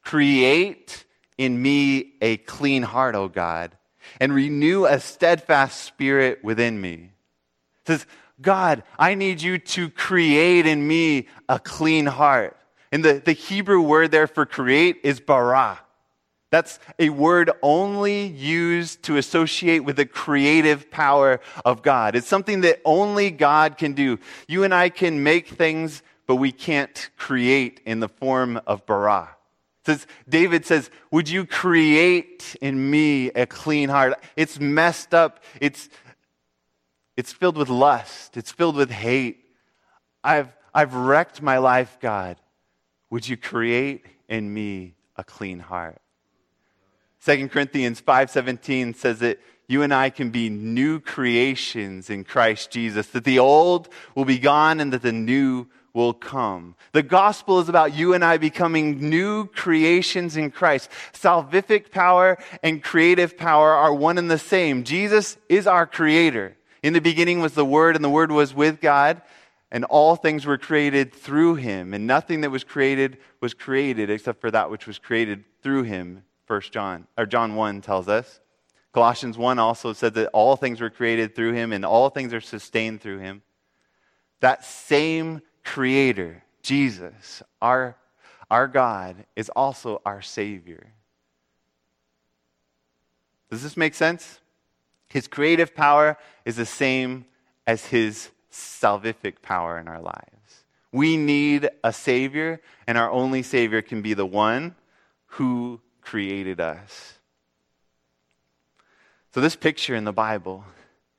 Create 0.03 1.07
in 1.38 1.62
me 1.62 2.12
a 2.21 2.37
clean 2.37 2.83
heart, 2.83 3.15
O 3.15 3.29
God, 3.29 3.77
and 4.21 4.35
renew 4.35 4.85
a 4.85 5.01
steadfast 5.01 5.83
spirit 5.83 6.45
within 6.45 6.79
me. 6.79 7.12
It 7.83 7.87
says, 7.87 8.07
God, 8.42 8.83
I 8.98 9.14
need 9.14 9.40
you 9.40 9.59
to 9.59 9.88
create 9.88 10.66
in 10.66 10.87
me 10.87 11.28
a 11.48 11.59
clean 11.59 12.07
heart. 12.07 12.57
And 12.90 13.05
the, 13.05 13.22
the 13.24 13.33
Hebrew 13.33 13.81
word 13.81 14.11
there 14.11 14.26
for 14.26 14.44
create 14.44 15.00
is 15.02 15.20
bara. 15.20 15.81
That's 16.50 16.78
a 16.98 17.09
word 17.09 17.50
only 17.62 18.26
used 18.26 19.05
to 19.05 19.16
associate 19.16 19.81
with 19.81 19.96
the 19.96 20.05
creative 20.05 20.90
power 20.90 21.40
of 21.64 21.83
God. 21.83 22.14
It's 22.14 22.28
something 22.28 22.61
that 22.61 22.83
only 22.85 23.31
God 23.31 23.78
can 23.78 23.94
do. 23.94 24.18
You 24.46 24.62
and 24.62 24.74
I 24.74 24.90
can 24.90 25.22
make 25.22 25.48
things, 25.48 26.02
but 26.26 26.37
we 26.37 26.52
can't 26.52 27.09
create 27.16 27.81
in 27.87 28.00
the 28.00 28.09
form 28.09 28.61
of 28.66 28.85
bara. 28.85 29.31
says, 29.87 30.07
David 30.28 30.66
says, 30.66 30.90
Would 31.11 31.31
you 31.31 31.46
create 31.46 32.55
in 32.61 32.90
me 32.90 33.31
a 33.31 33.46
clean 33.46 33.88
heart? 33.88 34.22
It's 34.37 34.61
messed 34.61 35.14
up. 35.14 35.42
It's 35.59 35.88
it's 37.23 37.33
filled 37.33 37.57
with 37.57 37.69
lust. 37.69 38.37
It's 38.37 38.51
filled 38.51 38.75
with 38.75 38.91
hate. 38.91 39.45
I've, 40.25 40.49
I've 40.75 40.93
wrecked 40.93 41.41
my 41.41 41.59
life, 41.59 41.99
God. 42.01 42.37
Would 43.11 43.29
you 43.29 43.37
create 43.37 44.05
in 44.29 44.53
me 44.53 44.97
a 45.15 45.23
clean 45.23 45.61
heart? 45.61 46.01
2 47.25 47.49
Corinthians 47.49 48.01
5:17 48.01 48.97
says 48.97 49.21
that 49.21 49.39
you 49.69 49.83
and 49.83 49.95
I 49.95 50.11
can 50.11 50.31
be 50.31 50.51
new 50.51 50.99
creations 50.99 52.11
in 52.11 52.25
Christ 52.25 52.73
Jesus, 52.73 53.07
that 53.11 53.23
the 53.23 53.39
old 53.39 53.89
will 54.17 54.25
be 54.25 54.41
gone 54.41 54.81
and 54.81 54.93
that 54.93 55.03
the 55.03 55.13
new 55.13 55.69
will 55.95 56.15
come. 56.15 56.75
The 56.91 57.05
gospel 57.05 57.61
is 57.61 57.69
about 57.69 57.95
you 57.95 58.15
and 58.15 58.25
I 58.25 58.37
becoming 58.37 59.09
new 59.09 59.47
creations 59.47 60.37
in 60.37 60.51
Christ. 60.51 60.91
Salvific 61.13 61.93
power 61.93 62.37
and 62.65 62.83
creative 62.83 63.39
power 63.39 63.71
are 63.75 63.95
one 63.95 64.19
and 64.19 64.29
the 64.29 64.41
same. 64.41 64.83
Jesus 64.83 65.37
is 65.49 65.69
our 65.69 65.87
creator. 65.87 66.57
In 66.83 66.92
the 66.92 67.01
beginning 67.01 67.40
was 67.40 67.55
the 67.55 67.64
Word, 67.64 67.95
and 67.95 68.05
the 68.05 68.11
Word 68.11 68.33
was 68.33 68.55
with 68.55 68.81
God, 68.81 69.23
and 69.71 69.85
all 69.85 70.16
things 70.16 70.45
were 70.45 70.59
created 70.59 71.14
through 71.14 71.55
him, 71.55 71.95
and 71.95 72.07
nothing 72.07 72.42
that 72.42 72.51
was 72.51 72.64
created 72.64 73.18
was 73.40 73.55
created 73.55 74.11
except 74.11 74.40
for 74.40 74.51
that 74.51 74.71
which 74.71 74.87
was 74.87 74.99
created 74.99 75.45
through 75.62 75.85
him. 75.85 76.25
First 76.45 76.73
John 76.73 77.07
or 77.16 77.25
John 77.25 77.55
1 77.55 77.81
tells 77.81 78.09
us. 78.09 78.40
Colossians 78.92 79.38
1 79.38 79.59
also 79.59 79.95
said 79.95 80.12
that 80.14 80.29
all 80.35 80.57
things 80.57 80.81
were 80.81 80.90
created 80.90 81.35
through 81.35 81.55
him 81.55 81.73
and 81.73 81.85
all 81.85 82.11
things 82.11 82.35
are 82.35 82.42
sustained 82.42 83.01
through 83.01 83.21
him. 83.21 83.42
That 84.40 84.64
same 84.64 85.40
creator, 85.64 86.45
Jesus, 86.62 87.42
our, 87.62 87.97
our 88.51 88.68
God, 88.68 89.25
is 89.35 89.49
also 89.49 90.03
our 90.05 90.21
Savior. 90.21 90.92
Does 93.51 93.62
this 93.62 93.79
make 93.79 93.95
sense? 93.95 94.40
His 95.12 95.29
creative 95.29 95.75
power 95.75 96.16
is 96.46 96.57
the 96.57 96.64
same 96.64 97.27
as 97.66 97.85
his 97.85 98.31
salvific 98.51 99.42
power 99.42 99.79
in 99.79 99.87
our 99.87 100.01
lives. 100.01 100.64
We 100.90 101.18
need 101.18 101.68
a 101.85 101.92
Savior, 101.92 102.62
and 102.87 102.96
our 102.96 103.11
only 103.11 103.42
Savior 103.42 103.83
can 103.83 104.01
be 104.01 104.14
the 104.14 104.25
one 104.25 104.75
who 105.27 105.83
created 106.01 106.61
us. 106.61 107.18
So, 109.35 109.42
this 109.42 109.55
picture 109.55 109.94
in 109.94 110.05
the 110.05 110.14
Bible 110.14 110.64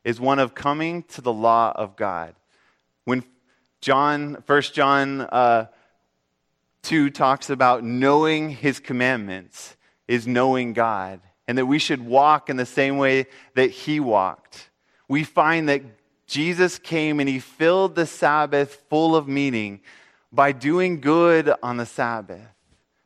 is 0.03 0.19
one 0.19 0.39
of 0.39 0.56
coming 0.56 1.03
to 1.03 1.21
the 1.21 1.34
law 1.34 1.71
of 1.75 1.95
God. 1.95 2.34
When 3.06 3.23
John, 3.79 4.41
First 4.47 4.73
John, 4.73 5.21
uh, 5.21 5.67
2 6.82 7.12
talks 7.12 7.51
about 7.51 7.84
knowing 7.84 8.49
his 8.49 8.79
commandments 8.79 9.75
is 10.08 10.25
knowing 10.25 10.73
God, 10.73 11.21
and 11.47 11.58
that 11.58 11.65
we 11.65 11.79
should 11.79 12.06
walk 12.06 12.49
in 12.49 12.58
the 12.58 12.65
same 12.65 12.97
way 12.97 13.27
that 13.56 13.69
he 13.69 13.99
walked. 13.99 14.69
We 15.08 15.23
find 15.23 15.69
that 15.69 15.82
Jesus 16.27 16.79
came 16.79 17.19
and 17.19 17.27
he 17.27 17.39
filled 17.39 17.95
the 17.95 18.06
Sabbath 18.06 18.84
full 18.89 19.15
of 19.15 19.27
meaning 19.27 19.82
by 20.32 20.51
doing 20.51 20.99
good 20.99 21.53
on 21.62 21.77
the 21.77 21.86
Sabbath, 21.86 22.41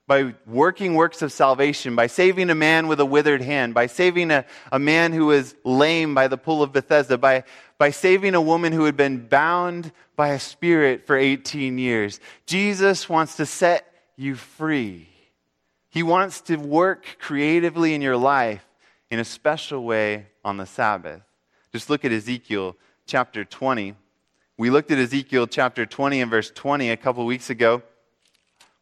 by 0.06 0.34
working 0.46 0.94
works 0.94 1.22
of 1.22 1.32
salvation, 1.32 1.96
by 1.96 2.08
saving 2.08 2.50
a 2.50 2.56
man 2.56 2.88
with 2.88 3.00
a 3.00 3.06
withered 3.06 3.42
hand, 3.42 3.74
by 3.74 3.88
saving 3.88 4.32
a, 4.32 4.46
a 4.72 4.80
man 4.80 5.12
who 5.12 5.26
was 5.26 5.56
lame 5.66 6.16
by 6.16 6.28
the 6.28 6.38
pool 6.38 6.64
of 6.64 6.72
Bethesda, 6.72 7.18
by, 7.18 7.44
by 7.78 7.90
saving 7.90 8.36
a 8.36 8.42
woman 8.42 8.72
who 8.72 8.86
had 8.86 8.96
been 8.96 9.28
bound 9.28 9.92
by 10.16 10.30
a 10.30 10.40
spirit 10.40 11.06
for 11.06 11.18
18 11.18 11.78
years. 11.78 12.20
Jesus 12.46 13.10
wants 13.10 13.36
to 13.38 13.46
set 13.46 13.86
you 14.16 14.36
free. 14.36 15.10
He 15.90 16.04
wants 16.04 16.42
to 16.42 16.58
work 16.58 17.18
creatively 17.20 17.94
in 17.94 18.02
your 18.02 18.18
life 18.18 18.66
in 19.10 19.20
a 19.20 19.26
special 19.26 19.84
way 19.84 20.28
on 20.44 20.58
the 20.58 20.66
Sabbath. 20.66 21.22
Just 21.72 21.90
look 21.90 22.04
at 22.06 22.12
Ezekiel 22.12 22.76
chapter 23.06 23.46
20. 23.46 23.96
We 24.58 24.70
looked 24.70 24.92
at 24.92 24.98
Ezekiel 24.98 25.48
chapter 25.48 25.86
20 25.86 26.22
and 26.22 26.32
verse 26.32 26.52
20 26.52 26.90
a 26.90 26.98
couple 26.98 27.26
weeks 27.26 27.50
ago, 27.50 27.84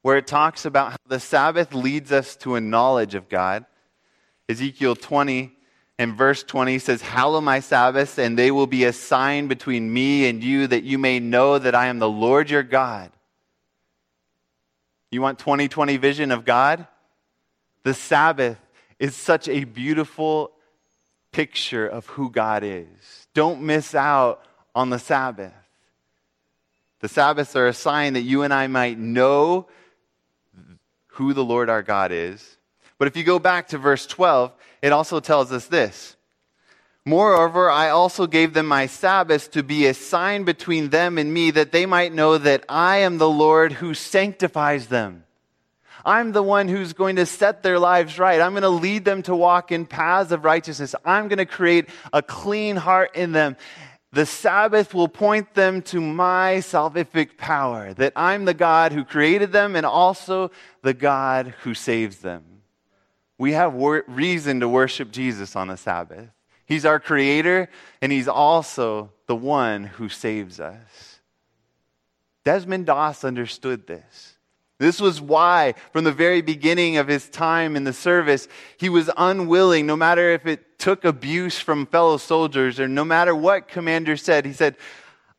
where 0.02 0.18
it 0.18 0.28
talks 0.28 0.66
about 0.66 0.92
how 0.92 0.98
the 1.08 1.20
Sabbath 1.20 1.74
leads 1.74 2.12
us 2.12 2.36
to 2.38 2.56
a 2.56 2.62
knowledge 2.62 3.16
of 3.16 3.30
God. 3.30 3.66
Ezekiel 4.48 4.96
20 4.96 5.52
and 5.98 6.14
verse 6.14 6.44
20 6.44 6.80
says, 6.80 7.02
Hallow 7.02 7.42
my 7.42 7.60
Sabbaths, 7.60 8.18
and 8.18 8.38
they 8.38 8.52
will 8.52 8.68
be 8.68 8.84
a 8.84 8.94
sign 8.94 9.48
between 9.48 9.92
me 9.92 10.28
and 10.28 10.44
you, 10.44 10.68
that 10.68 10.84
you 10.84 10.98
may 10.98 11.20
know 11.20 11.58
that 11.58 11.76
I 11.76 11.88
am 11.88 12.00
the 12.00 12.10
Lord 12.10 12.50
your 12.50 12.64
God. 12.64 13.12
You 15.12 15.22
want 15.22 15.40
2020 15.40 15.98
vision 15.98 16.32
of 16.32 16.46
God? 16.46 16.88
The 17.86 17.94
Sabbath 17.94 18.58
is 18.98 19.16
such 19.16 19.48
a 19.48 19.64
beautiful 19.64 20.52
picture 21.32 21.88
of 21.88 22.08
who 22.08 22.32
God 22.32 22.64
is. 22.64 23.28
Don't 23.36 23.62
miss 23.62 23.94
out 23.94 24.44
on 24.74 24.90
the 24.90 24.98
Sabbath. 24.98 25.54
The 27.02 27.08
Sabbaths 27.08 27.56
are 27.56 27.68
a 27.68 27.74
sign 27.74 28.14
that 28.14 28.22
you 28.22 28.42
and 28.42 28.52
I 28.52 28.66
might 28.66 28.98
know 28.98 29.68
who 31.10 31.36
the 31.36 31.46
Lord 31.46 31.70
our 31.70 31.84
God 31.84 32.12
is. 32.12 32.58
But 32.98 33.08
if 33.08 33.16
you 33.16 33.24
go 33.24 33.38
back 33.38 33.68
to 33.68 33.78
verse 33.78 34.08
12, 34.08 34.52
it 34.82 34.92
also 34.92 35.20
tells 35.20 35.52
us 35.52 35.68
this. 35.68 36.16
Moreover, 37.06 37.70
I 37.70 37.90
also 37.90 38.26
gave 38.26 38.56
them 38.56 38.66
my 38.66 38.88
Sabbaths 38.88 39.48
to 39.50 39.62
be 39.62 39.86
a 39.86 39.94
sign 39.94 40.44
between 40.44 40.90
them 40.90 41.20
and 41.20 41.32
me, 41.32 41.52
that 41.52 41.72
they 41.72 41.86
might 41.86 42.16
know 42.16 42.40
that 42.40 42.66
I 42.68 42.98
am 42.98 43.20
the 43.20 43.30
Lord 43.30 43.74
who 43.74 43.94
sanctifies 43.94 44.88
them. 44.88 45.25
I'm 46.06 46.32
the 46.32 46.44
one 46.44 46.68
who's 46.68 46.94
going 46.94 47.16
to 47.16 47.26
set 47.26 47.64
their 47.64 47.80
lives 47.80 48.20
right. 48.20 48.40
I'm 48.40 48.52
going 48.52 48.64
to 48.64 48.70
lead 48.70 49.06
them 49.06 49.24
to 49.24 49.36
walk 49.36 49.72
in 49.72 49.86
paths 49.86 50.32
of 50.32 50.46
righteousness. 50.46 50.94
I'm 51.04 51.28
going 51.28 51.40
to 51.40 51.46
create 51.46 51.90
a 52.14 52.22
clean 52.22 52.76
heart 52.76 53.16
in 53.16 53.32
them. 53.32 53.58
The 54.12 54.26
Sabbath 54.26 54.94
will 54.94 55.10
point 55.10 55.56
them 55.56 55.82
to 55.84 56.00
my 56.00 56.58
salvific 56.58 57.38
power, 57.38 57.94
that 57.96 58.14
I'm 58.16 58.46
the 58.46 58.54
God 58.54 58.94
who 58.94 59.04
created 59.04 59.52
them 59.52 59.76
and 59.76 59.86
also 59.86 60.52
the 60.84 60.94
God 60.94 61.54
who 61.64 61.74
saves 61.74 62.20
them. 62.20 62.44
We 63.38 63.52
have 63.54 63.74
wor- 63.74 64.06
reason 64.08 64.62
to 64.62 64.70
worship 64.70 65.12
Jesus 65.12 65.56
on 65.56 65.68
the 65.68 65.76
Sabbath. 65.76 66.30
He's 66.66 66.86
our 66.86 67.00
creator, 67.00 67.70
and 68.02 68.12
he's 68.12 68.28
also 68.28 69.12
the 69.28 69.36
one 69.36 69.84
who 69.84 70.08
saves 70.08 70.60
us. 70.60 71.20
Desmond 72.44 72.86
Doss 72.86 73.24
understood 73.24 73.88
this. 73.88 74.35
This 74.78 75.00
was 75.00 75.22
why, 75.22 75.76
from 75.94 76.04
the 76.04 76.12
very 76.12 76.42
beginning 76.42 76.98
of 76.98 77.08
his 77.08 77.30
time 77.30 77.76
in 77.76 77.86
the 77.86 77.94
service, 77.94 78.48
he 78.78 78.90
was 78.90 79.10
unwilling, 79.16 79.86
no 79.86 79.96
matter 79.96 80.32
if 80.32 80.46
it 80.46 80.78
took 80.80 81.06
abuse 81.06 81.58
from 81.58 81.86
fellow 81.86 82.18
soldiers 82.18 82.80
or 82.80 82.88
no 82.88 83.06
matter 83.06 83.34
what 83.34 83.70
commander 83.70 84.18
said, 84.18 84.46
he 84.46 84.52
said, 84.52 84.76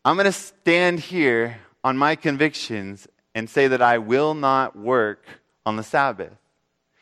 I'm 0.05 0.17
going 0.17 0.25
to 0.25 0.33
stand 0.33 1.01
here 1.01 1.59
on 1.85 1.99
my 1.99 2.17
convictions 2.17 3.07
and 3.35 3.51
say 3.51 3.69
that 3.69 3.83
I 3.83 3.99
will 3.99 4.33
not 4.33 4.75
work 4.75 5.27
on 5.67 5.77
the 5.77 5.83
Sabbath. 5.83 6.33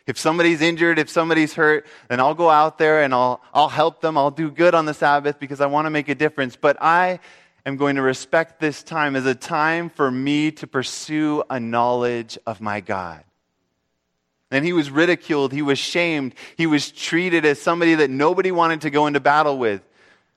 If 0.07 0.19
somebody's 0.19 0.61
injured, 0.61 0.99
if 0.99 1.09
somebody's 1.09 1.55
hurt, 1.55 1.87
then 2.09 2.21
I'll 2.21 2.35
go 2.35 2.51
out 2.51 2.77
there 2.77 3.03
and 3.03 3.15
I'll, 3.15 3.41
I'll 3.55 3.69
help 3.69 4.01
them. 4.01 4.19
I'll 4.19 4.31
do 4.31 4.51
good 4.51 4.75
on 4.75 4.85
the 4.85 4.93
Sabbath 4.93 5.39
because 5.39 5.61
I 5.61 5.67
want 5.67 5.87
to 5.87 5.91
make 5.91 6.09
a 6.09 6.15
difference. 6.15 6.57
But 6.57 6.77
I 6.81 7.21
am 7.67 7.77
going 7.77 7.97
to 7.97 8.03
respect 8.03 8.61
this 8.61 8.83
time 8.83 9.17
as 9.17 9.27
a 9.27 9.35
time 9.35 9.89
for 9.89 10.11
me 10.11 10.51
to 10.53 10.67
pursue 10.67 11.43
a 11.49 11.59
knowledge 11.59 12.39
of 12.47 12.61
my 12.61 12.81
God. 12.81 13.25
And 14.51 14.65
he 14.65 14.73
was 14.73 14.91
ridiculed, 14.91 15.53
he 15.53 15.63
was 15.63 15.79
shamed, 15.79 16.35
he 16.57 16.67
was 16.67 16.91
treated 16.91 17.45
as 17.45 17.61
somebody 17.61 17.97
that 17.97 18.11
nobody 18.11 18.53
wanted 18.53 18.83
to 18.83 18.91
go 18.91 19.07
into 19.07 19.21
battle 19.21 19.59
with. 19.59 19.83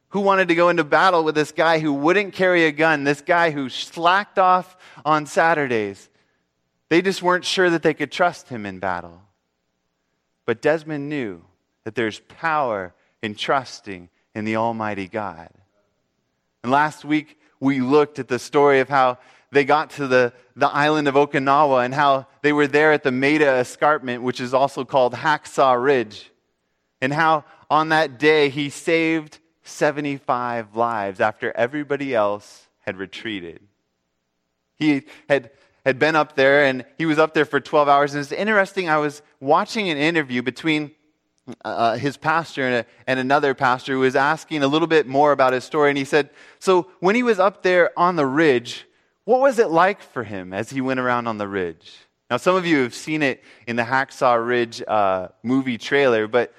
Who 0.09 0.21
wanted 0.21 0.47
to 0.47 0.55
go 0.55 0.69
into 0.69 0.85
battle 0.85 1.23
with 1.23 1.35
this 1.35 1.51
guy 1.51 1.79
who 1.79 1.93
wouldn't 1.93 2.33
carry 2.33 2.65
a 2.65 2.71
gun, 2.71 3.03
this 3.03 3.21
guy 3.21 3.51
who 3.51 3.69
slacked 3.69 4.39
off 4.39 4.77
on 5.03 5.25
Saturdays? 5.25 6.09
They 6.89 7.01
just 7.01 7.21
weren't 7.21 7.43
sure 7.43 7.69
that 7.69 7.83
they 7.83 7.93
could 7.93 8.11
trust 8.11 8.47
him 8.47 8.65
in 8.65 8.79
battle. 8.79 9.21
But 10.45 10.61
Desmond 10.61 11.09
knew 11.09 11.43
that 11.83 11.95
there's 11.95 12.21
power 12.21 12.93
in 13.21 13.35
trusting 13.35 14.09
in 14.33 14.45
the 14.45 14.55
Almighty 14.55 15.07
God. 15.07 15.49
And 16.67 16.73
last 16.73 17.05
week, 17.05 17.39
we 17.61 17.79
looked 17.79 18.19
at 18.19 18.27
the 18.27 18.37
story 18.37 18.81
of 18.81 18.89
how 18.89 19.19
they 19.53 19.63
got 19.63 19.91
to 19.91 20.05
the, 20.05 20.33
the 20.57 20.67
island 20.67 21.07
of 21.07 21.15
Okinawa 21.15 21.85
and 21.85 21.93
how 21.93 22.27
they 22.41 22.51
were 22.51 22.67
there 22.67 22.91
at 22.91 23.03
the 23.03 23.09
Maeda 23.09 23.61
Escarpment, 23.61 24.21
which 24.21 24.41
is 24.41 24.53
also 24.53 24.83
called 24.83 25.13
Hacksaw 25.13 25.81
Ridge, 25.81 26.29
and 26.99 27.13
how 27.13 27.45
on 27.69 27.87
that 27.87 28.19
day 28.19 28.49
he 28.49 28.69
saved 28.69 29.39
75 29.63 30.75
lives 30.75 31.21
after 31.21 31.53
everybody 31.55 32.13
else 32.13 32.67
had 32.79 32.97
retreated. 32.97 33.61
He 34.75 35.03
had, 35.29 35.51
had 35.85 35.99
been 35.99 36.17
up 36.17 36.35
there 36.35 36.65
and 36.65 36.83
he 36.97 37.05
was 37.05 37.17
up 37.17 37.33
there 37.33 37.45
for 37.45 37.61
12 37.61 37.87
hours. 37.87 38.13
And 38.13 38.21
it's 38.21 38.33
interesting, 38.33 38.89
I 38.89 38.97
was 38.97 39.21
watching 39.39 39.87
an 39.87 39.97
interview 39.97 40.41
between 40.41 40.91
uh, 41.63 41.95
his 41.97 42.17
pastor 42.17 42.63
and, 42.65 42.75
a, 42.75 42.85
and, 43.07 43.19
another 43.19 43.53
pastor 43.53 43.93
who 43.93 43.99
was 43.99 44.15
asking 44.15 44.63
a 44.63 44.67
little 44.67 44.87
bit 44.87 45.07
more 45.07 45.31
about 45.31 45.53
his 45.53 45.63
story. 45.63 45.89
And 45.89 45.97
he 45.97 46.05
said, 46.05 46.29
So 46.59 46.91
when 46.99 47.15
he 47.15 47.23
was 47.23 47.39
up 47.39 47.63
there 47.63 47.91
on 47.97 48.15
the 48.15 48.25
ridge, 48.25 48.85
what 49.23 49.41
was 49.41 49.59
it 49.59 49.69
like 49.69 50.01
for 50.01 50.23
him 50.23 50.53
as 50.53 50.69
he 50.69 50.81
went 50.81 50.99
around 50.99 51.27
on 51.27 51.37
the 51.37 51.47
ridge? 51.47 51.93
Now, 52.29 52.37
some 52.37 52.55
of 52.55 52.65
you 52.65 52.79
have 52.79 52.93
seen 52.93 53.23
it 53.23 53.43
in 53.67 53.77
the 53.77 53.83
Hacksaw 53.83 54.45
Ridge 54.45 54.83
uh, 54.85 55.29
movie 55.43 55.77
trailer, 55.77 56.27
but 56.27 56.53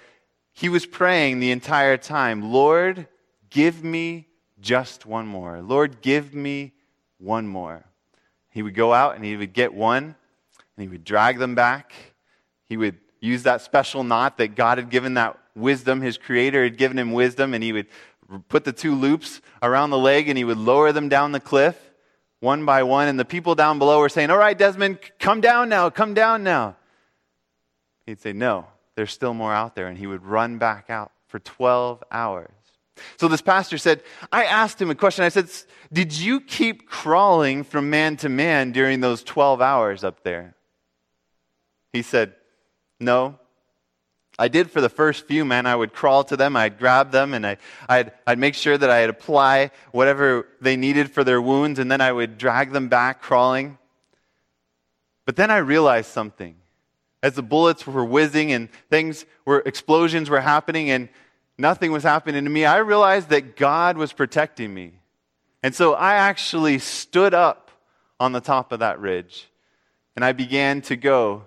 he 0.55 0.69
was 0.69 0.87
praying 0.87 1.41
the 1.41 1.51
entire 1.51 1.97
time 1.97 2.53
Lord, 2.53 3.07
give 3.51 3.85
me 3.85 4.29
just 4.61 5.07
one 5.07 5.27
more. 5.27 5.61
Lord, 5.61 6.01
give 6.01 6.35
me 6.35 6.73
one 7.19 7.47
more. 7.47 7.85
He 8.51 8.63
would 8.63 8.75
go 8.75 8.93
out 8.93 9.15
and 9.15 9.25
he 9.25 9.37
would 9.37 9.53
get 9.53 9.75
one, 9.75 10.05
and 10.05 10.83
he 10.83 10.89
would 10.89 11.05
drag 11.05 11.39
them 11.39 11.55
back. 11.55 11.93
He 12.69 12.77
would 12.77 12.97
use 13.21 13.43
that 13.45 13.63
special 13.63 14.05
knot 14.05 14.39
that 14.39 14.55
God 14.55 14.79
had 14.79 14.91
given 14.91 15.15
that 15.15 15.39
wisdom, 15.55 16.01
his 16.01 16.17
creator 16.19 16.63
had 16.63 16.77
given 16.77 16.99
him 16.99 17.13
wisdom, 17.13 17.55
and 17.55 17.63
he 17.63 17.73
would 17.73 17.87
put 18.49 18.65
the 18.65 18.73
two 18.73 18.95
loops 18.95 19.41
around 19.63 19.91
the 19.91 19.99
leg 19.99 20.29
and 20.29 20.37
he 20.37 20.45
would 20.45 20.59
lower 20.59 20.93
them 20.93 21.09
down 21.09 21.33
the 21.33 21.41
cliff 21.41 21.77
one 22.41 22.65
by 22.65 22.83
one. 22.83 23.09
And 23.09 23.19
the 23.19 23.25
people 23.25 23.55
down 23.55 23.79
below 23.79 24.01
were 24.01 24.09
saying, 24.09 24.31
All 24.31 24.39
right, 24.39 24.57
Desmond, 24.57 24.99
come 25.19 25.41
down 25.41 25.69
now, 25.69 25.91
come 25.91 26.15
down 26.15 26.43
now. 26.43 26.77
He'd 28.07 28.21
say, 28.21 28.33
No, 28.33 28.67
there's 28.95 29.13
still 29.13 29.35
more 29.35 29.53
out 29.53 29.75
there. 29.75 29.87
And 29.87 29.99
he 29.99 30.07
would 30.07 30.25
run 30.25 30.59
back 30.59 30.91
out 30.91 31.13
for 31.27 31.39
12 31.39 32.03
hours. 32.11 32.51
So 33.17 33.29
this 33.29 33.43
pastor 33.43 33.79
said, 33.79 34.03
I 34.33 34.45
asked 34.45 34.83
him 34.83 34.91
a 34.91 34.95
question. 34.95 35.25
I 35.25 35.29
said, 35.29 35.49
Did 35.93 36.13
you 36.13 36.41
keep 36.41 36.89
crawling 36.89 37.65
from 37.65 37.91
man 37.91 38.17
to 38.19 38.29
man 38.29 38.73
during 38.73 39.01
those 39.01 39.23
12 39.23 39.61
hours 39.61 40.05
up 40.05 40.23
there? 40.23 40.55
He 41.93 42.03
said, 42.03 42.35
no. 43.01 43.39
I 44.39 44.47
did 44.47 44.71
for 44.71 44.81
the 44.81 44.89
first 44.89 45.27
few, 45.27 45.45
man. 45.45 45.67
I 45.67 45.75
would 45.75 45.93
crawl 45.93 46.23
to 46.25 46.37
them, 46.37 46.57
I'd 46.57 46.79
grab 46.79 47.11
them, 47.11 47.35
and 47.35 47.45
I, 47.45 47.57
I'd, 47.89 48.13
I'd 48.25 48.39
make 48.39 48.55
sure 48.55 48.79
that 48.79 48.89
I'd 48.89 49.11
apply 49.11 49.73
whatever 49.91 50.47
they 50.61 50.77
needed 50.77 51.11
for 51.11 51.25
their 51.25 51.43
wounds, 51.43 51.81
and 51.81 51.91
then 51.91 52.01
I 52.01 52.13
would 52.13 52.39
drag 52.39 52.71
them 52.71 52.89
back 52.89 53.21
crawling. 53.21 53.79
But 55.27 55.35
then 55.35 55.51
I 55.51 55.59
realized 55.59 56.11
something. 56.11 56.55
As 57.21 57.35
the 57.35 57.43
bullets 57.43 57.85
were 57.85 58.05
whizzing 58.05 58.53
and 58.53 58.69
things 58.91 59.27
were, 59.45 59.59
explosions 59.67 60.31
were 60.31 60.41
happening, 60.41 60.89
and 60.91 61.09
nothing 61.59 61.91
was 61.91 62.05
happening 62.05 62.45
to 62.45 62.51
me, 62.51 62.65
I 62.65 62.79
realized 62.79 63.31
that 63.31 63.57
God 63.57 63.97
was 63.97 64.13
protecting 64.13 64.73
me. 64.73 65.01
And 65.65 65.75
so 65.75 65.95
I 65.95 66.15
actually 66.15 66.79
stood 66.79 67.35
up 67.35 67.73
on 68.21 68.31
the 68.31 68.41
top 68.41 68.71
of 68.71 68.79
that 68.79 69.01
ridge, 69.01 69.49
and 70.15 70.25
I 70.25 70.31
began 70.31 70.81
to 70.83 70.95
go 70.95 71.45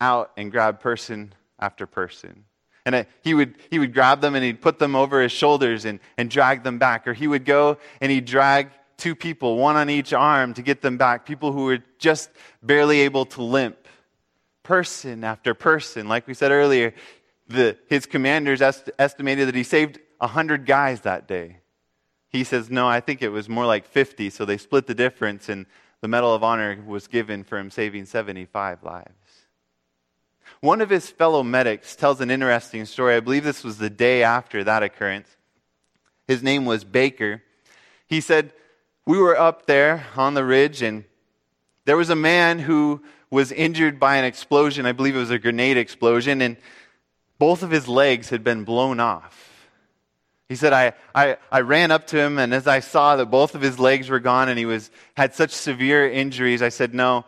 out 0.00 0.32
and 0.36 0.50
grab 0.50 0.80
person 0.80 1.34
after 1.58 1.86
person. 1.86 2.44
And 2.86 2.94
uh, 2.94 3.04
he, 3.22 3.34
would, 3.34 3.56
he 3.70 3.78
would 3.78 3.92
grab 3.92 4.20
them 4.20 4.34
and 4.34 4.44
he'd 4.44 4.60
put 4.60 4.78
them 4.78 4.96
over 4.96 5.22
his 5.22 5.32
shoulders 5.32 5.84
and, 5.84 6.00
and 6.16 6.30
drag 6.30 6.62
them 6.62 6.78
back. 6.78 7.06
Or 7.06 7.12
he 7.12 7.26
would 7.26 7.44
go 7.44 7.78
and 8.00 8.10
he'd 8.10 8.24
drag 8.24 8.70
two 8.96 9.14
people, 9.14 9.56
one 9.56 9.76
on 9.76 9.90
each 9.90 10.12
arm, 10.12 10.54
to 10.54 10.62
get 10.62 10.82
them 10.82 10.96
back. 10.96 11.26
People 11.26 11.52
who 11.52 11.64
were 11.64 11.78
just 11.98 12.30
barely 12.62 13.00
able 13.00 13.26
to 13.26 13.42
limp. 13.42 13.76
Person 14.62 15.24
after 15.24 15.54
person. 15.54 16.08
Like 16.08 16.26
we 16.26 16.34
said 16.34 16.52
earlier, 16.52 16.94
the, 17.48 17.76
his 17.88 18.06
commanders 18.06 18.62
est- 18.62 18.90
estimated 18.98 19.48
that 19.48 19.54
he 19.54 19.62
saved 19.62 19.98
100 20.18 20.66
guys 20.66 21.00
that 21.02 21.26
day. 21.26 21.58
He 22.28 22.44
says, 22.44 22.70
No, 22.70 22.86
I 22.86 23.00
think 23.00 23.22
it 23.22 23.30
was 23.30 23.48
more 23.48 23.66
like 23.66 23.86
50. 23.86 24.30
So 24.30 24.44
they 24.44 24.56
split 24.56 24.86
the 24.86 24.94
difference, 24.94 25.48
and 25.48 25.66
the 26.00 26.08
Medal 26.08 26.32
of 26.32 26.44
Honor 26.44 26.78
was 26.86 27.08
given 27.08 27.42
for 27.42 27.58
him 27.58 27.70
saving 27.70 28.04
75 28.04 28.84
lives. 28.84 29.19
One 30.60 30.82
of 30.82 30.90
his 30.90 31.08
fellow 31.08 31.42
medics 31.42 31.96
tells 31.96 32.20
an 32.20 32.30
interesting 32.30 32.84
story. 32.84 33.14
I 33.14 33.20
believe 33.20 33.44
this 33.44 33.64
was 33.64 33.78
the 33.78 33.88
day 33.88 34.22
after 34.22 34.62
that 34.64 34.82
occurrence. 34.82 35.28
His 36.28 36.42
name 36.42 36.66
was 36.66 36.84
Baker. 36.84 37.42
He 38.06 38.20
said, 38.20 38.52
We 39.06 39.18
were 39.18 39.38
up 39.38 39.66
there 39.66 40.06
on 40.16 40.34
the 40.34 40.44
ridge, 40.44 40.82
and 40.82 41.04
there 41.86 41.96
was 41.96 42.10
a 42.10 42.16
man 42.16 42.58
who 42.58 43.02
was 43.30 43.52
injured 43.52 43.98
by 43.98 44.16
an 44.16 44.24
explosion. 44.24 44.84
I 44.84 44.92
believe 44.92 45.16
it 45.16 45.20
was 45.20 45.30
a 45.30 45.38
grenade 45.38 45.78
explosion, 45.78 46.42
and 46.42 46.58
both 47.38 47.62
of 47.62 47.70
his 47.70 47.88
legs 47.88 48.28
had 48.28 48.44
been 48.44 48.64
blown 48.64 49.00
off. 49.00 49.68
He 50.50 50.56
said, 50.56 50.74
I, 50.74 50.92
I, 51.14 51.38
I 51.50 51.60
ran 51.60 51.90
up 51.90 52.08
to 52.08 52.18
him, 52.18 52.38
and 52.38 52.52
as 52.52 52.66
I 52.66 52.80
saw 52.80 53.16
that 53.16 53.26
both 53.26 53.54
of 53.54 53.62
his 53.62 53.78
legs 53.78 54.10
were 54.10 54.20
gone 54.20 54.48
and 54.48 54.58
he 54.58 54.66
was, 54.66 54.90
had 55.16 55.34
such 55.34 55.52
severe 55.52 56.10
injuries, 56.10 56.60
I 56.60 56.68
said, 56.68 56.92
No, 56.92 57.24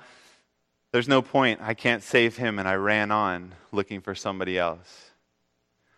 there's 0.92 1.08
no 1.08 1.22
point. 1.22 1.60
I 1.62 1.74
can't 1.74 2.02
save 2.02 2.36
him. 2.36 2.58
And 2.58 2.68
I 2.68 2.74
ran 2.74 3.10
on 3.10 3.54
looking 3.72 4.00
for 4.00 4.14
somebody 4.14 4.58
else. 4.58 5.10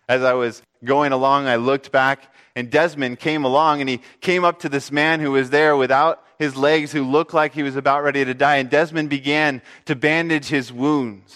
As 0.09 0.23
I 0.23 0.35
was 0.35 0.63
going 0.85 1.13
along, 1.13 1.47
I 1.47 1.57
looked 1.57 1.91
back, 1.91 2.35
and 2.55 2.71
Desmond 2.71 3.19
came 3.19 3.45
along, 3.45 3.81
and 3.81 3.89
he 3.89 4.03
came 4.21 4.45
up 4.45 4.61
to 4.61 4.69
this 4.69 4.93
man 4.93 5.19
who 5.19 5.31
was 5.31 5.49
there 5.49 5.77
without 5.77 6.23
his 6.39 6.57
legs, 6.57 6.93
who 6.93 7.03
looked 7.03 7.33
like 7.33 7.55
he 7.55 7.63
was 7.63 7.75
about 7.75 8.05
ready 8.05 8.23
to 8.25 8.35
die. 8.35 8.57
And 8.57 8.69
Desmond 8.69 9.09
began 9.09 9.63
to 9.87 9.97
bandage 9.97 10.47
his 10.47 10.71
wounds. 10.71 11.35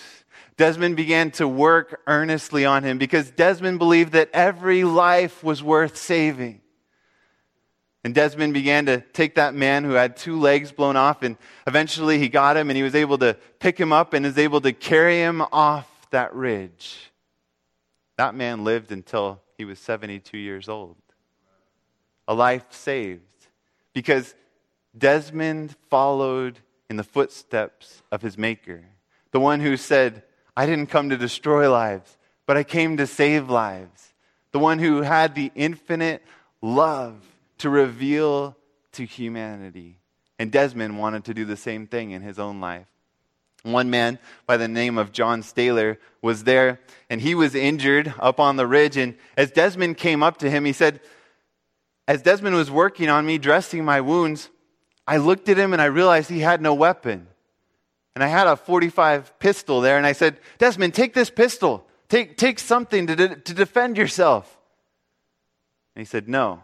Desmond 0.59 0.97
began 0.97 1.31
to 1.33 1.49
work 1.49 2.01
earnestly 2.07 2.67
on 2.67 2.83
him 2.83 2.99
because 2.99 3.31
Desmond 3.31 3.79
believed 3.79 4.13
that 4.13 4.29
every 4.33 4.85
life 4.85 5.43
was 5.43 5.63
worth 5.63 5.97
saving. 5.97 6.61
And 8.05 8.15
Desmond 8.15 8.55
began 8.55 8.87
to 8.87 9.01
take 9.01 9.35
that 9.35 9.55
man 9.55 9.85
who 9.85 9.93
had 9.93 10.17
two 10.17 10.39
legs 10.39 10.71
blown 10.71 10.97
off, 10.97 11.23
and 11.23 11.37
eventually 11.67 12.19
he 12.19 12.29
got 12.29 12.57
him 12.57 12.71
and 12.71 12.77
he 12.77 12.83
was 12.83 12.95
able 12.95 13.19
to 13.19 13.37
pick 13.59 13.79
him 13.79 13.93
up 13.93 14.15
and 14.15 14.25
was 14.25 14.39
able 14.39 14.61
to 14.61 14.73
carry 14.73 15.19
him 15.19 15.43
off 15.53 15.89
that 16.11 16.35
ridge. 16.35 17.11
That 18.17 18.35
man 18.35 18.65
lived 18.65 18.93
until 18.93 19.41
he 19.57 19.65
was 19.65 19.79
72 19.79 20.37
years 20.39 20.69
old. 20.69 20.97
A 22.27 22.35
life 22.35 22.67
saved 22.71 23.23
because 23.93 24.35
Desmond 24.97 25.75
followed 25.91 26.61
in 26.89 26.97
the 26.97 27.05
footsteps 27.05 28.03
of 28.11 28.23
his 28.23 28.39
Maker, 28.39 28.85
the 29.33 29.41
one 29.41 29.61
who 29.61 29.77
said, 29.77 30.23
I 30.57 30.67
didn't 30.67 30.89
come 30.89 31.11
to 31.11 31.17
destroy 31.17 31.71
lives, 31.71 32.17
but 32.47 32.57
I 32.57 32.65
came 32.65 32.97
to 32.97 33.07
save 33.07 33.51
lives. 33.51 34.15
The 34.53 34.59
one 34.59 34.79
who 34.79 35.03
had 35.03 35.35
the 35.35 35.53
infinite 35.55 36.23
love 36.63 37.23
to 37.59 37.71
reveal 37.71 38.57
to 38.93 39.05
humanity. 39.05 39.99
And 40.39 40.53
Desmond 40.53 40.99
wanted 40.99 41.25
to 41.25 41.35
do 41.35 41.45
the 41.45 41.57
same 41.57 41.87
thing 41.87 42.13
in 42.13 42.23
his 42.23 42.39
own 42.39 42.61
life. 42.61 42.87
One 43.65 43.91
man 43.91 44.19
by 44.47 44.57
the 44.57 44.69
name 44.69 44.99
of 44.99 45.13
John 45.13 45.43
Staler 45.43 45.99
was 46.23 46.45
there, 46.45 46.81
and 47.11 47.21
he 47.21 47.35
was 47.35 47.55
injured 47.55 48.15
up 48.19 48.39
on 48.39 48.57
the 48.57 48.67
ridge. 48.67 48.97
And 48.97 49.17
as 49.37 49.51
Desmond 49.51 49.97
came 49.97 50.23
up 50.23 50.39
to 50.39 50.51
him, 50.51 50.65
he 50.65 50.73
said, 50.73 51.01
As 52.07 52.23
Desmond 52.23 52.55
was 52.55 52.71
working 52.71 53.09
on 53.09 53.27
me, 53.27 53.37
dressing 53.37 53.85
my 53.85 54.01
wounds, 54.01 54.49
I 55.07 55.17
looked 55.17 55.49
at 55.49 55.59
him 55.59 55.73
and 55.73 55.83
I 55.83 55.87
realized 55.87 56.31
he 56.31 56.41
had 56.41 56.63
no 56.63 56.75
weapon. 56.75 57.27
And 58.15 58.23
I 58.23 58.29
had 58.29 58.47
a 58.47 58.57
45 58.57 59.39
pistol 59.39 59.81
there, 59.81 59.97
and 59.97 60.07
I 60.07 60.13
said, 60.13 60.39
Desmond, 60.59 60.95
take 60.95 61.15
this 61.15 61.31
pistol. 61.31 61.87
Take, 62.09 62.37
take 62.37 62.59
something 62.59 63.07
to, 63.07 63.17
de- 63.17 63.37
to 63.37 63.55
defend 63.55 63.97
yourself. 63.97 64.59
And 65.95 66.01
he 66.01 66.05
said, 66.07 66.29
No, 66.29 66.63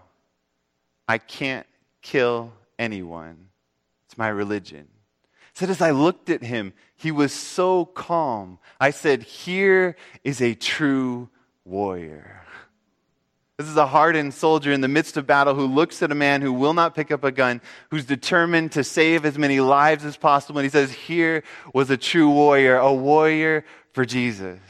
I 1.09 1.19
can't 1.19 1.67
kill 2.03 2.53
anyone. 2.79 3.49
It's 4.07 4.19
my 4.19 4.29
religion. 4.29 4.89
Said, 5.55 5.71
as 5.71 5.81
I 5.81 5.93
looked 5.93 6.31
at 6.31 6.43
him, 6.43 6.73
he 6.97 7.13
was 7.13 7.33
so 7.33 7.85
calm. 7.85 8.59
I 8.81 8.91
said, 8.91 9.23
Here 9.23 9.97
is 10.25 10.41
a 10.43 10.55
true 10.55 11.29
warrior. 11.65 12.41
This 13.57 13.69
is 13.69 13.77
a 13.77 13.87
hardened 13.87 14.35
soldier 14.35 14.73
in 14.73 14.81
the 14.81 14.89
midst 14.89 15.17
of 15.17 15.29
battle 15.29 15.55
who 15.55 15.67
looks 15.67 16.03
at 16.03 16.11
a 16.11 16.15
man 16.17 16.43
who 16.43 16.53
will 16.53 16.75
not 16.75 16.97
pick 16.97 17.13
up 17.13 17.23
a 17.23 17.31
gun, 17.31 17.61
who's 17.91 18.05
determined 18.05 18.73
to 18.73 18.83
save 18.83 19.25
as 19.25 19.39
many 19.39 19.61
lives 19.61 20.05
as 20.05 20.17
possible. 20.17 20.59
And 20.59 20.65
he 20.65 20.71
says, 20.71 20.91
Here 20.91 21.45
was 21.73 21.89
a 21.89 21.97
true 21.97 22.31
warrior, 22.31 22.77
a 22.77 22.93
warrior 22.93 23.65
for 23.93 24.05
Jesus. 24.05 24.61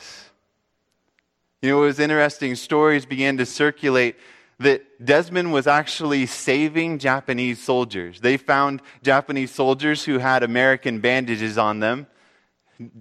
You 1.63 1.71
know, 1.71 1.83
it 1.83 1.87
was 1.87 1.99
interesting. 1.99 2.57
Stories 2.57 3.07
began 3.07 3.39
to 3.39 3.47
circulate 3.47 4.17
that 4.59 5.05
Desmond 5.05 5.53
was 5.53 5.67
actually 5.67 6.27
saving 6.27 6.99
Japanese 6.99 7.61
soldiers. 7.61 8.21
They 8.21 8.37
found 8.37 8.83
Japanese 9.03 9.51
soldiers 9.51 10.05
who 10.05 10.19
had 10.19 10.43
American 10.43 11.01
bandages 11.01 11.59
on 11.59 11.81
them 11.81 12.07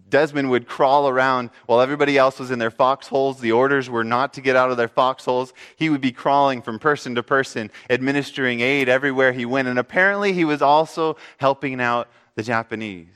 Desmond 0.09 0.49
would 0.51 0.67
crawl 0.67 1.09
around 1.09 1.49
while 1.65 1.81
everybody 1.81 2.17
else 2.17 2.39
was 2.39 2.51
in 2.51 2.59
their 2.59 2.71
foxholes. 2.71 3.39
The 3.39 3.51
orders 3.51 3.89
were 3.89 4.03
not 4.03 4.33
to 4.33 4.41
get 4.41 4.55
out 4.55 4.69
of 4.69 4.77
their 4.77 4.87
foxholes. 4.87 5.53
He 5.75 5.89
would 5.89 6.01
be 6.01 6.11
crawling 6.11 6.61
from 6.61 6.77
person 6.77 7.15
to 7.15 7.23
person, 7.23 7.71
administering 7.89 8.61
aid 8.61 8.87
everywhere 8.87 9.33
he 9.33 9.45
went. 9.45 9.67
And 9.67 9.79
apparently, 9.79 10.33
he 10.33 10.45
was 10.45 10.61
also 10.61 11.17
helping 11.37 11.81
out 11.81 12.07
the 12.35 12.43
Japanese. 12.43 13.07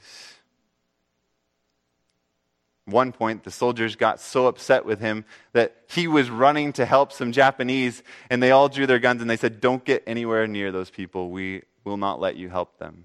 One 2.88 3.12
point, 3.12 3.44
the 3.44 3.52
soldiers 3.52 3.98
got 3.98 4.22
so 4.22 4.48
upset 4.48 4.86
with 4.86 5.02
him 5.02 5.26
that 5.52 5.76
he 5.90 6.08
was 6.08 6.30
running 6.30 6.72
to 6.74 6.86
help 6.86 7.12
some 7.12 7.34
Japanese, 7.34 8.02
and 8.30 8.42
they 8.42 8.52
all 8.52 8.70
drew 8.70 8.88
their 8.88 8.98
guns 9.00 9.22
and 9.22 9.30
they 9.30 9.36
said, 9.36 9.60
Don't 9.60 9.84
get 9.84 10.04
anywhere 10.08 10.48
near 10.48 10.72
those 10.72 10.90
people. 10.90 11.30
We 11.30 11.64
will 11.84 11.98
not 11.98 12.22
let 12.22 12.38
you 12.38 12.48
help 12.48 12.80
them. 12.80 13.04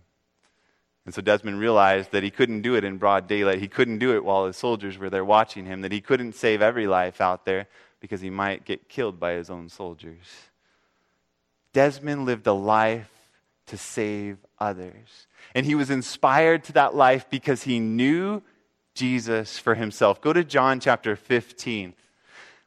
And 1.04 1.12
so 1.12 1.20
Desmond 1.20 1.58
realized 1.58 2.12
that 2.12 2.22
he 2.22 2.30
couldn't 2.30 2.62
do 2.62 2.76
it 2.76 2.84
in 2.84 2.98
broad 2.98 3.26
daylight. 3.26 3.58
He 3.58 3.66
couldn't 3.66 3.98
do 3.98 4.14
it 4.14 4.24
while 4.24 4.46
his 4.46 4.56
soldiers 4.56 4.98
were 4.98 5.10
there 5.10 5.24
watching 5.24 5.66
him, 5.66 5.80
that 5.80 5.90
he 5.90 6.00
couldn't 6.00 6.36
save 6.36 6.62
every 6.62 6.86
life 6.86 7.20
out 7.20 7.44
there 7.44 7.66
because 7.98 8.20
he 8.20 8.30
might 8.30 8.64
get 8.64 8.88
killed 8.88 9.18
by 9.18 9.32
his 9.32 9.50
own 9.50 9.68
soldiers. 9.68 10.26
Desmond 11.72 12.24
lived 12.24 12.46
a 12.46 12.52
life 12.52 13.10
to 13.66 13.76
save 13.76 14.38
others. 14.60 15.26
And 15.56 15.66
he 15.66 15.74
was 15.74 15.90
inspired 15.90 16.62
to 16.64 16.72
that 16.74 16.94
life 16.94 17.28
because 17.28 17.64
he 17.64 17.80
knew 17.80 18.42
Jesus 18.94 19.58
for 19.58 19.74
himself. 19.74 20.20
Go 20.20 20.32
to 20.32 20.44
John 20.44 20.80
chapter 20.80 21.16
15. 21.16 21.94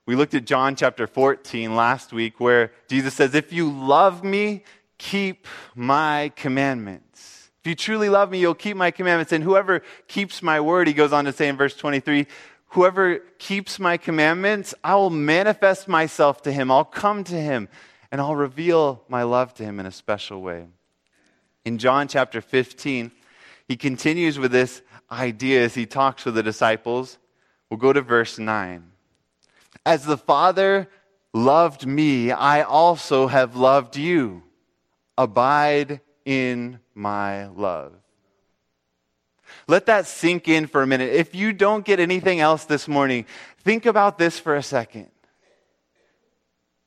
We 0.06 0.16
looked 0.16 0.34
at 0.34 0.46
John 0.46 0.76
chapter 0.76 1.08
14 1.08 1.76
last 1.76 2.14
week 2.14 2.40
where 2.40 2.72
Jesus 2.88 3.14
says, 3.14 3.34
If 3.34 3.52
you 3.52 3.72
love 3.72 4.24
me, 4.24 4.64
keep 4.98 5.48
my 5.74 6.32
commandments. 6.36 7.50
If 7.62 7.70
you 7.70 7.76
truly 7.76 8.10
love 8.10 8.30
me, 8.30 8.40
you'll 8.40 8.54
keep 8.54 8.78
my 8.78 8.92
commandments. 8.92 9.32
And 9.32 9.44
whoever 9.44 9.82
keeps 10.08 10.44
my 10.44 10.62
word, 10.62 10.88
he 10.88 10.94
goes 10.94 11.12
on 11.12 11.26
to 11.26 11.34
say 11.34 11.48
in 11.48 11.58
verse 11.58 11.76
23, 11.76 12.28
whoever 12.70 13.20
keeps 13.40 13.80
my 13.80 13.98
commandments, 13.98 14.76
I 14.84 14.96
will 14.96 15.10
manifest 15.10 15.88
myself 15.88 16.44
to 16.44 16.52
him. 16.52 16.70
I'll 16.70 16.86
come 16.86 17.24
to 17.24 17.36
him 17.36 17.68
and 18.12 18.22
I'll 18.22 18.36
reveal 18.36 19.04
my 19.08 19.24
love 19.24 19.54
to 19.56 19.64
him 19.64 19.80
in 19.80 19.86
a 19.88 19.92
special 19.92 20.42
way. 20.42 20.68
In 21.66 21.80
John 21.80 22.08
chapter 22.08 22.42
15, 22.42 23.12
he 23.68 23.76
continues 23.76 24.38
with 24.38 24.52
this 24.52 24.84
idea 25.12 25.64
as 25.64 25.76
he 25.76 25.86
talks 25.86 26.26
with 26.26 26.36
the 26.36 26.44
disciples. 26.44 27.18
We'll 27.70 27.80
go 27.80 27.94
to 27.94 28.02
verse 28.02 28.38
9. 28.38 28.92
As 29.86 30.06
the 30.06 30.18
Father 30.18 30.90
loved 31.34 31.86
me, 31.86 32.32
I 32.32 32.62
also 32.62 33.28
have 33.28 33.56
loved 33.56 33.98
you. 33.98 34.44
Abide 35.18 36.02
in 36.26 36.80
my 36.94 37.48
love. 37.48 37.94
Let 39.68 39.88
that 39.88 40.08
sink 40.08 40.48
in 40.48 40.68
for 40.68 40.82
a 40.82 40.88
minute. 40.88 41.14
If 41.14 41.34
you 41.34 41.54
don't 41.54 41.86
get 41.86 42.00
anything 42.00 42.40
else 42.40 42.66
this 42.66 42.88
morning, 42.88 43.26
think 43.60 43.86
about 43.86 44.18
this 44.18 44.40
for 44.40 44.56
a 44.56 44.64
second. 44.64 45.10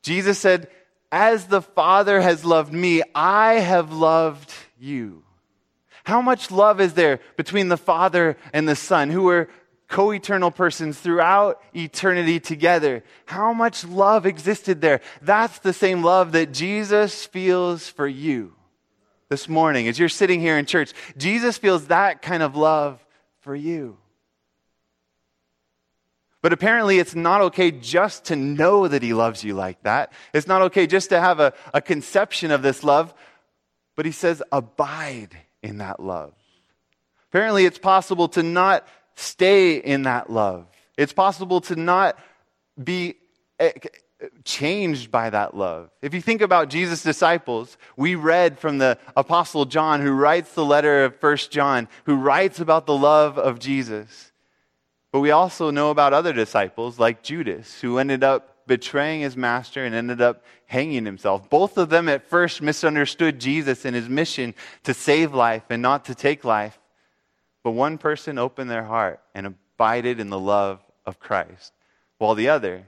Jesus 0.02 0.38
said, 0.38 0.68
As 1.11 1.46
the 1.46 1.62
Father 1.62 2.20
has 2.20 2.45
loved 2.45 2.72
me, 2.72 3.03
I 3.14 3.55
have 3.55 3.92
loved 3.92 4.53
you. 4.78 5.24
How 6.09 6.22
much 6.22 6.50
love 6.50 6.80
is 6.80 6.94
there 6.94 7.20
between 7.36 7.68
the 7.68 7.76
Father 7.76 8.38
and 8.54 8.66
the 8.66 8.74
Son, 8.74 9.11
who 9.11 9.28
are 9.28 9.46
co 9.88 10.11
eternal 10.11 10.50
persons 10.50 10.98
throughout 10.98 11.61
eternity 11.74 12.40
together? 12.40 13.04
How 13.26 13.52
much 13.52 13.84
love 13.84 14.24
existed 14.24 14.80
there? 14.80 15.02
That's 15.20 15.59
the 15.59 15.74
same 15.74 16.02
love 16.02 16.32
that 16.32 16.50
Jesus 16.54 17.26
feels 17.26 17.90
for 17.90 18.09
you 18.09 18.54
this 19.28 19.50
morning 19.50 19.86
as 19.86 19.98
you're 19.98 20.09
sitting 20.09 20.40
here 20.40 20.56
in 20.56 20.64
church. 20.64 20.94
Jesus 21.18 21.59
feels 21.59 21.88
that 21.88 22.22
kind 22.22 22.42
of 22.42 22.56
love 22.56 23.04
for 23.40 23.54
you. 23.54 23.98
But 26.40 26.54
apparently, 26.54 26.98
it's 26.98 27.14
not 27.14 27.42
okay 27.42 27.70
just 27.70 28.24
to 28.26 28.36
know 28.36 28.88
that 28.88 29.02
he 29.02 29.12
loves 29.12 29.44
you 29.44 29.52
like 29.52 29.82
that. 29.82 30.14
It's 30.32 30.46
not 30.46 30.62
okay 30.62 30.86
just 30.86 31.11
to 31.11 31.20
have 31.20 31.38
a, 31.38 31.52
a 31.74 31.82
conception 31.82 32.50
of 32.50 32.62
this 32.62 32.82
love. 32.82 33.12
but 33.94 34.06
he 34.06 34.12
says, 34.12 34.42
abide 34.50 35.36
in 35.62 35.78
that 35.78 36.00
love. 36.00 36.34
Apparently, 37.30 37.64
it's 37.64 37.78
possible 37.78 38.28
to 38.28 38.42
not 38.42 38.86
stay 39.14 39.76
in 39.76 40.02
that 40.02 40.30
love. 40.30 40.66
It's 40.96 41.12
possible 41.12 41.61
to 41.62 41.76
not 41.76 42.18
be 42.82 43.16
eh, 43.59 43.72
changed 44.44 45.11
by 45.11 45.30
that 45.30 45.56
love. 45.56 45.90
If 46.02 46.14
you 46.14 46.20
think 46.20 46.40
about 46.40 46.70
Jesus' 46.70 47.02
disciples, 47.02 47.76
we 47.96 48.14
read 48.14 48.59
from 48.59 48.78
the 48.78 48.98
Apostle 49.16 49.64
John, 49.64 50.00
who 50.00 50.12
writes 50.12 50.54
the 50.54 50.64
letter 50.64 51.04
of 51.04 51.16
First 51.16 51.50
John, 51.50 51.88
who 52.04 52.16
writes 52.16 52.61
about 52.61 52.86
the 52.86 52.96
love 52.96 53.38
of 53.38 53.59
Jesus. 53.59 54.32
But 55.12 55.20
we 55.20 55.30
also 55.30 55.70
know 55.70 55.90
about 55.90 56.12
other 56.12 56.32
disciples, 56.32 56.98
like 56.98 57.22
Judas, 57.22 57.80
who 57.80 57.98
ended 57.98 58.24
up 58.24 58.56
betraying 58.68 59.22
his 59.22 59.36
master 59.36 59.84
and 59.84 59.94
ended 59.94 60.20
up 60.20 60.44
hanging 60.66 61.04
himself. 61.04 61.50
Both 61.50 61.76
of 61.76 61.88
them 61.88 62.08
at 62.08 62.28
first 62.28 62.62
misunderstood 62.62 63.40
Jesus 63.40 63.84
and 63.84 63.96
his 63.96 64.08
mission 64.08 64.54
to 64.84 64.94
save 64.94 65.34
life 65.34 65.64
and 65.70 65.82
not 65.82 66.04
to 66.04 66.14
take 66.14 66.44
life. 66.44 66.78
But 67.64 67.72
one 67.72 67.98
person 67.98 68.38
opened 68.38 68.70
their 68.70 68.84
heart 68.84 69.20
and 69.34 69.46
abided 69.46 70.20
in 70.20 70.30
the 70.30 70.38
love 70.38 70.80
of 71.04 71.18
Christ, 71.18 71.72
while 72.18 72.36
the 72.36 72.50
other 72.50 72.86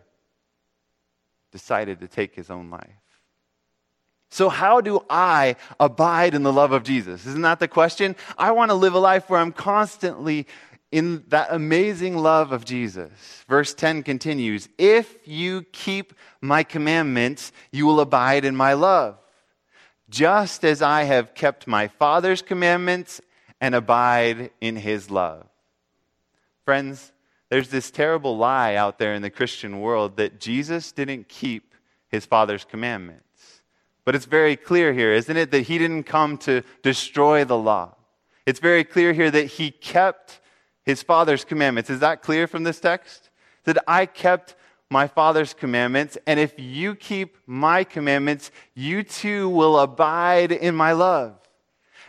decided 1.51 2.01
to 2.01 2.09
take 2.09 2.37
his 2.37 2.51
own 2.51 2.71
life. 2.71 3.01
So, 4.33 4.49
how 4.49 4.81
do 4.81 5.05
I 5.11 5.57
abide 5.81 6.35
in 6.35 6.45
the 6.45 6.53
love 6.53 6.71
of 6.71 6.85
Jesus? 6.85 7.27
Isn't 7.27 7.43
that 7.43 7.59
the 7.59 7.67
question? 7.67 8.15
I 8.39 8.53
want 8.53 8.71
to 8.71 8.77
live 8.77 8.95
a 8.95 9.01
life 9.01 9.29
where 9.29 9.41
I'm 9.41 9.51
constantly 9.51 10.47
in 10.93 11.25
that 11.29 11.49
amazing 11.51 12.19
love 12.19 12.53
of 12.53 12.65
Jesus. 12.65 13.45
Verse 13.49 13.75
10 13.75 14.03
continues 14.03 14.69
If 14.79 15.17
you 15.27 15.63
keep 15.73 16.15
my 16.41 16.63
commandments, 16.63 17.53
you 17.71 17.87
will 17.87 18.01
abide 18.01 18.45
in 18.45 18.57
my 18.57 18.73
love, 18.73 19.19
just 20.09 20.65
as 20.65 20.83
I 20.83 21.05
have 21.05 21.35
kept 21.35 21.67
my 21.67 21.89
Father's 21.89 22.43
commandments 22.43 23.21
and 23.61 23.75
abide 23.75 24.51
in 24.61 24.77
his 24.77 25.11
love. 25.11 25.47
Friends, 26.65 27.13
there's 27.51 27.69
this 27.69 27.91
terrible 27.91 28.37
lie 28.37 28.75
out 28.75 28.99
there 28.99 29.15
in 29.15 29.23
the 29.23 29.31
Christian 29.31 29.81
world 29.81 30.17
that 30.17 30.41
Jesus 30.41 30.93
didn't 30.93 31.29
keep 31.29 31.75
his 32.09 32.27
Father's 32.27 32.65
commandments. 32.65 33.25
But 34.05 34.15
it's 34.15 34.25
very 34.25 34.57
clear 34.57 34.93
here, 34.93 35.13
isn't 35.13 35.37
it, 35.37 35.51
that 35.51 35.63
he 35.63 35.79
didn't 35.79 36.05
come 36.05 36.39
to 36.39 36.63
destroy 36.83 37.45
the 37.45 37.59
law. 37.59 37.95
It's 38.47 38.61
very 38.61 38.83
clear 38.83 39.13
here 39.13 39.31
that 39.31 39.47
he 39.47 39.71
kept 39.71 40.41
his 40.91 41.03
Father's 41.03 41.45
commandments. 41.45 41.89
Is 41.89 42.01
that 42.01 42.21
clear 42.21 42.47
from 42.47 42.65
this 42.65 42.81
text? 42.81 43.31
That 43.65 43.79
I 43.89 44.07
kept 44.07 44.55
my 44.91 45.07
Father's 45.07 45.55
commandments, 45.55 46.19
and 46.27 46.41
if 46.41 46.53
you 46.59 46.97
keep 46.97 47.37
my 47.47 47.85
commandments, 47.85 48.51
you 48.75 49.05
too 49.05 49.49
will 49.49 49.79
abide 49.79 50.51
in 50.51 50.75
my 50.75 50.93
love. 50.93 51.37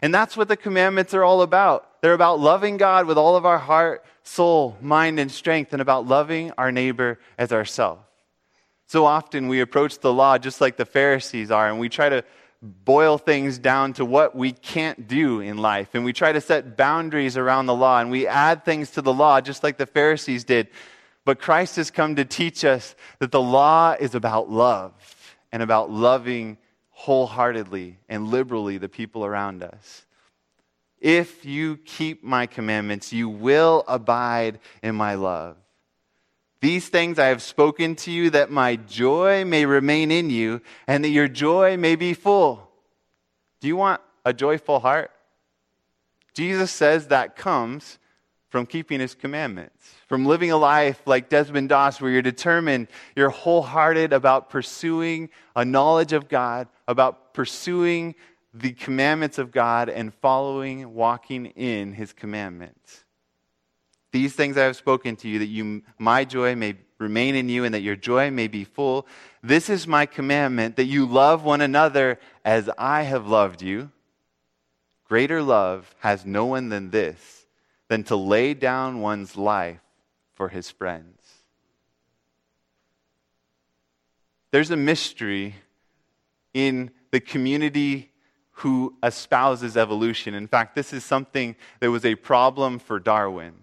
And 0.01 0.11
that's 0.11 0.35
what 0.35 0.47
the 0.47 0.57
commandments 0.57 1.13
are 1.13 1.23
all 1.23 1.43
about. 1.43 2.01
They're 2.01 2.13
about 2.13 2.39
loving 2.39 2.77
God 2.77 3.05
with 3.05 3.19
all 3.19 3.35
of 3.35 3.45
our 3.45 3.59
heart, 3.59 4.03
soul, 4.23 4.77
mind, 4.81 5.19
and 5.19 5.31
strength, 5.31 5.73
and 5.73 5.81
about 5.81 6.07
loving 6.07 6.51
our 6.57 6.71
neighbor 6.71 7.19
as 7.37 7.51
ourselves. 7.51 8.01
So 8.87 9.05
often 9.05 9.47
we 9.47 9.61
approach 9.61 9.99
the 9.99 10.11
law 10.11 10.39
just 10.39 10.59
like 10.59 10.75
the 10.75 10.85
Pharisees 10.85 11.51
are, 11.51 11.69
and 11.69 11.79
we 11.79 11.87
try 11.87 12.09
to 12.09 12.23
boil 12.61 13.17
things 13.17 13.57
down 13.57 13.93
to 13.93 14.05
what 14.05 14.35
we 14.35 14.51
can't 14.51 15.07
do 15.07 15.39
in 15.39 15.57
life. 15.57 15.89
And 15.93 16.05
we 16.05 16.13
try 16.13 16.31
to 16.31 16.41
set 16.41 16.77
boundaries 16.77 17.35
around 17.35 17.65
the 17.65 17.75
law, 17.75 17.99
and 17.99 18.11
we 18.11 18.27
add 18.27 18.63
things 18.63 18.91
to 18.91 19.01
the 19.01 19.13
law 19.13 19.41
just 19.41 19.63
like 19.63 19.77
the 19.77 19.85
Pharisees 19.85 20.43
did. 20.43 20.67
But 21.25 21.39
Christ 21.39 21.75
has 21.75 21.91
come 21.91 22.15
to 22.15 22.25
teach 22.25 22.63
us 22.65 22.95
that 23.19 23.31
the 23.31 23.41
law 23.41 23.95
is 23.99 24.15
about 24.15 24.49
love 24.49 24.93
and 25.51 25.63
about 25.63 25.91
loving 25.91 26.57
wholeheartedly 26.89 27.97
and 28.09 28.27
liberally 28.27 28.77
the 28.77 28.89
people 28.89 29.25
around 29.25 29.63
us. 29.63 30.05
If 30.99 31.45
you 31.45 31.77
keep 31.77 32.23
my 32.23 32.45
commandments, 32.45 33.11
you 33.11 33.27
will 33.27 33.83
abide 33.87 34.59
in 34.83 34.95
my 34.95 35.15
love. 35.15 35.57
These 36.61 36.89
things 36.89 37.17
I 37.17 37.27
have 37.27 37.41
spoken 37.41 37.95
to 37.97 38.11
you 38.11 38.29
that 38.29 38.51
my 38.51 38.75
joy 38.75 39.43
may 39.45 39.65
remain 39.65 40.11
in 40.11 40.29
you 40.29 40.61
and 40.87 41.03
that 41.03 41.09
your 41.09 41.27
joy 41.27 41.75
may 41.75 41.95
be 41.95 42.13
full. 42.13 42.69
Do 43.59 43.67
you 43.67 43.75
want 43.75 43.99
a 44.23 44.31
joyful 44.31 44.79
heart? 44.79 45.11
Jesus 46.35 46.71
says 46.71 47.07
that 47.07 47.35
comes 47.35 47.97
from 48.49 48.65
keeping 48.65 48.99
his 48.99 49.15
commandments, 49.15 49.95
from 50.07 50.25
living 50.25 50.51
a 50.51 50.57
life 50.57 51.01
like 51.05 51.29
Desmond 51.29 51.69
Doss, 51.69 52.01
where 52.01 52.11
you're 52.11 52.21
determined, 52.21 52.89
you're 53.15 53.29
wholehearted 53.29 54.13
about 54.13 54.49
pursuing 54.49 55.29
a 55.55 55.63
knowledge 55.63 56.13
of 56.13 56.27
God, 56.27 56.67
about 56.87 57.33
pursuing 57.33 58.13
the 58.53 58.73
commandments 58.73 59.37
of 59.37 59.51
God 59.51 59.89
and 59.89 60.13
following, 60.13 60.93
walking 60.93 61.45
in 61.47 61.93
his 61.93 62.11
commandments. 62.11 63.05
These 64.11 64.33
things 64.33 64.57
I 64.57 64.63
have 64.63 64.75
spoken 64.75 65.15
to 65.17 65.27
you, 65.27 65.39
that 65.39 65.45
you, 65.45 65.83
my 65.97 66.25
joy 66.25 66.55
may 66.55 66.75
remain 66.97 67.35
in 67.35 67.49
you 67.49 67.63
and 67.63 67.73
that 67.73 67.81
your 67.81 67.95
joy 67.95 68.29
may 68.29 68.47
be 68.47 68.63
full. 68.63 69.07
This 69.41 69.69
is 69.69 69.87
my 69.87 70.05
commandment, 70.05 70.75
that 70.75 70.85
you 70.85 71.05
love 71.05 71.43
one 71.43 71.61
another 71.61 72.19
as 72.45 72.69
I 72.77 73.03
have 73.03 73.27
loved 73.27 73.61
you. 73.61 73.91
Greater 75.07 75.41
love 75.41 75.93
has 75.99 76.25
no 76.25 76.45
one 76.45 76.69
than 76.69 76.91
this 76.91 77.45
than 77.89 78.03
to 78.05 78.15
lay 78.15 78.53
down 78.53 79.01
one's 79.01 79.35
life 79.35 79.81
for 80.33 80.47
his 80.47 80.71
friends. 80.71 81.19
There's 84.51 84.71
a 84.71 84.77
mystery 84.77 85.55
in 86.53 86.91
the 87.11 87.19
community 87.19 88.11
who 88.51 88.95
espouses 89.01 89.75
evolution. 89.75 90.33
In 90.33 90.47
fact, 90.47 90.75
this 90.75 90.93
is 90.93 91.03
something 91.03 91.55
that 91.79 91.89
was 91.89 92.05
a 92.05 92.15
problem 92.15 92.79
for 92.79 92.99
Darwin. 92.99 93.53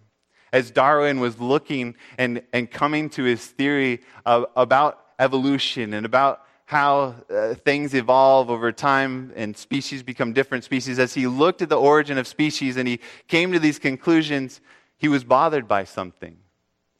As 0.53 0.71
Darwin 0.71 1.21
was 1.21 1.41
looking 1.41 1.95
and, 2.17 2.43
and 2.53 2.71
coming 2.71 3.11
to 3.11 3.25
his 3.25 3.45
theory 3.47 4.01
of, 4.25 4.47
about 4.57 5.05
evolution 5.19 5.95
and 5.95 6.07
about 6.07 6.45
how 6.67 7.15
uh, 7.35 7.55
things 7.55 7.95
evolve 7.95 8.51
over 8.51 8.71
time 8.71 9.33
and 9.37 9.57
species 9.57 10.03
become 10.03 10.35
different 10.35 10.65
species. 10.65 10.99
As 10.99 11.15
he 11.15 11.27
looked 11.27 11.63
at 11.63 11.71
the 11.71 11.79
origin 11.79 12.19
of 12.19 12.27
species 12.27 12.77
and 12.77 12.87
he 12.87 13.01
came 13.27 13.53
to 13.53 13.59
these 13.59 13.79
conclusions, 13.79 14.61
he 14.99 15.09
was 15.09 15.25
bothered 15.25 15.67
by 15.67 15.85
something, 15.85 16.37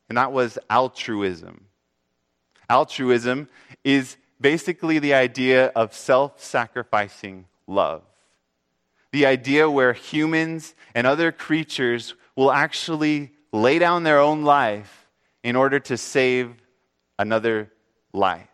and 0.09 0.17
that 0.17 0.33
was 0.33 0.59
altruism. 0.71 1.67
Altruism 2.71 3.49
is 3.85 4.17
basically 4.41 4.99
the 4.99 5.15
idea 5.15 5.67
of 5.77 5.93
self 5.93 6.43
sacrificing 6.43 7.45
love. 7.67 8.03
The 9.13 9.27
idea 9.27 9.71
where 9.71 9.93
humans 9.93 10.75
and 10.95 11.07
other 11.07 11.33
creatures 11.33 12.15
will 12.37 12.53
actually 12.53 13.33
lay 13.53 13.79
down 13.79 14.03
their 14.03 14.21
own 14.21 14.43
life 14.43 15.07
in 15.43 15.57
order 15.57 15.79
to 15.81 15.97
save 15.97 16.55
another 17.19 17.71
life. 18.13 18.49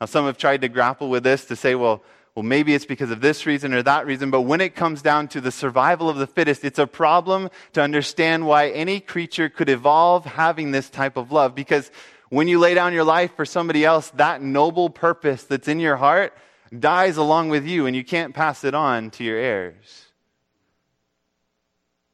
Now, 0.00 0.06
some 0.06 0.26
have 0.26 0.38
tried 0.38 0.62
to 0.62 0.68
grapple 0.68 1.08
with 1.08 1.22
this 1.22 1.44
to 1.46 1.56
say, 1.56 1.74
well, 1.74 2.02
well, 2.34 2.42
maybe 2.42 2.74
it's 2.74 2.86
because 2.86 3.10
of 3.10 3.20
this 3.20 3.44
reason 3.44 3.74
or 3.74 3.82
that 3.82 4.06
reason, 4.06 4.30
but 4.30 4.42
when 4.42 4.62
it 4.62 4.74
comes 4.74 5.02
down 5.02 5.28
to 5.28 5.40
the 5.40 5.52
survival 5.52 6.08
of 6.08 6.16
the 6.16 6.26
fittest, 6.26 6.64
it's 6.64 6.78
a 6.78 6.86
problem 6.86 7.50
to 7.74 7.82
understand 7.82 8.46
why 8.46 8.70
any 8.70 9.00
creature 9.00 9.50
could 9.50 9.68
evolve 9.68 10.24
having 10.24 10.70
this 10.70 10.88
type 10.88 11.18
of 11.18 11.30
love. 11.30 11.54
Because 11.54 11.90
when 12.30 12.48
you 12.48 12.58
lay 12.58 12.72
down 12.72 12.94
your 12.94 13.04
life 13.04 13.36
for 13.36 13.44
somebody 13.44 13.84
else, 13.84 14.08
that 14.10 14.40
noble 14.40 14.88
purpose 14.88 15.44
that's 15.44 15.68
in 15.68 15.78
your 15.78 15.96
heart 15.96 16.32
dies 16.76 17.18
along 17.18 17.50
with 17.50 17.66
you, 17.66 17.84
and 17.84 17.94
you 17.94 18.02
can't 18.02 18.34
pass 18.34 18.64
it 18.64 18.74
on 18.74 19.10
to 19.10 19.24
your 19.24 19.36
heirs. 19.36 20.06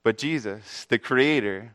But 0.02 0.18
Jesus, 0.18 0.86
the 0.88 0.98
Creator, 0.98 1.74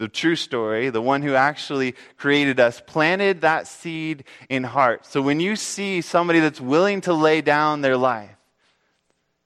the 0.00 0.08
true 0.08 0.36
story, 0.36 0.88
the 0.88 1.02
one 1.02 1.20
who 1.22 1.34
actually 1.34 1.94
created 2.16 2.58
us, 2.58 2.80
planted 2.86 3.42
that 3.42 3.66
seed 3.66 4.24
in 4.48 4.64
heart. 4.64 5.04
So 5.04 5.20
when 5.20 5.40
you 5.40 5.56
see 5.56 6.00
somebody 6.00 6.40
that's 6.40 6.60
willing 6.60 7.02
to 7.02 7.12
lay 7.12 7.42
down 7.42 7.82
their 7.82 7.98
life, 7.98 8.36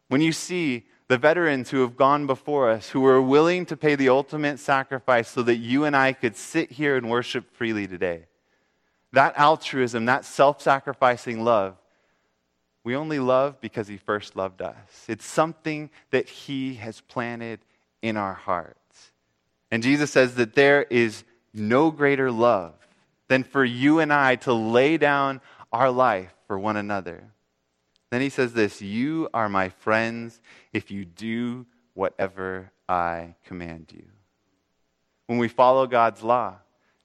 when 0.09 0.21
you 0.21 0.33
see 0.33 0.85
the 1.09 1.19
veterans 1.19 1.71
who 1.71 1.81
have 1.81 1.97
gone 1.97 2.27
before 2.27 2.71
us, 2.71 2.89
who 2.91 3.01
were 3.01 3.21
willing 3.21 3.67
to 3.67 3.77
pay 3.77 3.97
the 3.97 4.09
ultimate 4.09 4.59
sacrifice 4.59 5.29
so 5.29 5.43
that 5.43 5.57
you 5.57 5.85
and 5.85 5.97
I 5.97 6.13
could 6.13 6.37
sit 6.37 6.71
here 6.71 6.97
and 6.97 7.11
worship 7.11 7.53
freely 7.57 7.87
today, 7.87 8.27
that 9.13 9.37
altruism, 9.37 10.07
that 10.07 10.25
self 10.25 10.63
sacrificing 10.63 11.43
love, 11.45 11.77
we 12.85 12.95
only 12.95 13.19
love 13.19 13.61
because 13.61 13.89
He 13.89 13.97
first 13.97 14.37
loved 14.37 14.63
us. 14.63 15.05
It's 15.09 15.27
something 15.27 15.91
that 16.11 16.29
He 16.29 16.75
has 16.75 17.01
planted 17.01 17.61
in 18.05 18.19
our 18.19 18.35
hearts. 18.35 19.13
And 19.71 19.83
Jesus 19.83 20.11
says 20.11 20.35
that 20.35 20.55
there 20.55 20.83
is 20.83 21.25
no 21.55 21.91
greater 21.91 22.31
love 22.31 22.75
than 23.29 23.43
for 23.43 23.65
you 23.65 23.99
and 23.99 24.13
I 24.13 24.37
to 24.37 24.53
lay 24.53 24.99
down 24.99 25.41
our 25.73 25.91
life 25.91 26.35
for 26.47 26.59
one 26.59 26.77
another. 26.77 27.25
Then 28.11 28.21
he 28.21 28.29
says 28.29 28.53
this 28.53 28.83
You 28.83 29.31
are 29.33 29.49
my 29.49 29.71
friends 29.71 30.39
if 30.75 30.91
you 30.91 31.07
do 31.07 31.65
whatever 31.95 32.71
I 32.87 33.37
command 33.47 33.87
you. 33.97 34.05
When 35.27 35.39
we 35.39 35.49
follow 35.49 35.87
God's 35.87 36.23
law, 36.23 36.57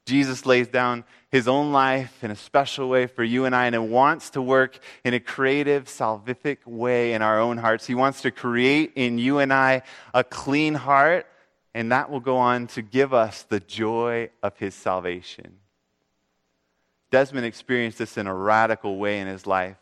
Jesus 0.10 0.47
lays 0.47 0.68
down 0.68 1.03
his 1.30 1.47
own 1.47 1.72
life 1.72 2.24
in 2.24 2.32
a 2.32 2.36
special 2.36 2.89
way 2.89 3.05
for 3.05 3.24
you 3.24 3.45
and 3.45 3.55
I, 3.55 3.68
and 3.68 3.76
it 3.76 3.84
wants 3.84 4.32
to 4.32 4.41
work 4.41 4.80
in 5.03 5.14
a 5.14 5.20
creative, 5.20 5.86
salvific 5.86 6.66
way 6.66 7.14
in 7.14 7.22
our 7.22 7.39
own 7.39 7.57
hearts. 7.57 7.86
He 7.86 7.93
wants 7.93 8.24
to 8.24 8.32
create 8.32 8.93
in 8.95 9.20
you 9.20 9.38
and 9.38 9.53
I 9.53 9.84
a 10.12 10.24
clean 10.24 10.74
heart, 10.74 11.28
and 11.76 11.91
that 11.91 12.10
will 12.10 12.22
go 12.22 12.38
on 12.38 12.66
to 12.70 12.82
give 12.82 13.14
us 13.14 13.43
the 13.43 13.60
joy 13.60 14.32
of 14.41 14.57
his 14.57 14.74
salvation. 14.74 15.57
Desmond 17.12 17.45
experienced 17.45 17.99
this 17.99 18.18
in 18.18 18.26
a 18.26 18.34
radical 18.34 18.97
way 18.97 19.20
in 19.20 19.28
his 19.28 19.45
life. 19.45 19.78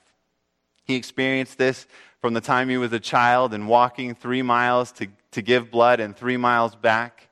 He 0.84 0.96
experienced 0.96 1.58
this 1.58 1.88
from 2.20 2.34
the 2.34 2.42
time 2.42 2.68
he 2.68 2.78
was 2.78 2.92
a 2.92 3.00
child 3.00 3.54
and 3.54 3.70
walking 3.70 4.14
three 4.14 4.42
miles 4.42 4.92
to, 4.94 5.08
to 5.32 5.42
give 5.42 5.72
blood 5.72 6.02
and 6.02 6.14
three 6.14 6.38
miles 6.38 6.76
back 6.76 7.27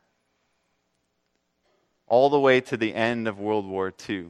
all 2.08 2.30
the 2.30 2.40
way 2.40 2.62
to 2.62 2.78
the 2.78 2.94
end 2.94 3.28
of 3.28 3.40
World 3.40 3.66
War 3.66 3.94
II. 4.08 4.28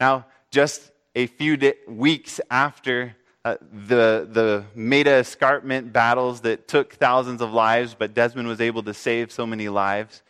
Now, 0.00 0.26
just 0.50 0.90
a 1.14 1.26
few 1.26 1.56
di- 1.56 1.74
weeks 1.86 2.40
after 2.50 3.16
uh, 3.44 3.56
the, 3.72 4.28
the 4.30 4.64
Maeda 4.76 5.20
escarpment 5.20 5.92
battles 5.92 6.40
that 6.42 6.68
took 6.68 6.94
thousands 6.94 7.40
of 7.40 7.52
lives, 7.52 7.94
but 7.98 8.14
Desmond 8.14 8.48
was 8.48 8.60
able 8.60 8.82
to 8.82 8.94
save 8.94 9.32
so 9.32 9.46
many 9.46 9.68
lives. 9.68 10.22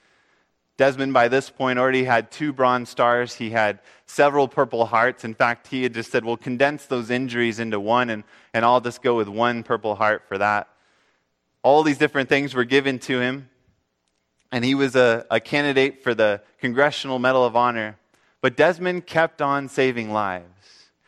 Desmond, 0.77 1.13
by 1.13 1.27
this 1.27 1.51
point, 1.51 1.79
already 1.79 2.05
had 2.05 2.31
two 2.31 2.53
Bronze 2.53 2.89
Stars. 2.89 3.35
He 3.35 3.51
had 3.51 3.81
several 4.07 4.47
Purple 4.47 4.87
Hearts. 4.87 5.25
In 5.25 5.35
fact, 5.35 5.67
he 5.67 5.83
had 5.83 5.93
just 5.93 6.13
said, 6.13 6.25
We'll 6.25 6.37
condense 6.37 6.87
those 6.87 7.11
injuries 7.11 7.59
into 7.59 7.81
one, 7.81 8.11
and, 8.11 8.23
and 8.55 8.65
I'll 8.65 8.81
just 8.81 9.03
go 9.03 9.17
with 9.17 9.27
one 9.27 9.65
Purple 9.65 9.97
Heart 9.97 10.23
for 10.29 10.39
that. 10.39 10.69
All 11.65 11.83
these 11.83 11.99
different 11.99 12.29
things 12.29 12.55
were 12.55 12.65
given 12.65 13.01
to 13.01 13.19
him 13.19 13.49
and 14.51 14.65
he 14.65 14.75
was 14.75 14.97
a, 14.97 15.27
a 15.31 15.41
candidate 15.41 16.03
for 16.03 16.15
the 16.15 16.43
Congressional 16.61 17.19
Medal 17.19 17.45
of 17.45 17.57
Honor. 17.57 17.99
But 18.41 18.57
Desmond 18.57 19.07
kept 19.07 19.43
on 19.43 19.69
saving 19.69 20.13
lives. 20.13 20.45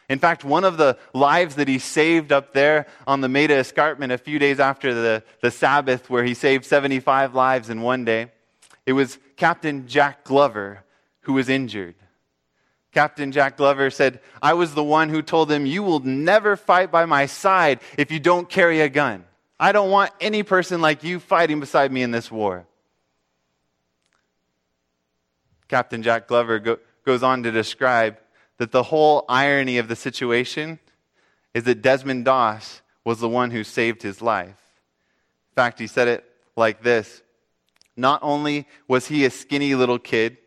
In 0.09 0.19
fact, 0.19 0.45
one 0.45 0.65
of 0.65 0.77
the 0.77 0.99
lives 1.15 1.55
that 1.55 1.69
he 1.69 1.79
saved 1.79 2.33
up 2.33 2.53
there 2.53 2.87
on 3.07 3.21
the 3.21 3.29
Maeda 3.29 3.51
Escarpment 3.51 4.11
a 4.11 4.19
few 4.19 4.41
days 4.41 4.59
after 4.59 4.93
the, 4.93 5.23
the 5.41 5.53
Sabbath, 5.53 6.11
where 6.11 6.25
he 6.25 6.35
saved 6.35 6.65
75 6.65 7.35
lives 7.35 7.71
in 7.71 7.81
one 7.81 8.05
day, 8.05 8.33
it 8.87 8.93
was 8.93 9.19
Captain 9.37 9.87
Jack 9.87 10.25
Glover 10.25 10.83
who 11.21 11.35
was 11.35 11.49
injured. 11.49 11.95
Captain 12.93 13.31
Jack 13.31 13.57
Glover 13.57 13.89
said, 13.89 14.19
I 14.43 14.55
was 14.55 14.75
the 14.75 14.83
one 14.83 15.11
who 15.11 15.23
told 15.23 15.51
him, 15.51 15.65
You 15.65 15.85
will 15.85 16.01
never 16.01 16.57
fight 16.57 16.91
by 16.91 17.05
my 17.05 17.27
side 17.27 17.79
if 17.97 18.11
you 18.11 18.19
don't 18.19 18.49
carry 18.49 18.81
a 18.81 18.89
gun. 18.89 19.25
I 19.61 19.71
don't 19.71 19.91
want 19.91 20.11
any 20.21 20.43
person 20.43 20.81
like 20.81 21.05
you 21.05 21.21
fighting 21.21 21.61
beside 21.61 21.93
me 21.93 22.03
in 22.03 22.11
this 22.11 22.33
war. 22.33 22.67
Captain 25.71 26.03
Jack 26.03 26.27
Glover 26.27 26.59
go, 26.59 26.79
goes 27.07 27.23
on 27.23 27.45
to 27.45 27.53
describe 27.53 28.19
that 28.59 28.73
the 28.73 28.83
whole 28.83 29.25
irony 29.29 29.79
of 29.79 29.87
the 29.87 29.95
situation 29.95 30.81
is 31.55 31.63
that 31.63 31.81
Desmond 31.81 32.25
Doss 32.25 32.83
was 33.05 33.21
the 33.21 33.29
one 33.29 33.53
who 33.53 33.63
saved 33.63 34.03
his 34.03 34.21
life. 34.21 34.49
In 34.49 35.55
fact, 35.55 35.79
he 35.79 35.87
said 35.87 36.09
it 36.09 36.25
like 36.57 36.83
this 36.83 37.23
Not 37.97 38.19
only 38.21 38.67
was 38.89 39.07
he 39.07 39.25
a 39.25 39.31
skinny 39.31 39.77
little 39.77 40.01
kid, 40.01 40.39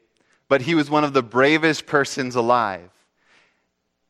but 0.49 0.63
he 0.63 0.75
was 0.75 0.89
one 0.89 1.05
of 1.05 1.13
the 1.13 1.23
bravest 1.23 1.85
persons 1.85 2.35
alive. 2.35 2.91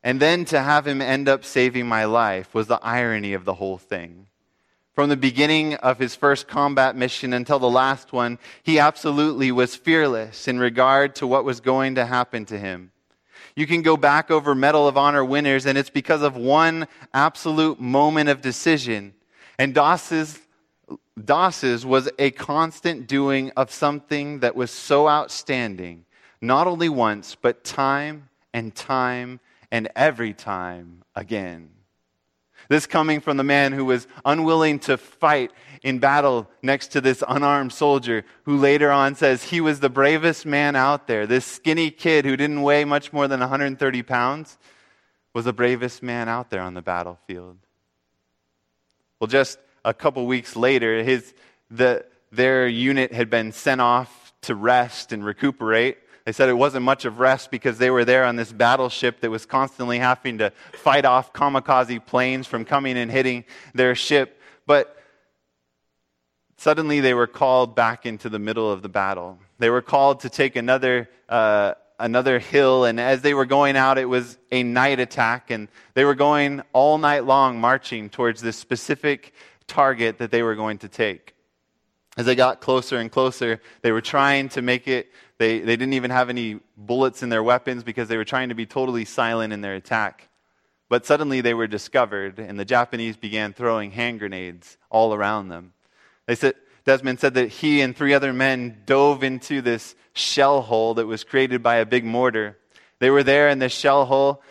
And 0.02 0.18
then 0.18 0.44
to 0.46 0.60
have 0.60 0.84
him 0.84 1.00
end 1.00 1.28
up 1.28 1.44
saving 1.44 1.86
my 1.86 2.06
life 2.06 2.52
was 2.52 2.66
the 2.66 2.80
irony 2.82 3.34
of 3.34 3.44
the 3.44 3.54
whole 3.54 3.78
thing. 3.78 4.26
From 4.94 5.08
the 5.08 5.16
beginning 5.16 5.74
of 5.74 5.98
his 5.98 6.14
first 6.14 6.46
combat 6.46 6.94
mission 6.94 7.32
until 7.32 7.58
the 7.58 7.68
last 7.68 8.12
one, 8.12 8.38
he 8.62 8.78
absolutely 8.78 9.50
was 9.50 9.74
fearless 9.74 10.46
in 10.46 10.60
regard 10.60 11.16
to 11.16 11.26
what 11.26 11.44
was 11.44 11.58
going 11.58 11.96
to 11.96 12.06
happen 12.06 12.44
to 12.46 12.58
him. 12.58 12.92
You 13.56 13.66
can 13.66 13.82
go 13.82 13.96
back 13.96 14.30
over 14.30 14.54
Medal 14.54 14.86
of 14.86 14.96
Honor 14.96 15.24
winners, 15.24 15.66
and 15.66 15.76
it's 15.76 15.90
because 15.90 16.22
of 16.22 16.36
one 16.36 16.86
absolute 17.12 17.80
moment 17.80 18.28
of 18.28 18.40
decision. 18.40 19.14
And 19.58 19.74
Doss's, 19.74 20.40
Doss's 21.22 21.84
was 21.84 22.08
a 22.18 22.30
constant 22.30 23.08
doing 23.08 23.50
of 23.56 23.72
something 23.72 24.40
that 24.40 24.54
was 24.54 24.70
so 24.70 25.08
outstanding, 25.08 26.04
not 26.40 26.68
only 26.68 26.88
once, 26.88 27.34
but 27.34 27.64
time 27.64 28.28
and 28.52 28.72
time 28.74 29.40
and 29.72 29.88
every 29.96 30.34
time 30.34 31.02
again. 31.16 31.73
This 32.68 32.86
coming 32.86 33.20
from 33.20 33.36
the 33.36 33.44
man 33.44 33.72
who 33.72 33.84
was 33.84 34.06
unwilling 34.24 34.78
to 34.80 34.96
fight 34.96 35.52
in 35.82 35.98
battle 35.98 36.48
next 36.62 36.88
to 36.88 37.00
this 37.00 37.22
unarmed 37.28 37.72
soldier, 37.72 38.24
who 38.44 38.56
later 38.56 38.90
on 38.90 39.14
says 39.14 39.44
he 39.44 39.60
was 39.60 39.80
the 39.80 39.90
bravest 39.90 40.46
man 40.46 40.76
out 40.76 41.06
there. 41.06 41.26
This 41.26 41.44
skinny 41.44 41.90
kid 41.90 42.24
who 42.24 42.36
didn't 42.36 42.62
weigh 42.62 42.84
much 42.84 43.12
more 43.12 43.28
than 43.28 43.40
130 43.40 44.02
pounds 44.02 44.56
was 45.34 45.44
the 45.44 45.52
bravest 45.52 46.02
man 46.02 46.28
out 46.28 46.48
there 46.48 46.62
on 46.62 46.74
the 46.74 46.82
battlefield. 46.82 47.58
Well, 49.20 49.28
just 49.28 49.58
a 49.84 49.92
couple 49.92 50.26
weeks 50.26 50.56
later, 50.56 51.02
his, 51.02 51.34
the, 51.70 52.06
their 52.32 52.66
unit 52.66 53.12
had 53.12 53.28
been 53.28 53.52
sent 53.52 53.80
off 53.80 54.32
to 54.42 54.54
rest 54.54 55.12
and 55.12 55.24
recuperate. 55.24 55.98
They 56.24 56.32
said 56.32 56.48
it 56.48 56.54
wasn't 56.54 56.84
much 56.84 57.04
of 57.04 57.18
rest 57.20 57.50
because 57.50 57.76
they 57.76 57.90
were 57.90 58.04
there 58.04 58.24
on 58.24 58.36
this 58.36 58.50
battleship 58.50 59.20
that 59.20 59.30
was 59.30 59.44
constantly 59.44 59.98
having 59.98 60.38
to 60.38 60.52
fight 60.72 61.04
off 61.04 61.34
kamikaze 61.34 62.04
planes 62.04 62.46
from 62.46 62.64
coming 62.64 62.96
and 62.96 63.10
hitting 63.10 63.44
their 63.74 63.94
ship. 63.94 64.40
But 64.66 64.96
suddenly 66.56 67.00
they 67.00 67.12
were 67.12 67.26
called 67.26 67.74
back 67.74 68.06
into 68.06 68.30
the 68.30 68.38
middle 68.38 68.72
of 68.72 68.80
the 68.80 68.88
battle. 68.88 69.38
They 69.58 69.68
were 69.68 69.82
called 69.82 70.20
to 70.20 70.30
take 70.30 70.56
another, 70.56 71.10
uh, 71.28 71.74
another 71.98 72.38
hill, 72.38 72.86
and 72.86 72.98
as 72.98 73.20
they 73.20 73.34
were 73.34 73.44
going 73.44 73.76
out, 73.76 73.98
it 73.98 74.06
was 74.06 74.38
a 74.50 74.62
night 74.62 75.00
attack, 75.00 75.50
and 75.50 75.68
they 75.92 76.06
were 76.06 76.14
going 76.14 76.62
all 76.72 76.96
night 76.96 77.24
long 77.24 77.60
marching 77.60 78.08
towards 78.08 78.40
this 78.40 78.56
specific 78.56 79.34
target 79.66 80.18
that 80.18 80.30
they 80.30 80.42
were 80.42 80.54
going 80.54 80.78
to 80.78 80.88
take. 80.88 81.33
As 82.16 82.26
they 82.26 82.34
got 82.34 82.60
closer 82.60 82.98
and 82.98 83.10
closer, 83.10 83.60
they 83.82 83.90
were 83.90 84.00
trying 84.00 84.48
to 84.50 84.62
make 84.62 84.86
it 84.86 85.10
they, 85.38 85.58
they 85.58 85.76
didn't 85.76 85.94
even 85.94 86.10
have 86.10 86.30
any 86.30 86.60
bullets 86.76 87.22
in 87.22 87.28
their 87.28 87.42
weapons 87.42 87.82
because 87.82 88.08
they 88.08 88.16
were 88.16 88.24
trying 88.24 88.50
to 88.50 88.54
be 88.54 88.66
totally 88.66 89.04
silent 89.04 89.52
in 89.52 89.60
their 89.60 89.74
attack. 89.74 90.28
But 90.88 91.06
suddenly 91.06 91.40
they 91.40 91.54
were 91.54 91.66
discovered, 91.66 92.38
and 92.38 92.58
the 92.58 92.64
Japanese 92.64 93.16
began 93.16 93.52
throwing 93.52 93.90
hand 93.90 94.20
grenades 94.20 94.76
all 94.90 95.12
around 95.12 95.48
them. 95.48 95.72
They 96.26 96.34
said, 96.34 96.54
Desmond 96.84 97.18
said 97.18 97.34
that 97.34 97.48
he 97.48 97.80
and 97.80 97.96
three 97.96 98.14
other 98.14 98.32
men 98.32 98.82
dove 98.86 99.24
into 99.24 99.60
this 99.60 99.96
shell 100.12 100.60
hole 100.60 100.94
that 100.94 101.06
was 101.06 101.24
created 101.24 101.62
by 101.62 101.76
a 101.76 101.86
big 101.86 102.04
mortar. 102.04 102.58
They 103.00 103.10
were 103.10 103.22
there 103.22 103.48
in 103.48 103.58
this 103.58 103.72
shell 103.72 104.04
hole, 104.04 104.42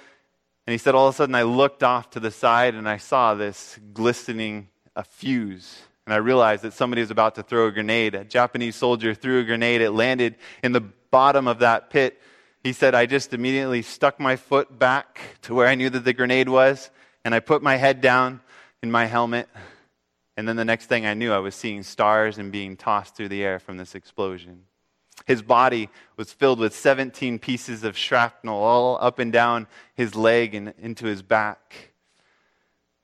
and 0.67 0.71
he 0.71 0.77
said, 0.77 0.95
All 0.95 1.07
of 1.07 1.15
a 1.15 1.17
sudden 1.17 1.35
I 1.35 1.43
looked 1.43 1.83
off 1.83 2.09
to 2.11 2.19
the 2.19 2.31
side 2.31 2.75
and 2.75 2.89
I 2.89 2.97
saw 2.97 3.35
this 3.35 3.79
glistening 3.93 4.69
a 4.95 5.03
fuse 5.03 5.79
and 6.05 6.13
I 6.13 6.17
realized 6.17 6.63
that 6.63 6.73
somebody 6.73 7.01
was 7.01 7.11
about 7.11 7.35
to 7.35 7.43
throw 7.43 7.67
a 7.67 7.71
grenade. 7.71 8.13
A 8.13 8.25
Japanese 8.25 8.75
soldier 8.75 9.13
threw 9.13 9.39
a 9.39 9.43
grenade. 9.43 9.81
It 9.81 9.91
landed 9.91 10.35
in 10.61 10.73
the 10.73 10.81
bottom 10.81 11.47
of 11.47 11.59
that 11.59 11.89
pit. 11.89 12.19
He 12.63 12.73
said, 12.73 12.93
I 12.93 13.05
just 13.05 13.33
immediately 13.33 13.81
stuck 13.81 14.19
my 14.19 14.35
foot 14.35 14.77
back 14.77 15.19
to 15.43 15.53
where 15.53 15.67
I 15.67 15.75
knew 15.75 15.89
that 15.89 16.03
the 16.03 16.13
grenade 16.13 16.49
was, 16.49 16.89
and 17.23 17.33
I 17.33 17.39
put 17.39 17.61
my 17.61 17.77
head 17.77 18.01
down 18.01 18.41
in 18.81 18.91
my 18.91 19.05
helmet. 19.05 19.47
And 20.35 20.47
then 20.47 20.55
the 20.55 20.65
next 20.65 20.87
thing 20.87 21.05
I 21.05 21.13
knew, 21.13 21.31
I 21.31 21.39
was 21.39 21.55
seeing 21.55 21.83
stars 21.83 22.37
and 22.37 22.51
being 22.51 22.75
tossed 22.75 23.15
through 23.15 23.29
the 23.29 23.43
air 23.43 23.59
from 23.59 23.77
this 23.77 23.95
explosion. 23.95 24.63
His 25.25 25.41
body 25.41 25.89
was 26.17 26.33
filled 26.33 26.59
with 26.59 26.75
17 26.75 27.39
pieces 27.39 27.83
of 27.83 27.97
shrapnel 27.97 28.61
all 28.61 28.97
up 28.99 29.19
and 29.19 29.31
down 29.31 29.67
his 29.93 30.15
leg 30.15 30.55
and 30.55 30.73
into 30.79 31.05
his 31.05 31.21
back. 31.21 31.91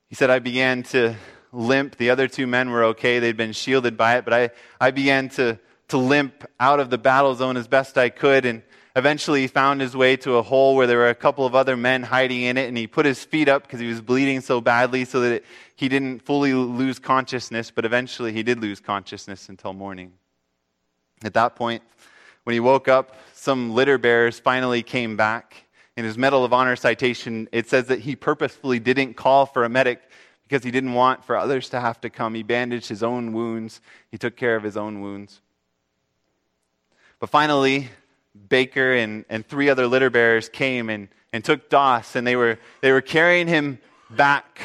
He 0.08 0.16
said, 0.16 0.30
I 0.30 0.39
began 0.39 0.84
to 0.84 1.16
limp. 1.52 1.97
The 1.97 2.10
other 2.10 2.28
two 2.28 2.47
men 2.47 2.70
were 2.70 2.84
okay, 2.86 3.20
they'd 3.20 3.38
been 3.38 3.54
shielded 3.54 3.97
by 3.97 4.18
it, 4.18 4.26
but 4.26 4.34
I, 4.34 4.50
I 4.80 4.91
began 4.91 5.30
to, 5.30 5.60
to 5.89 5.97
limp 5.97 6.45
out 6.60 6.80
of 6.80 6.89
the 6.89 6.97
battle 6.97 7.36
zone 7.36 7.58
as 7.58 7.68
best 7.68 7.97
I 7.97 8.10
could. 8.10 8.45
And 8.45 8.62
eventually 8.95 9.47
found 9.47 9.82
his 9.82 9.95
way 9.95 10.16
to 10.18 10.36
a 10.36 10.41
hole 10.41 10.76
where 10.76 10.88
there 10.88 10.97
were 10.97 11.10
a 11.10 11.16
couple 11.16 11.45
of 11.45 11.56
other 11.56 11.78
men 11.78 12.04
hiding 12.04 12.41
in 12.41 12.58
it. 12.58 12.68
And 12.68 12.78
he 12.78 12.88
put 12.88 13.06
his 13.06 13.24
feet 13.24 13.47
up 13.47 13.64
because 13.64 13.80
he 13.80 13.88
was 13.88 14.02
bleeding 14.02 14.41
so 14.41 14.62
badly 14.62 15.06
so 15.06 15.22
that 15.22 15.32
it, 15.32 15.45
he 15.76 15.89
didn't 15.89 16.20
fully 16.20 16.54
lose 16.54 17.00
consciousness, 17.00 17.72
but 17.72 17.86
eventually 17.86 18.34
he 18.34 18.43
did 18.43 18.60
lose 18.62 18.80
consciousness 18.80 19.50
until 19.50 19.74
morning. 19.74 20.14
At 21.24 21.34
that 21.34 21.56
point, 21.56 21.84
when 22.43 22.54
he 22.54 22.60
woke 22.60 22.88
up, 22.88 23.16
some 23.34 23.74
litter 23.74 23.97
bearers 23.97 24.39
finally 24.39 24.84
came 24.84 25.18
back. 25.18 25.66
In 25.97 26.06
his 26.06 26.18
Medal 26.18 26.45
of 26.45 26.54
Honor 26.54 26.78
citation, 26.78 27.50
it 27.52 27.68
says 27.68 27.88
that 27.88 28.00
he 28.00 28.16
purposefully 28.16 28.80
didn't 28.80 29.16
call 29.16 29.45
for 29.45 29.66
a 29.66 29.70
medic 29.70 30.02
because 30.50 30.64
he 30.64 30.72
didn't 30.72 30.93
want 30.93 31.24
for 31.24 31.38
others 31.38 31.70
to 31.70 31.80
have 31.80 32.02
to 32.02 32.10
come. 32.10 32.34
He 32.34 32.41
bandaged 32.41 32.89
his 32.89 33.04
own 33.04 33.34
wounds, 33.34 33.82
he 34.10 34.18
took 34.18 34.36
care 34.36 34.56
of 34.56 34.64
his 34.64 34.76
own 34.76 35.00
wounds. 35.00 35.41
But 37.20 37.30
finally, 37.30 37.89
Baker 38.47 38.93
and, 38.93 39.26
and 39.30 39.45
three 39.45 39.70
other 39.70 39.86
litter 39.86 40.10
bearers 40.10 40.50
came 40.50 40.89
and, 40.89 41.08
and 41.34 41.45
took 41.45 41.70
Doss, 41.70 42.16
and 42.16 42.26
they 42.26 42.36
were, 42.36 42.58
they 42.82 42.91
were 42.91 43.02
carrying 43.02 43.47
him 43.47 43.78
back. 44.10 44.60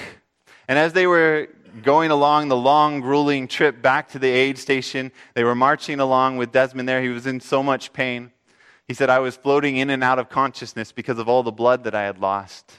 And 0.69 0.79
as 0.79 0.95
they 0.95 1.07
were 1.07 1.49
going 1.83 2.11
along 2.11 2.49
the 2.49 2.57
long, 2.57 3.01
grueling 3.01 3.47
trip 3.47 3.83
back 3.83 4.09
to 4.11 4.19
the 4.19 4.29
aid 4.29 4.57
station, 4.57 5.13
they 5.35 5.45
were 5.45 5.55
marching 5.55 6.01
along 6.01 6.39
with 6.39 6.51
Desmond 6.51 6.89
there. 6.89 7.03
He 7.03 7.09
was 7.09 7.27
in 7.27 7.41
so 7.41 7.63
much 7.63 7.93
pain. 7.93 8.31
He 8.89 8.95
said, 8.95 9.11
I 9.11 9.19
was 9.19 9.37
floating 9.37 9.77
in 9.77 9.91
and 9.91 10.03
out 10.03 10.19
of 10.19 10.31
consciousness 10.31 10.93
because 10.93 11.19
of 11.19 11.29
all 11.29 11.43
the 11.43 11.53
blood 11.53 11.85
that 11.85 11.95
I 11.95 12.05
had 12.05 12.19
lost. 12.19 12.73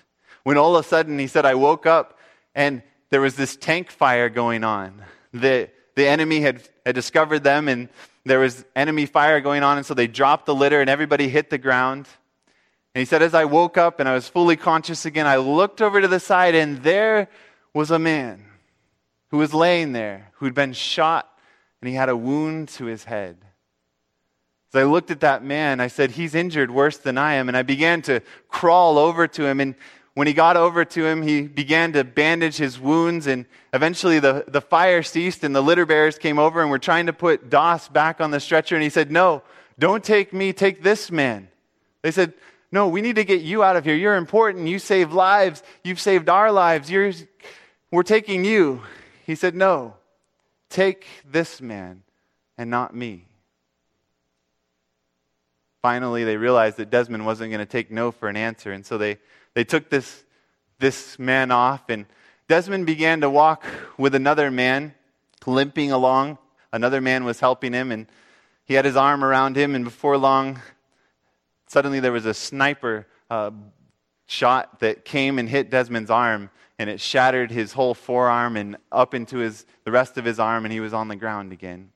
When 0.43 0.58
all 0.58 0.76
of 0.76 0.86
a 0.86 0.88
sudden, 0.88 1.20
he 1.20 1.28
said, 1.28 1.45
I 1.45 1.53
woke 1.56 1.86
up 1.86 2.18
and 2.56 2.82
there 3.10 3.22
was 3.22 3.36
this 3.36 3.56
tank 3.56 3.91
fire 3.91 4.30
going 4.30 4.64
on. 4.64 5.03
The, 5.34 5.70
the 5.95 6.08
enemy 6.08 6.41
had, 6.41 6.68
had 6.86 6.95
discovered 6.95 7.43
them 7.43 7.68
and 7.68 7.89
there 8.26 8.39
was 8.39 8.66
enemy 8.76 9.06
fire 9.06 9.39
going 9.41 9.64
on. 9.64 9.78
And 9.78 9.86
so 9.86 9.93
they 9.93 10.08
dropped 10.08 10.45
the 10.45 10.56
litter 10.56 10.82
and 10.82 10.89
everybody 10.89 11.30
hit 11.30 11.49
the 11.49 11.58
ground. 11.58 12.08
And 12.93 12.99
he 12.99 13.06
said, 13.06 13.22
As 13.22 13.34
I 13.34 13.45
woke 13.45 13.78
up 13.78 13.99
and 13.99 14.10
I 14.10 14.14
was 14.14 14.28
fully 14.28 14.56
conscious 14.56 15.06
again, 15.06 15.28
I 15.28 15.38
looked 15.38 15.82
over 15.82 16.01
to 16.01 16.08
the 16.08 16.20
side 16.20 16.56
and 16.56 16.82
there 16.84 17.30
was 17.74 17.91
a 17.91 17.99
man 17.99 18.45
who 19.30 19.38
was 19.38 19.53
laying 19.53 19.91
there, 19.91 20.32
who'd 20.36 20.56
been 20.56 20.74
shot 20.74 21.30
and 21.82 21.89
he 21.89 21.95
had 21.95 22.10
a 22.10 22.18
wound 22.18 22.70
to 22.70 22.86
his 22.86 23.03
head. 23.03 23.38
As 24.74 24.82
I 24.82 24.84
looked 24.86 25.12
at 25.12 25.20
that 25.22 25.43
man, 25.43 25.80
I 25.80 25.88
said, 25.88 26.12
He's 26.12 26.36
injured 26.36 26.72
worse 26.72 26.97
than 26.97 27.18
I 27.18 27.36
am. 27.36 27.47
And 27.47 27.56
I 27.56 27.62
began 27.62 28.01
to 28.03 28.22
crawl 28.49 28.97
over 28.97 29.28
to 29.28 29.45
him. 29.45 29.60
And 29.60 29.76
when 30.16 30.28
he 30.28 30.34
got 30.34 30.55
over 30.55 30.86
to 30.86 31.05
him, 31.05 31.22
he 31.22 31.41
began 31.41 31.91
to 31.93 32.03
bandage 32.05 32.55
his 32.55 32.80
wounds. 32.80 33.28
And 33.28 33.45
eventually 33.74 34.20
the, 34.20 34.45
the 34.47 34.61
fire 34.61 35.03
ceased, 35.03 35.43
and 35.43 35.53
the 35.53 35.61
litter 35.61 35.86
bearers 35.86 36.18
came 36.18 36.39
over 36.39 36.61
and 36.61 36.72
were 36.72 36.80
trying 36.80 37.05
to 37.05 37.13
put 37.13 37.49
Doss 37.49 37.89
back 37.89 38.22
on 38.22 38.32
the 38.32 38.39
stretcher. 38.39 38.76
And 38.76 38.84
he 38.84 38.89
said, 38.89 39.11
No, 39.11 39.43
don't 39.78 40.03
take 40.03 40.34
me, 40.34 40.53
take 40.53 40.82
this 40.82 41.11
man. 41.11 41.49
They 42.01 42.11
said, 42.11 42.34
No, 42.72 42.88
we 42.88 43.01
need 43.01 43.18
to 43.18 43.26
get 43.26 43.41
you 43.41 43.61
out 43.61 43.76
of 43.76 43.84
here. 43.84 43.93
You're 43.93 44.16
important. 44.16 44.70
You 44.70 44.80
saved 44.80 45.11
lives. 45.11 45.61
You've 45.84 45.99
saved 45.99 46.30
our 46.30 46.49
lives. 46.49 46.89
You're, 46.89 47.11
we're 47.91 48.03
taking 48.03 48.45
you. 48.45 48.82
He 49.26 49.36
said, 49.36 49.53
No, 49.53 49.95
take 50.70 51.05
this 51.30 51.59
man 51.59 52.03
and 52.57 52.70
not 52.70 52.95
me. 52.95 53.26
Finally, 55.82 56.24
they 56.24 56.38
realized 56.38 56.78
that 56.78 56.89
Desmond 56.89 57.26
wasn't 57.26 57.51
going 57.51 57.59
to 57.59 57.66
take 57.66 57.91
no 57.91 58.11
for 58.11 58.30
an 58.30 58.38
answer, 58.38 58.72
and 58.72 58.86
so 58.86 58.97
they, 58.97 59.20
they 59.56 59.64
took 59.64 59.89
this, 59.89 60.24
this 60.78 61.18
man 61.18 61.49
off, 61.49 61.89
and 61.89 62.06
Desmond 62.47 62.86
began 62.86 63.22
to 63.22 63.30
walk 63.30 63.66
with 63.97 64.14
another 64.14 64.51
man, 64.51 64.93
limping 65.47 65.91
along. 65.91 66.38
Another 66.72 67.01
man 67.01 67.24
was 67.24 67.39
helping 67.39 67.74
him, 67.74 67.91
and 67.91 68.06
he 68.66 68.76
had 68.76 68.86
his 68.86 68.95
arm 68.95 69.24
around 69.24 69.56
him, 69.56 69.74
and 69.74 69.84
before 69.84 70.18
long, 70.18 70.62
suddenly 71.68 71.99
there 71.99 72.12
was 72.12 72.26
a 72.26 72.34
sniper 72.34 73.08
uh, 73.30 73.51
shot 74.28 74.80
that 74.82 75.06
came 75.06 75.39
and 75.39 75.49
hit 75.49 75.72
Desmond's 75.72 76.12
arm, 76.12 76.49
and 76.78 76.89
it 76.89 76.99
shattered 76.99 77.49
his 77.49 77.74
whole 77.74 77.93
forearm 77.93 78.58
and 78.58 78.78
up 78.91 79.14
into 79.14 79.38
his, 79.38 79.66
the 79.86 79.91
rest 79.91 80.18
of 80.18 80.26
his 80.26 80.39
arm, 80.39 80.66
and 80.66 80.74
he 80.74 80.80
was 80.80 80.93
on 80.93 81.08
the 81.08 81.16
ground 81.16 81.53
again. 81.53 81.91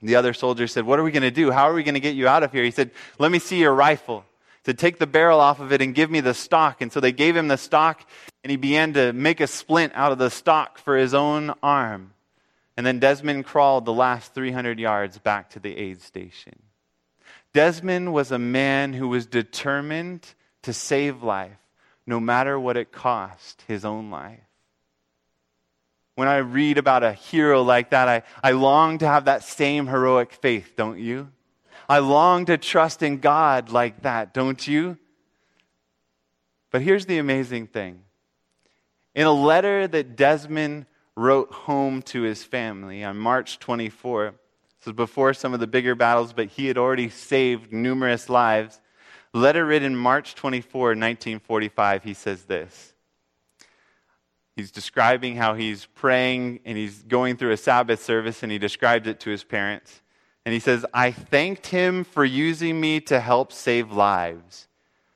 The 0.00 0.16
other 0.16 0.32
soldier 0.32 0.66
said, 0.66 0.84
What 0.84 0.98
are 0.98 1.02
we 1.02 1.10
going 1.10 1.22
to 1.22 1.30
do? 1.30 1.50
How 1.50 1.68
are 1.68 1.74
we 1.74 1.82
going 1.82 1.94
to 1.94 2.00
get 2.00 2.14
you 2.14 2.26
out 2.26 2.42
of 2.42 2.52
here? 2.52 2.64
He 2.64 2.70
said, 2.70 2.90
Let 3.18 3.30
me 3.30 3.38
see 3.38 3.58
your 3.58 3.74
rifle. 3.74 4.24
Said, 4.64 4.78
Take 4.78 4.98
the 4.98 5.06
barrel 5.06 5.40
off 5.40 5.60
of 5.60 5.72
it 5.72 5.82
and 5.82 5.94
give 5.94 6.10
me 6.10 6.20
the 6.20 6.34
stock. 6.34 6.80
And 6.80 6.92
so 6.92 7.00
they 7.00 7.12
gave 7.12 7.36
him 7.36 7.48
the 7.48 7.56
stock, 7.56 8.08
and 8.44 8.50
he 8.50 8.56
began 8.56 8.92
to 8.94 9.12
make 9.12 9.40
a 9.40 9.46
splint 9.46 9.92
out 9.94 10.12
of 10.12 10.18
the 10.18 10.30
stock 10.30 10.78
for 10.78 10.96
his 10.96 11.14
own 11.14 11.52
arm. 11.62 12.12
And 12.76 12.86
then 12.86 13.00
Desmond 13.00 13.44
crawled 13.44 13.84
the 13.84 13.92
last 13.92 14.34
300 14.34 14.78
yards 14.78 15.18
back 15.18 15.50
to 15.50 15.60
the 15.60 15.76
aid 15.76 16.00
station. 16.00 16.54
Desmond 17.52 18.14
was 18.14 18.32
a 18.32 18.38
man 18.38 18.94
who 18.94 19.08
was 19.08 19.26
determined 19.26 20.26
to 20.62 20.72
save 20.72 21.22
life, 21.22 21.58
no 22.06 22.18
matter 22.18 22.58
what 22.58 22.76
it 22.76 22.92
cost 22.92 23.62
his 23.66 23.84
own 23.84 24.10
life. 24.10 24.40
When 26.14 26.28
I 26.28 26.38
read 26.38 26.78
about 26.78 27.02
a 27.02 27.12
hero 27.12 27.62
like 27.62 27.90
that, 27.90 28.08
I, 28.08 28.22
I 28.42 28.52
long 28.52 28.98
to 28.98 29.06
have 29.06 29.26
that 29.26 29.42
same 29.42 29.86
heroic 29.86 30.32
faith, 30.32 30.74
don't 30.76 30.98
you? 30.98 31.30
I 31.92 31.98
long 31.98 32.46
to 32.46 32.56
trust 32.56 33.02
in 33.02 33.18
God 33.18 33.68
like 33.68 34.00
that, 34.00 34.32
don't 34.32 34.66
you? 34.66 34.96
But 36.70 36.80
here's 36.80 37.04
the 37.04 37.18
amazing 37.18 37.66
thing. 37.66 38.00
In 39.14 39.26
a 39.26 39.32
letter 39.32 39.86
that 39.86 40.16
Desmond 40.16 40.86
wrote 41.16 41.52
home 41.52 42.00
to 42.04 42.22
his 42.22 42.44
family 42.44 43.04
on 43.04 43.18
March 43.18 43.58
24, 43.58 44.30
this 44.78 44.86
was 44.86 44.94
before 44.94 45.34
some 45.34 45.52
of 45.52 45.60
the 45.60 45.66
bigger 45.66 45.94
battles, 45.94 46.32
but 46.32 46.46
he 46.46 46.64
had 46.64 46.78
already 46.78 47.10
saved 47.10 47.74
numerous 47.74 48.30
lives. 48.30 48.80
Letter 49.34 49.66
written 49.66 49.94
March 49.94 50.34
24, 50.34 50.80
1945, 50.80 52.04
he 52.04 52.14
says 52.14 52.44
this 52.44 52.94
He's 54.56 54.70
describing 54.70 55.36
how 55.36 55.52
he's 55.52 55.84
praying 55.84 56.60
and 56.64 56.78
he's 56.78 57.02
going 57.02 57.36
through 57.36 57.50
a 57.50 57.58
Sabbath 57.58 58.02
service 58.02 58.42
and 58.42 58.50
he 58.50 58.56
describes 58.56 59.06
it 59.06 59.20
to 59.20 59.28
his 59.28 59.44
parents. 59.44 60.01
And 60.44 60.52
he 60.52 60.60
says, 60.60 60.84
I 60.92 61.12
thanked 61.12 61.68
him 61.68 62.04
for 62.04 62.24
using 62.24 62.80
me 62.80 63.00
to 63.02 63.20
help 63.20 63.52
save 63.52 63.92
lives, 63.92 64.68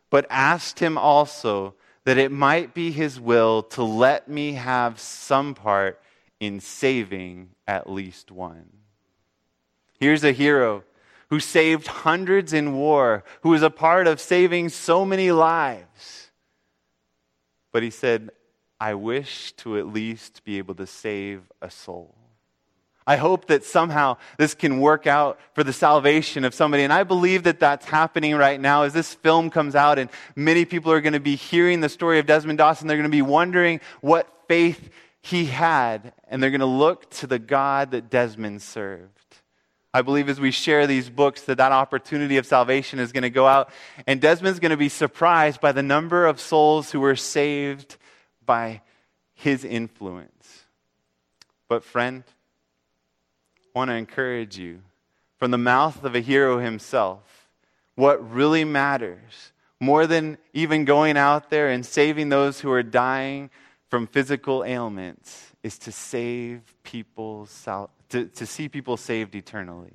but 0.09 0.27
asked 0.31 0.79
him 0.79 0.97
also 0.97 1.75
that 2.05 2.19
it 2.19 2.31
might 2.31 2.75
be 2.75 2.93
his 2.93 3.19
will 3.19 3.63
to 3.63 3.83
let 3.83 4.29
me 4.29 4.53
have 4.53 5.01
some 5.01 5.55
part 5.55 6.01
in 6.39 6.61
saving 6.61 7.51
at 7.67 7.91
least 7.91 8.31
one. 8.31 8.69
Here's 9.99 10.23
a 10.23 10.33
hero 10.33 10.85
who 11.31 11.41
saved 11.41 11.89
hundreds 11.89 12.53
in 12.53 12.75
war, 12.75 13.25
who 13.41 13.49
was 13.49 13.63
a 13.63 13.71
part 13.71 14.07
of 14.07 14.21
saving 14.21 14.69
so 14.69 15.05
many 15.05 15.33
lives. 15.33 16.31
But 17.73 17.83
he 17.83 17.91
said, 17.91 18.31
I 18.79 18.95
wish 18.95 19.53
to 19.53 19.79
at 19.79 19.89
least 19.89 20.45
be 20.45 20.59
able 20.59 20.75
to 20.77 20.87
save 20.87 21.43
a 21.61 21.71
soul. 21.71 22.15
I 23.07 23.17
hope 23.17 23.47
that 23.47 23.63
somehow 23.65 24.17
this 24.37 24.55
can 24.55 24.81
work 24.81 25.07
out 25.07 25.39
for 25.53 25.63
the 25.63 25.73
salvation 25.73 26.45
of 26.45 26.55
somebody. 26.55 26.83
And 26.83 26.93
I 26.93 27.05
believe 27.05 27.45
that 27.45 27.61
that's 27.61 27.87
happening 27.87 28.35
right 28.35 28.61
now 28.61 28.83
as 28.83 28.93
this 28.93 29.15
film 29.15 29.49
comes 29.49 29.77
out 29.77 29.99
and 29.99 30.11
many 30.35 30.65
people 30.65 30.91
are 30.91 31.01
going 31.01 31.13
to 31.13 31.21
be 31.21 31.37
hearing 31.37 31.81
the 31.81 31.89
story 31.89 32.19
of 32.19 32.27
Desmond 32.27 32.59
Dawson. 32.59 32.89
They're 32.89 32.97
going 32.97 33.11
to 33.11 33.17
be 33.17 33.23
wondering 33.23 33.81
what 34.01 34.29
faith 34.49 34.91
he 35.23 35.45
had. 35.47 36.13
And 36.27 36.43
they're 36.43 36.51
going 36.51 36.61
to 36.61 36.67
look 36.67 37.09
to 37.11 37.29
the 37.29 37.39
God 37.39 37.93
that 37.93 38.11
Desmond 38.11 38.61
served. 38.61 39.13
I 39.95 40.03
believe 40.03 40.29
as 40.29 40.41
we 40.41 40.51
share 40.51 40.87
these 40.87 41.09
books 41.09 41.43
that 41.43 41.59
that 41.59 41.73
opportunity 41.73 42.37
of 42.37 42.45
salvation 42.45 42.99
is 42.99 43.13
going 43.13 43.23
to 43.23 43.31
go 43.31 43.47
out. 43.47 43.71
And 44.07 44.21
Desmond's 44.21 44.59
going 44.59 44.71
to 44.71 44.77
be 44.77 44.89
surprised 44.89 45.61
by 45.61 45.71
the 45.71 45.83
number 45.83 46.27
of 46.27 46.41
souls 46.41 46.91
who 46.91 47.01
were 47.01 47.17
saved 47.17 47.97
by 48.45 48.83
his 49.33 49.65
influence. 49.65 50.65
But, 51.69 51.83
friend, 51.83 52.25
want 53.77 53.91
to 53.91 53.95
encourage 53.95 54.57
you 54.57 54.81
from 55.39 55.51
the 55.51 55.59
mouth 55.59 56.03
of 56.03 56.15
a 56.15 56.21
hero 56.21 56.59
himself 56.59 57.51
what 57.95 58.33
really 58.33 58.65
matters, 58.65 59.53
more 59.81 60.07
than 60.07 60.39
even 60.55 60.87
going 60.87 61.19
out 61.19 61.51
there 61.51 61.69
and 61.69 61.85
saving 61.85 62.31
those 62.31 62.59
who 62.59 62.71
are 62.73 62.83
dying 62.83 63.51
from 63.91 64.07
physical 64.07 64.65
ailments, 64.65 65.53
is 65.63 65.79
to 65.79 65.93
save 65.93 66.63
people, 66.85 67.47
to, 68.09 68.25
to 68.25 68.47
see 68.47 68.67
people 68.69 68.97
saved 68.97 69.35
eternally. 69.35 69.93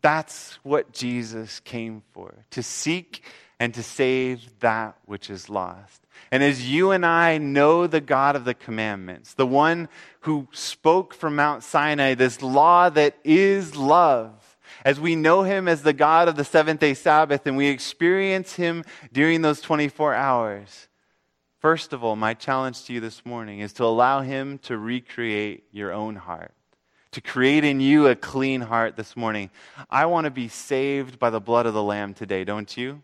That's 0.00 0.54
what 0.62 0.92
Jesus 0.92 1.58
came 1.58 2.02
for, 2.12 2.34
to 2.50 2.62
seek 2.62 3.24
and 3.58 3.74
to 3.74 3.82
save 3.82 4.60
that 4.60 4.96
which 5.06 5.28
is 5.28 5.50
lost. 5.50 6.05
And 6.30 6.42
as 6.42 6.68
you 6.68 6.90
and 6.90 7.06
I 7.06 7.38
know 7.38 7.86
the 7.86 8.00
God 8.00 8.36
of 8.36 8.44
the 8.44 8.54
commandments, 8.54 9.34
the 9.34 9.46
one 9.46 9.88
who 10.20 10.48
spoke 10.52 11.14
from 11.14 11.36
Mount 11.36 11.62
Sinai, 11.62 12.14
this 12.14 12.42
law 12.42 12.90
that 12.90 13.16
is 13.24 13.76
love, 13.76 14.56
as 14.84 14.98
we 14.98 15.16
know 15.16 15.42
him 15.42 15.68
as 15.68 15.82
the 15.82 15.92
God 15.92 16.28
of 16.28 16.36
the 16.36 16.44
seventh 16.44 16.80
day 16.80 16.94
Sabbath 16.94 17.46
and 17.46 17.56
we 17.56 17.68
experience 17.68 18.54
him 18.54 18.84
during 19.12 19.42
those 19.42 19.60
24 19.60 20.14
hours, 20.14 20.88
first 21.60 21.92
of 21.92 22.02
all, 22.02 22.16
my 22.16 22.34
challenge 22.34 22.84
to 22.84 22.92
you 22.92 23.00
this 23.00 23.24
morning 23.24 23.60
is 23.60 23.72
to 23.74 23.84
allow 23.84 24.20
him 24.20 24.58
to 24.58 24.76
recreate 24.76 25.64
your 25.72 25.92
own 25.92 26.16
heart 26.16 26.52
to 27.16 27.22
create 27.22 27.64
in 27.64 27.80
you 27.80 28.08
a 28.08 28.14
clean 28.14 28.60
heart 28.60 28.94
this 28.94 29.16
morning. 29.16 29.48
I 29.88 30.04
want 30.04 30.26
to 30.26 30.30
be 30.30 30.48
saved 30.48 31.18
by 31.18 31.30
the 31.30 31.40
blood 31.40 31.64
of 31.64 31.72
the 31.72 31.82
Lamb 31.82 32.12
today, 32.12 32.44
don't 32.44 32.76
you? 32.76 33.00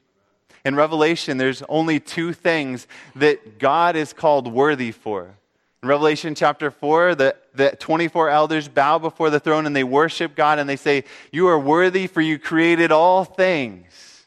In 0.64 0.76
Revelation, 0.76 1.38
there's 1.38 1.62
only 1.68 1.98
two 1.98 2.32
things 2.32 2.86
that 3.16 3.58
God 3.58 3.96
is 3.96 4.12
called 4.12 4.52
worthy 4.52 4.92
for. 4.92 5.34
In 5.82 5.88
Revelation 5.88 6.36
chapter 6.36 6.70
4, 6.70 7.16
the, 7.16 7.36
the 7.54 7.70
24 7.70 8.30
elders 8.30 8.68
bow 8.68 8.98
before 8.98 9.30
the 9.30 9.40
throne 9.40 9.66
and 9.66 9.74
they 9.74 9.82
worship 9.82 10.36
God 10.36 10.60
and 10.60 10.68
they 10.68 10.76
say, 10.76 11.02
You 11.32 11.48
are 11.48 11.58
worthy, 11.58 12.06
for 12.06 12.20
you 12.20 12.38
created 12.38 12.92
all 12.92 13.24
things. 13.24 14.26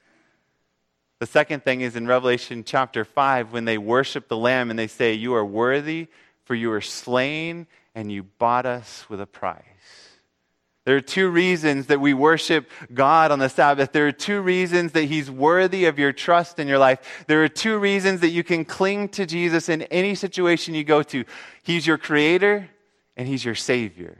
The 1.19 1.25
second 1.25 1.63
thing 1.63 1.79
is 1.79 1.95
in 1.95 2.07
Revelation 2.07 2.65
chapter 2.65 3.05
5, 3.05 3.53
when 3.53 3.63
they 3.63 3.77
worship 3.77 4.27
the 4.27 4.35
Lamb 4.35 4.69
and 4.69 4.77
they 4.77 4.87
say, 4.87 5.13
You 5.13 5.33
are 5.35 5.45
worthy, 5.45 6.07
for 6.43 6.55
you 6.55 6.69
were 6.69 6.81
slain 6.81 7.67
and 7.95 8.11
you 8.11 8.23
bought 8.23 8.65
us 8.65 9.05
with 9.09 9.21
a 9.21 9.25
price. 9.25 9.63
There 10.85 10.95
are 10.95 11.01
two 11.01 11.29
reasons 11.29 11.87
that 11.87 11.99
we 11.99 12.13
worship 12.13 12.69
God 12.93 13.31
on 13.31 13.39
the 13.39 13.49
Sabbath. 13.49 13.91
There 13.91 14.07
are 14.07 14.11
two 14.11 14.39
reasons 14.39 14.91
that 14.91 15.05
He's 15.05 15.31
worthy 15.31 15.85
of 15.85 15.97
your 15.97 16.13
trust 16.13 16.59
in 16.59 16.67
your 16.67 16.77
life. 16.77 17.25
There 17.27 17.43
are 17.43 17.49
two 17.49 17.79
reasons 17.79 18.21
that 18.21 18.29
you 18.29 18.43
can 18.43 18.65
cling 18.65 19.09
to 19.09 19.25
Jesus 19.25 19.67
in 19.67 19.81
any 19.83 20.13
situation 20.13 20.75
you 20.75 20.83
go 20.83 21.01
to. 21.01 21.25
He's 21.63 21.87
your 21.87 21.97
Creator 21.97 22.69
and 23.17 23.27
He's 23.27 23.43
your 23.43 23.55
Savior. 23.55 24.15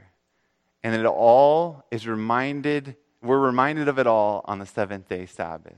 And 0.82 0.94
it 0.94 1.06
all 1.06 1.84
is 1.92 2.08
reminded, 2.08 2.96
we're 3.22 3.38
reminded 3.38 3.86
of 3.86 4.00
it 4.00 4.08
all 4.08 4.44
on 4.46 4.58
the 4.58 4.66
seventh 4.66 5.08
day 5.08 5.26
Sabbath. 5.26 5.76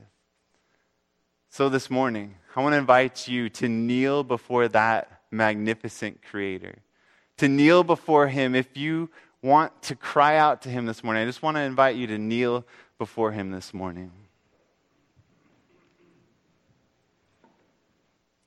So 1.51 1.69
this 1.69 1.91
morning, 1.91 2.35
I 2.55 2.63
want 2.63 2.73
to 2.73 2.77
invite 2.77 3.27
you 3.27 3.49
to 3.49 3.69
kneel 3.69 4.23
before 4.23 4.67
that 4.69 5.21
magnificent 5.29 6.23
Creator. 6.23 6.79
To 7.37 7.47
kneel 7.47 7.83
before 7.83 8.27
Him. 8.27 8.55
If 8.55 8.75
you 8.75 9.11
want 9.41 9.81
to 9.83 9.95
cry 9.95 10.37
out 10.37 10.63
to 10.63 10.69
Him 10.69 10.85
this 10.85 11.03
morning, 11.03 11.23
I 11.23 11.25
just 11.25 11.41
want 11.41 11.57
to 11.57 11.61
invite 11.61 11.95
you 11.95 12.07
to 12.07 12.17
kneel 12.17 12.65
before 12.97 13.31
Him 13.31 13.51
this 13.51 13.73
morning. 13.73 14.11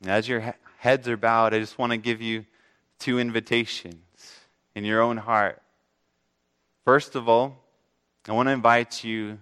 As 0.04 0.28
your 0.28 0.54
heads 0.78 1.08
are 1.08 1.16
bowed, 1.16 1.54
I 1.54 1.60
just 1.60 1.78
want 1.78 1.92
to 1.92 1.96
give 1.96 2.20
you 2.20 2.44
two 2.98 3.18
invitations 3.18 3.96
in 4.74 4.84
your 4.84 5.00
own 5.00 5.16
heart. 5.16 5.62
First 6.84 7.14
of 7.14 7.28
all, 7.28 7.56
I 8.28 8.32
want 8.32 8.48
to 8.48 8.52
invite 8.52 9.04
you 9.04 9.38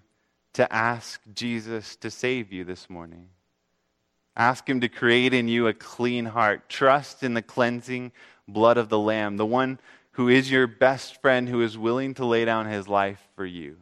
to 0.54 0.72
ask 0.72 1.20
Jesus 1.34 1.96
to 1.96 2.10
save 2.10 2.52
you 2.52 2.64
this 2.64 2.90
morning. 2.90 3.28
Ask 4.36 4.68
Him 4.68 4.80
to 4.80 4.88
create 4.88 5.34
in 5.34 5.48
you 5.48 5.66
a 5.66 5.72
clean 5.72 6.26
heart. 6.26 6.68
Trust 6.68 7.22
in 7.22 7.34
the 7.34 7.42
cleansing 7.42 8.12
blood 8.46 8.76
of 8.76 8.88
the 8.88 8.98
Lamb, 8.98 9.36
the 9.36 9.46
one 9.46 9.78
who 10.12 10.28
is 10.28 10.50
your 10.50 10.66
best 10.66 11.20
friend, 11.20 11.48
who 11.48 11.62
is 11.62 11.78
willing 11.78 12.14
to 12.14 12.24
lay 12.24 12.44
down 12.44 12.66
his 12.66 12.88
life 12.88 13.20
for 13.36 13.46
you. 13.46 13.76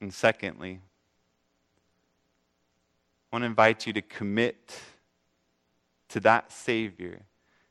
And 0.00 0.12
secondly, 0.12 0.80
I 3.32 3.36
want 3.36 3.42
to 3.42 3.46
invite 3.46 3.86
you 3.86 3.92
to 3.94 4.02
commit 4.02 4.78
to 6.10 6.20
that 6.20 6.52
Savior, 6.52 7.22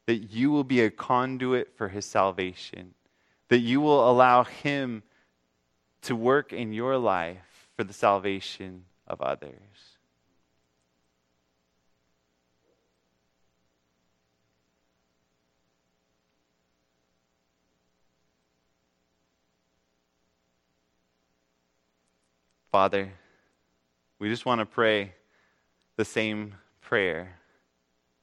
that 0.05 0.15
you 0.15 0.51
will 0.51 0.63
be 0.63 0.81
a 0.81 0.91
conduit 0.91 1.77
for 1.77 1.87
his 1.87 2.05
salvation, 2.05 2.93
that 3.47 3.59
you 3.59 3.79
will 3.79 4.09
allow 4.09 4.43
him 4.43 5.03
to 6.01 6.15
work 6.15 6.51
in 6.51 6.73
your 6.73 6.97
life 6.97 7.69
for 7.75 7.83
the 7.83 7.93
salvation 7.93 8.85
of 9.07 9.21
others. 9.21 9.94
Father, 22.75 23.09
we 24.19 24.27
just 24.27 24.45
want 24.45 24.59
to 24.59 24.65
pray 24.65 25.13
the 25.95 26.03
same 26.03 26.55
prayer 26.81 27.39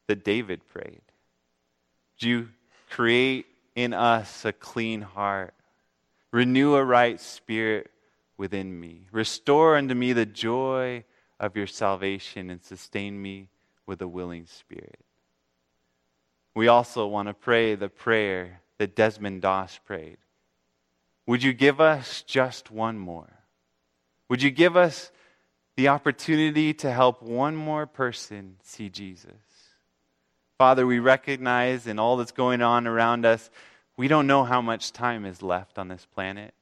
that 0.08 0.24
David 0.24 0.60
prayed. 0.68 1.00
Do 2.18 2.28
you 2.28 2.48
create 2.90 3.46
in 3.74 3.94
us 3.94 4.44
a 4.44 4.52
clean 4.52 5.00
heart? 5.00 5.54
Renew 6.32 6.74
a 6.74 6.84
right 6.84 7.18
spirit 7.18 7.90
within 8.36 8.78
me. 8.78 9.06
Restore 9.10 9.78
unto 9.78 9.94
me 9.94 10.12
the 10.12 10.26
joy 10.26 11.04
of 11.40 11.56
your 11.56 11.66
salvation 11.66 12.50
and 12.50 12.62
sustain 12.62 13.22
me 13.22 13.48
with 13.86 14.02
a 14.02 14.06
willing 14.06 14.44
spirit. 14.44 15.00
We 16.54 16.68
also 16.68 17.06
want 17.06 17.28
to 17.28 17.32
pray 17.32 17.74
the 17.74 17.88
prayer 17.88 18.60
that 18.76 18.94
Desmond 18.94 19.40
Doss 19.40 19.80
prayed. 19.82 20.18
Would 21.26 21.42
you 21.42 21.54
give 21.54 21.80
us 21.80 22.20
just 22.26 22.70
one 22.70 22.98
more? 22.98 23.41
Would 24.32 24.42
you 24.42 24.50
give 24.50 24.78
us 24.78 25.12
the 25.76 25.88
opportunity 25.88 26.72
to 26.72 26.90
help 26.90 27.20
one 27.20 27.54
more 27.54 27.84
person 27.84 28.56
see 28.62 28.88
Jesus? 28.88 29.28
Father, 30.56 30.86
we 30.86 31.00
recognize 31.00 31.86
in 31.86 31.98
all 31.98 32.16
that's 32.16 32.32
going 32.32 32.62
on 32.62 32.86
around 32.86 33.26
us, 33.26 33.50
we 33.98 34.08
don't 34.08 34.26
know 34.26 34.42
how 34.42 34.62
much 34.62 34.90
time 34.90 35.26
is 35.26 35.42
left 35.42 35.78
on 35.78 35.88
this 35.88 36.06
planet, 36.14 36.54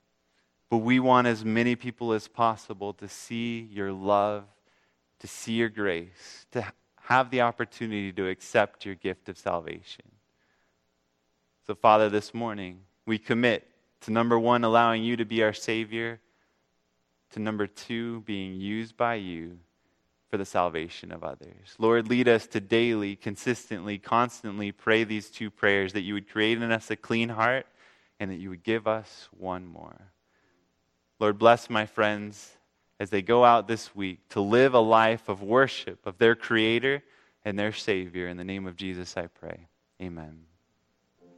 but 0.68 0.78
we 0.78 0.98
want 0.98 1.28
as 1.28 1.44
many 1.44 1.76
people 1.76 2.12
as 2.12 2.26
possible 2.26 2.92
to 2.94 3.06
see 3.06 3.60
your 3.70 3.92
love, 3.92 4.42
to 5.20 5.28
see 5.28 5.52
your 5.52 5.68
grace, 5.68 6.46
to 6.50 6.66
have 7.02 7.30
the 7.30 7.42
opportunity 7.42 8.10
to 8.10 8.26
accept 8.26 8.84
your 8.84 8.96
gift 8.96 9.28
of 9.28 9.38
salvation. 9.38 10.06
So, 11.68 11.76
Father, 11.76 12.08
this 12.08 12.34
morning, 12.34 12.80
we 13.06 13.16
commit 13.16 13.64
to 14.00 14.10
number 14.10 14.36
one, 14.36 14.64
allowing 14.64 15.04
you 15.04 15.16
to 15.18 15.24
be 15.24 15.44
our 15.44 15.52
Savior 15.52 16.18
to 17.30 17.40
number 17.40 17.66
two, 17.66 18.20
being 18.22 18.54
used 18.54 18.96
by 18.96 19.14
you 19.14 19.58
for 20.30 20.36
the 20.36 20.44
salvation 20.44 21.10
of 21.10 21.24
others. 21.24 21.74
Lord, 21.78 22.08
lead 22.08 22.28
us 22.28 22.46
to 22.48 22.60
daily, 22.60 23.16
consistently, 23.16 23.98
constantly 23.98 24.70
pray 24.70 25.04
these 25.04 25.28
two 25.28 25.50
prayers 25.50 25.92
that 25.92 26.02
you 26.02 26.14
would 26.14 26.28
create 26.28 26.62
in 26.62 26.70
us 26.70 26.90
a 26.90 26.96
clean 26.96 27.30
heart 27.30 27.66
and 28.20 28.30
that 28.30 28.38
you 28.38 28.50
would 28.50 28.62
give 28.62 28.86
us 28.86 29.28
one 29.32 29.66
more. 29.66 30.12
Lord, 31.18 31.38
bless 31.38 31.68
my 31.68 31.86
friends 31.86 32.56
as 33.00 33.10
they 33.10 33.22
go 33.22 33.44
out 33.44 33.66
this 33.66 33.94
week 33.94 34.28
to 34.30 34.40
live 34.40 34.74
a 34.74 34.80
life 34.80 35.28
of 35.28 35.42
worship 35.42 36.06
of 36.06 36.18
their 36.18 36.34
Creator 36.34 37.02
and 37.44 37.58
their 37.58 37.72
Savior. 37.72 38.28
In 38.28 38.36
the 38.36 38.44
name 38.44 38.66
of 38.66 38.76
Jesus, 38.76 39.16
I 39.16 39.26
pray. 39.26 39.68
Amen. 40.00 40.49